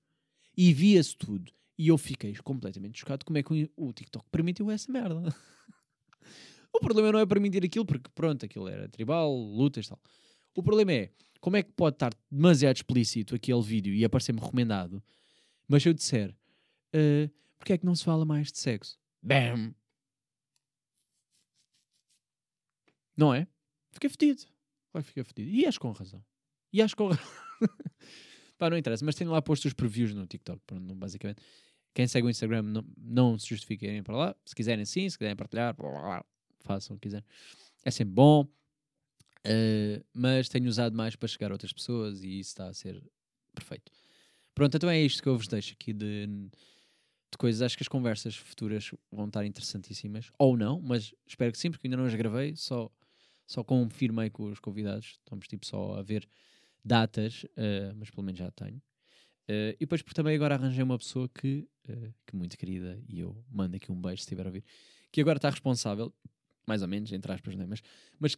e 0.55 0.73
via-se 0.73 1.15
tudo. 1.15 1.51
E 1.77 1.89
eu 1.89 1.97
fiquei 1.97 2.35
completamente 2.37 2.99
chocado 2.99 3.23
como 3.23 3.37
é 3.37 3.43
que 3.43 3.69
o 3.75 3.93
TikTok 3.93 4.25
permitiu 4.31 4.71
essa 4.71 4.91
merda. 4.91 5.35
o 6.77 6.81
problema 6.81 7.11
não 7.11 7.19
é 7.19 7.25
permitir 7.25 7.63
aquilo, 7.63 7.85
porque 7.85 8.09
pronto, 8.13 8.45
aquilo 8.45 8.67
era 8.67 8.87
tribal, 8.87 9.33
lutas 9.33 9.85
e 9.85 9.89
tal. 9.89 9.99
O 10.55 10.63
problema 10.63 10.93
é 10.93 11.11
como 11.39 11.55
é 11.57 11.63
que 11.63 11.71
pode 11.71 11.95
estar 11.95 12.11
demasiado 12.31 12.77
explícito 12.77 13.35
aquele 13.35 13.61
vídeo 13.61 13.93
e 13.93 14.03
aparecer-me 14.03 14.39
recomendado, 14.39 15.03
mas 15.67 15.83
se 15.83 15.89
eu 15.89 15.93
disser 15.93 16.31
uh, 16.31 17.31
porque 17.57 17.73
é 17.73 17.77
que 17.77 17.85
não 17.85 17.95
se 17.95 18.03
fala 18.03 18.25
mais 18.25 18.51
de 18.51 18.59
sexo? 18.59 18.97
Bam! 19.21 19.73
Não 23.15 23.33
é? 23.33 23.47
Fiquei 23.91 24.09
fedido. 24.09 24.43
Vai 24.93 25.01
ficar 25.01 25.23
fedido. 25.23 25.49
E 25.49 25.65
acho 25.65 25.79
com 25.79 25.91
razão. 25.91 26.23
E 26.71 26.81
acho 26.81 26.95
com 26.95 27.07
razão. 27.07 27.25
Pá, 28.57 28.69
não 28.69 28.77
interessa, 28.77 29.03
mas 29.03 29.15
tenho 29.15 29.31
lá 29.31 29.41
posto 29.41 29.65
os 29.65 29.73
previews 29.73 30.13
no 30.13 30.25
TikTok, 30.25 30.61
pronto, 30.65 30.95
basicamente. 30.95 31.41
Quem 31.93 32.07
segue 32.07 32.27
o 32.27 32.29
Instagram 32.29 32.61
não, 32.61 32.85
não 32.97 33.39
se 33.39 33.47
justifiquem 33.47 34.01
para 34.03 34.15
lá. 34.15 34.35
Se 34.45 34.55
quiserem 34.55 34.85
sim, 34.85 35.09
se 35.09 35.17
quiserem 35.17 35.35
partilhar, 35.35 35.75
blá, 35.75 35.89
blá, 35.89 36.01
blá, 36.01 36.25
façam 36.67 36.95
o 36.95 36.99
que 36.99 37.07
quiserem. 37.07 37.25
É 37.83 37.91
sempre 37.91 38.13
bom. 38.13 38.43
Uh, 39.45 40.03
mas 40.13 40.49
tenho 40.49 40.67
usado 40.67 40.95
mais 40.95 41.15
para 41.15 41.27
chegar 41.27 41.51
a 41.51 41.53
outras 41.53 41.71
pessoas 41.71 42.21
e 42.21 42.39
isso 42.39 42.49
está 42.49 42.67
a 42.67 42.73
ser 42.73 43.01
perfeito. 43.55 43.91
Pronto, 44.53 44.75
então 44.75 44.89
é 44.89 44.99
isto 44.99 45.23
que 45.23 45.29
eu 45.29 45.37
vos 45.37 45.47
deixo 45.47 45.73
aqui 45.73 45.93
de, 45.93 46.27
de 46.27 47.37
coisas. 47.37 47.61
Acho 47.61 47.77
que 47.77 47.83
as 47.83 47.87
conversas 47.87 48.35
futuras 48.35 48.91
vão 49.11 49.27
estar 49.27 49.45
interessantíssimas. 49.45 50.31
Ou 50.37 50.57
não, 50.57 50.81
mas 50.81 51.13
espero 51.25 51.51
que 51.51 51.57
sim, 51.57 51.71
porque 51.71 51.87
ainda 51.87 51.95
não 51.95 52.05
as 52.05 52.13
gravei. 52.13 52.55
Só, 52.55 52.91
só 53.45 53.63
confirmei 53.63 54.29
com 54.29 54.51
os 54.51 54.59
convidados. 54.59 55.17
Estamos 55.23 55.47
tipo 55.47 55.65
só 55.65 55.93
a 55.93 56.01
ver 56.01 56.27
datas, 56.83 57.43
uh, 57.43 57.95
mas 57.95 58.09
pelo 58.09 58.23
menos 58.23 58.39
já 58.39 58.51
tenho. 58.51 58.81
Uh, 59.49 59.71
e 59.75 59.79
depois 59.79 60.03
também 60.03 60.35
agora 60.35 60.55
arranjei 60.55 60.83
uma 60.83 60.97
pessoa 60.97 61.29
que, 61.29 61.67
uh, 61.87 62.13
que 62.25 62.35
muito 62.35 62.57
querida, 62.57 63.01
e 63.07 63.21
eu 63.21 63.45
mando 63.49 63.77
aqui 63.77 63.91
um 63.91 64.01
beijo 64.01 64.17
se 64.17 64.23
estiver 64.23 64.43
a 64.43 64.49
ouvir, 64.49 64.63
que 65.09 65.21
agora 65.21 65.37
está 65.37 65.49
responsável 65.49 66.13
mais 66.67 66.81
ou 66.81 66.87
menos, 66.87 67.11
entre 67.11 67.31
aspas, 67.31 67.55
né? 67.55 67.65
mas, 67.65 67.81
mas 68.19 68.37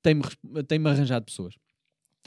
tem-me 0.00 0.22
tem 0.66 0.86
arranjado 0.86 1.26
pessoas. 1.26 1.54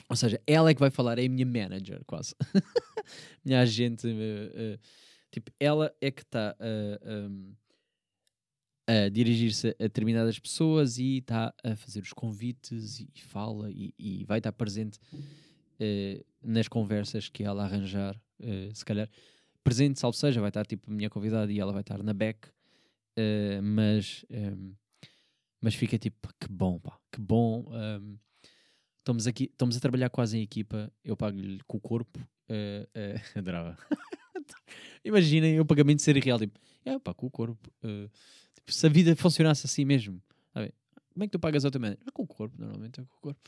Ou 0.10 0.16
seja, 0.16 0.40
ela 0.46 0.70
é 0.70 0.74
que 0.74 0.80
vai 0.80 0.90
falar, 0.90 1.18
é 1.18 1.26
a 1.26 1.30
minha 1.30 1.46
manager, 1.46 2.04
quase. 2.06 2.36
minha 3.44 3.62
agente. 3.62 4.08
Uh, 4.08 4.76
uh, 4.76 4.80
tipo, 5.32 5.52
ela 5.60 5.94
é 6.02 6.12
que 6.12 6.22
está 6.22 6.56
uh, 6.60 7.30
um, 7.30 7.54
a 8.88 9.10
dirigir-se 9.10 9.70
a 9.70 9.84
determinadas 9.84 10.38
pessoas 10.38 10.98
e 10.98 11.18
está 11.18 11.54
a 11.64 11.76
fazer 11.76 12.02
os 12.02 12.12
convites 12.12 13.00
e, 13.00 13.22
fala 13.22 13.72
e, 13.72 13.94
e 13.98 14.26
vai 14.26 14.40
estar 14.40 14.52
presente 14.52 15.00
uh, 15.14 16.26
nas 16.42 16.68
conversas 16.68 17.30
que 17.30 17.44
ela 17.44 17.64
arranjar, 17.64 18.20
se 18.74 18.84
calhar. 18.84 19.10
Presente, 19.64 19.98
salvo 19.98 20.18
seja, 20.18 20.42
vai 20.42 20.50
estar 20.50 20.66
tipo 20.66 20.92
a 20.92 20.94
minha 20.94 21.10
convidada 21.10 21.50
e 21.50 21.58
ela 21.58 21.72
vai 21.72 21.80
estar 21.80 22.04
na 22.04 22.14
back, 22.14 22.50
mas, 23.62 24.26
um, 24.30 24.74
mas 25.64 25.76
fica 25.76 25.98
tipo, 25.98 26.28
que 26.38 26.52
bom, 26.52 26.78
pá, 26.78 27.00
que 27.10 27.22
bom. 27.22 27.66
Um, 27.72 28.18
estamos 29.00 29.28
aqui, 29.28 29.46
estamos 29.46 29.78
a 29.78 29.80
trabalhar 29.80 30.10
quase 30.10 30.38
em 30.38 30.42
equipa, 30.42 30.92
eu 31.06 31.16
pago-lhe 31.16 31.62
com 31.66 31.78
o 31.78 31.80
corpo, 31.80 32.20
adorava. 33.34 33.78
Imaginem 35.06 35.62
o 35.62 35.66
pagamento 35.66 36.02
ser 36.02 36.18
real, 36.18 36.38
tipo, 36.38 36.60
é 36.84 37.00
pá, 37.00 37.14
com 37.14 37.28
o 37.28 37.32
corpo. 37.32 37.72
Tipo, 38.54 38.74
se 38.74 38.86
a 38.86 38.90
vida 38.90 39.16
funcionasse 39.16 39.66
assim 39.66 39.86
mesmo, 39.86 40.22
sabe? 40.54 40.74
como 41.14 41.24
é 41.24 41.28
que 41.28 41.32
tu 41.32 41.40
pagas 41.40 41.64
automaticamente? 41.64 42.10
É 42.10 42.12
com 42.12 42.24
o 42.24 42.28
corpo, 42.28 42.60
normalmente 42.60 43.00
é 43.00 43.06
com 43.06 43.16
o 43.16 43.22
corpo. 43.22 43.40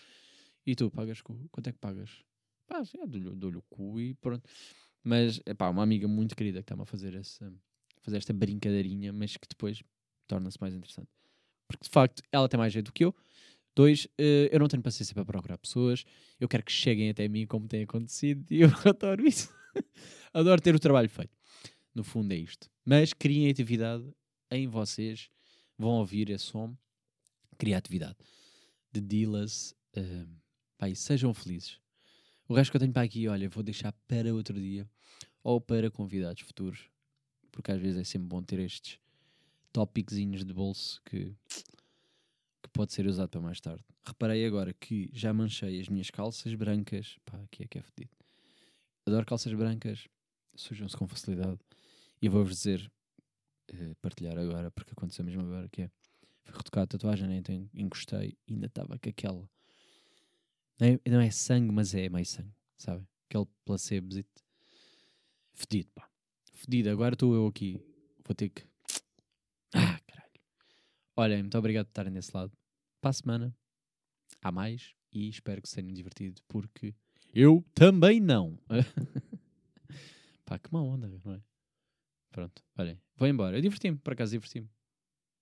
E 0.65 0.73
tu 0.73 0.89
pagas 0.89 1.21
com. 1.21 1.47
Quanto 1.49 1.67
é 1.67 1.73
que 1.73 1.79
pagas? 1.79 2.23
Pá, 2.65 2.79
assim, 2.79 2.97
é, 2.99 3.05
dou-lhe 3.05 3.35
dou 3.35 3.51
o 3.51 3.61
cu 3.63 3.99
e 3.99 4.13
pronto. 4.15 4.49
Mas, 5.03 5.41
é 5.45 5.53
pá, 5.53 5.69
uma 5.69 5.83
amiga 5.83 6.07
muito 6.07 6.35
querida 6.35 6.59
que 6.59 6.63
está-me 6.63 6.81
a 6.83 6.85
fazer, 6.85 7.13
essa, 7.13 7.53
fazer 8.01 8.17
esta 8.17 8.33
brincadeirinha, 8.33 9.13
mas 9.13 9.37
que 9.37 9.47
depois 9.47 9.83
torna-se 10.27 10.57
mais 10.59 10.73
interessante. 10.73 11.09
Porque 11.67 11.83
de 11.83 11.89
facto 11.89 12.21
ela 12.31 12.47
tem 12.47 12.57
mais 12.57 12.73
jeito 12.73 12.87
do 12.87 12.93
que 12.93 13.05
eu. 13.05 13.15
Dois, 13.75 14.05
uh, 14.05 14.47
eu 14.51 14.59
não 14.59 14.67
tenho 14.67 14.81
paciência 14.81 15.13
para 15.13 15.25
procurar 15.25 15.57
pessoas. 15.57 16.05
Eu 16.39 16.47
quero 16.47 16.63
que 16.63 16.71
cheguem 16.71 17.09
até 17.09 17.27
mim 17.27 17.45
como 17.45 17.67
tem 17.67 17.83
acontecido 17.83 18.45
e 18.51 18.61
eu 18.61 18.69
adoro 18.85 19.27
isso. 19.27 19.53
adoro 20.33 20.61
ter 20.61 20.73
o 20.73 20.79
trabalho 20.79 21.09
feito. 21.09 21.35
No 21.93 22.03
fundo 22.03 22.31
é 22.31 22.37
isto. 22.37 22.69
Mas 22.85 23.13
criatividade 23.13 24.05
em 24.51 24.67
vocês 24.67 25.29
vão 25.77 25.91
ouvir 25.99 26.29
esse 26.29 26.45
som. 26.45 26.75
Criatividade. 27.57 28.17
De 28.91 29.01
Dillas. 29.01 29.75
Uh, 29.95 30.27
Pai, 30.77 30.93
sejam 30.93 31.33
felizes. 31.33 31.79
O 32.47 32.53
resto 32.53 32.71
que 32.71 32.77
eu 32.77 32.81
tenho 32.81 32.93
para 32.93 33.03
aqui, 33.03 33.27
olha, 33.27 33.49
vou 33.49 33.63
deixar 33.63 33.91
para 34.07 34.33
outro 34.33 34.59
dia 34.59 34.87
ou 35.41 35.59
para 35.59 35.89
convidados 35.89 36.41
futuros, 36.41 36.89
porque 37.51 37.71
às 37.71 37.79
vezes 37.79 37.97
é 37.97 38.03
sempre 38.03 38.27
bom 38.27 38.41
ter 38.41 38.59
estes 38.59 38.99
tópicos 39.75 40.15
de 40.17 40.53
bolso 40.53 41.01
que, 41.03 41.35
que 42.63 42.69
pode 42.71 42.93
ser 42.93 43.05
usado 43.07 43.27
para 43.27 43.41
mais 43.41 43.59
tarde. 43.59 43.83
Reparei 44.05 44.45
agora 44.45 44.73
que 44.73 45.09
já 45.11 45.33
manchei 45.33 45.81
as 45.81 45.89
minhas 45.89 46.09
calças 46.09 46.55
brancas. 46.55 47.17
Pá, 47.25 47.37
aqui 47.43 47.63
é 47.63 47.67
que 47.67 47.79
é 47.79 47.81
fedido. 47.81 48.15
Adoro 49.05 49.25
calças 49.25 49.53
brancas, 49.53 50.07
sujam-se 50.55 50.95
com 50.95 51.05
facilidade. 51.05 51.59
E 52.21 52.29
vou-vos 52.29 52.55
dizer, 52.55 52.89
uh, 53.73 53.95
partilhar 54.01 54.37
agora, 54.37 54.71
porque 54.71 54.93
aconteceu 54.93 55.25
mesmo 55.25 55.41
agora, 55.41 55.67
que 55.67 55.81
é, 55.81 55.91
fui 56.45 56.55
retocar 56.55 56.85
a 56.85 56.87
tatuagem, 56.87 57.27
né? 57.27 57.35
então 57.35 57.69
encostei 57.73 58.37
e 58.47 58.53
ainda 58.53 58.67
estava 58.67 58.97
com 58.97 59.09
aquela 59.09 59.49
não 60.79 60.87
é, 60.87 61.09
não 61.09 61.19
é 61.19 61.29
sangue, 61.31 61.73
mas 61.73 61.93
é 61.93 62.07
meio 62.07 62.25
sangue, 62.25 62.53
sabe? 62.77 63.05
Aquele 63.29 63.45
placebo 63.65 64.09
Fedido, 65.53 65.89
pá. 65.93 66.09
Fedido. 66.53 66.89
Agora 66.89 67.15
estou 67.15 67.33
eu 67.33 67.47
aqui. 67.47 67.79
Vou 68.25 68.35
ter 68.35 68.49
que. 68.49 68.63
Ah, 69.75 69.99
caralho. 70.07 70.31
Olhem, 71.17 71.43
muito 71.43 71.57
obrigado 71.57 71.85
por 71.87 71.91
estarem 71.91 72.13
desse 72.13 72.35
lado. 72.35 72.51
Para 73.01 73.09
a 73.09 73.13
semana 73.13 73.55
há 74.41 74.51
mais 74.51 74.95
e 75.11 75.27
espero 75.27 75.61
que 75.61 75.67
se 75.67 75.75
tenham 75.75 75.93
divertido 75.93 76.41
porque 76.47 76.95
eu 77.33 77.63
também 77.73 78.21
não. 78.21 78.57
pá, 80.45 80.57
que 80.57 80.71
má 80.71 80.81
onda, 80.81 81.07
não 81.23 81.33
é? 81.33 81.41
Pronto, 82.31 82.63
olhem, 82.77 82.97
vou 83.17 83.27
embora. 83.27 83.57
Eu 83.57 83.61
diverti-me, 83.61 83.97
por 83.97 84.13
acaso 84.13 84.31
diverti-me. 84.31 84.69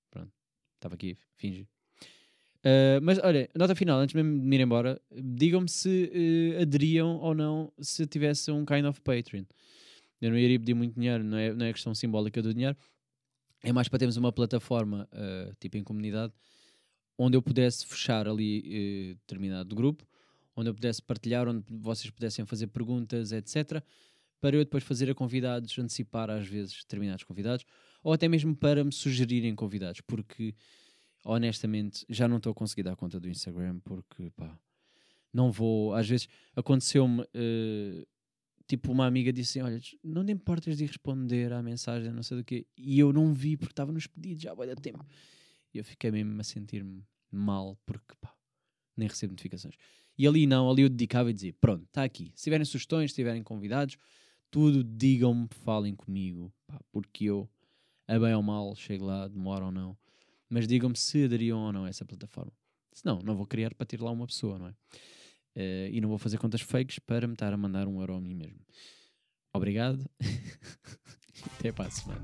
Pronto, 0.09 0.31
estava 0.75 0.95
aqui, 0.95 1.15
finge. 1.35 1.67
Uh, 2.65 3.01
mas 3.01 3.19
olha, 3.19 3.49
nota 3.55 3.75
final, 3.75 3.99
antes 3.99 4.15
mesmo 4.15 4.39
de 4.39 4.45
me 4.45 4.55
ir 4.55 4.61
embora, 4.61 4.99
digam-me 5.11 5.69
se 5.69 6.09
uh, 6.57 6.61
aderiam 6.61 7.17
ou 7.17 7.35
não 7.35 7.71
se 7.79 8.07
tivesse 8.07 8.49
um 8.51 8.65
kind 8.65 8.85
of 8.85 8.99
Patreon. 9.01 9.43
Eu 10.21 10.31
não 10.31 10.37
iria 10.37 10.57
pedir 10.57 10.73
muito 10.73 10.95
dinheiro, 10.95 11.23
não 11.23 11.37
é, 11.37 11.53
não 11.53 11.65
é 11.65 11.73
questão 11.73 11.93
simbólica 11.93 12.41
do 12.41 12.53
dinheiro, 12.53 12.77
é 13.63 13.71
mais 13.71 13.87
para 13.87 13.99
termos 13.99 14.17
uma 14.17 14.31
plataforma, 14.31 15.09
uh, 15.11 15.55
tipo 15.59 15.77
em 15.77 15.83
comunidade, 15.83 16.33
onde 17.17 17.37
eu 17.37 17.41
pudesse 17.41 17.85
fechar 17.85 18.27
ali 18.27 19.15
determinado 19.21 19.75
grupo, 19.75 20.05
onde 20.55 20.69
eu 20.69 20.73
pudesse 20.73 21.01
partilhar, 21.01 21.47
onde 21.47 21.63
vocês 21.69 22.09
pudessem 22.11 22.45
fazer 22.45 22.67
perguntas, 22.67 23.31
etc. 23.31 23.81
Para 24.41 24.57
eu 24.57 24.63
depois 24.63 24.83
fazer 24.83 25.09
a 25.09 25.15
convidados, 25.15 25.77
antecipar 25.79 26.29
às 26.29 26.47
vezes 26.47 26.79
determinados 26.81 27.23
convidados, 27.23 27.65
ou 28.03 28.11
até 28.11 28.27
mesmo 28.27 28.55
para 28.55 28.83
me 28.83 28.91
sugerirem 28.91 29.55
convidados, 29.55 30.01
porque 30.01 30.53
honestamente, 31.23 32.05
já 32.09 32.27
não 32.27 32.37
estou 32.37 32.51
a 32.51 32.55
conseguir 32.55 32.83
dar 32.83 32.95
conta 32.95 33.19
do 33.19 33.29
Instagram 33.29 33.79
porque, 33.79 34.29
pá, 34.31 34.57
não 35.31 35.51
vou. 35.51 35.93
Às 35.93 36.07
vezes 36.07 36.27
aconteceu-me, 36.55 37.21
uh, 37.21 38.07
tipo, 38.75 38.91
uma 38.91 39.05
amiga 39.05 39.31
disse 39.31 39.59
assim: 39.59 39.67
Olha, 39.67 39.81
não 40.03 40.25
te 40.25 40.31
importas 40.31 40.77
de 40.77 40.85
responder 40.85 41.51
à 41.53 41.61
mensagem, 41.61 42.11
não 42.11 42.23
sei 42.23 42.37
do 42.37 42.43
quê, 42.43 42.65
e 42.77 42.99
eu 42.99 43.11
não 43.11 43.33
vi 43.33 43.57
porque 43.57 43.71
estava 43.71 43.91
nos 43.91 44.07
pedidos 44.07 44.43
já 44.43 44.53
vai 44.53 44.67
dar 44.67 44.75
tempo. 44.75 45.05
E 45.73 45.77
eu 45.77 45.83
fiquei 45.83 46.11
mesmo 46.11 46.39
a 46.39 46.43
sentir-me 46.43 47.03
mal 47.31 47.77
porque, 47.85 48.13
pá, 48.21 48.33
nem 48.95 49.07
recebo 49.07 49.33
notificações. 49.33 49.75
E 50.17 50.27
ali 50.27 50.45
não, 50.45 50.69
ali 50.69 50.83
eu 50.83 50.89
dedicava 50.89 51.29
e 51.29 51.33
dizia: 51.33 51.53
Pronto, 51.59 51.83
está 51.85 52.03
aqui. 52.03 52.31
Se 52.35 52.43
tiverem 52.45 52.65
sugestões, 52.65 53.11
se 53.11 53.15
tiverem 53.15 53.43
convidados, 53.43 53.97
tudo 54.51 54.83
digam-me, 54.83 55.47
falem 55.63 55.95
comigo, 55.95 56.53
pá, 56.67 56.79
porque 56.91 57.25
eu, 57.25 57.49
a 58.07 58.19
bem 58.19 58.33
ou 58.35 58.43
mal, 58.43 58.75
chego 58.75 59.05
lá, 59.05 59.27
demora 59.27 59.65
ou 59.65 59.71
não 59.71 59.97
mas 60.53 60.67
digam-me 60.67 60.95
se 60.95 61.25
aderiam 61.25 61.57
ou 61.57 61.73
não 61.73 61.85
a 61.85 61.89
essa 61.89 62.05
plataforma. 62.05 62.53
Se 62.91 63.03
não, 63.03 63.17
não 63.23 63.35
vou 63.35 63.47
criar 63.47 63.73
para 63.73 63.87
ter 63.87 63.99
lá 63.99 64.11
uma 64.11 64.27
pessoa, 64.27 64.59
não 64.59 64.67
é? 64.67 64.75
Uh, 65.55 65.87
e 65.91 66.01
não 66.01 66.09
vou 66.09 66.17
fazer 66.17 66.37
contas 66.37 66.61
fakes 66.61 66.99
para 66.99 67.27
me 67.27 67.33
estar 67.33 67.53
a 67.53 67.57
mandar 67.57 67.87
um 67.87 67.99
euro 67.99 68.15
a 68.15 68.21
mim 68.21 68.33
mesmo. 68.33 68.59
Obrigado. 69.53 70.09
Até 71.59 71.71
para 71.71 71.87
a 71.87 71.91
semana. 71.91 72.21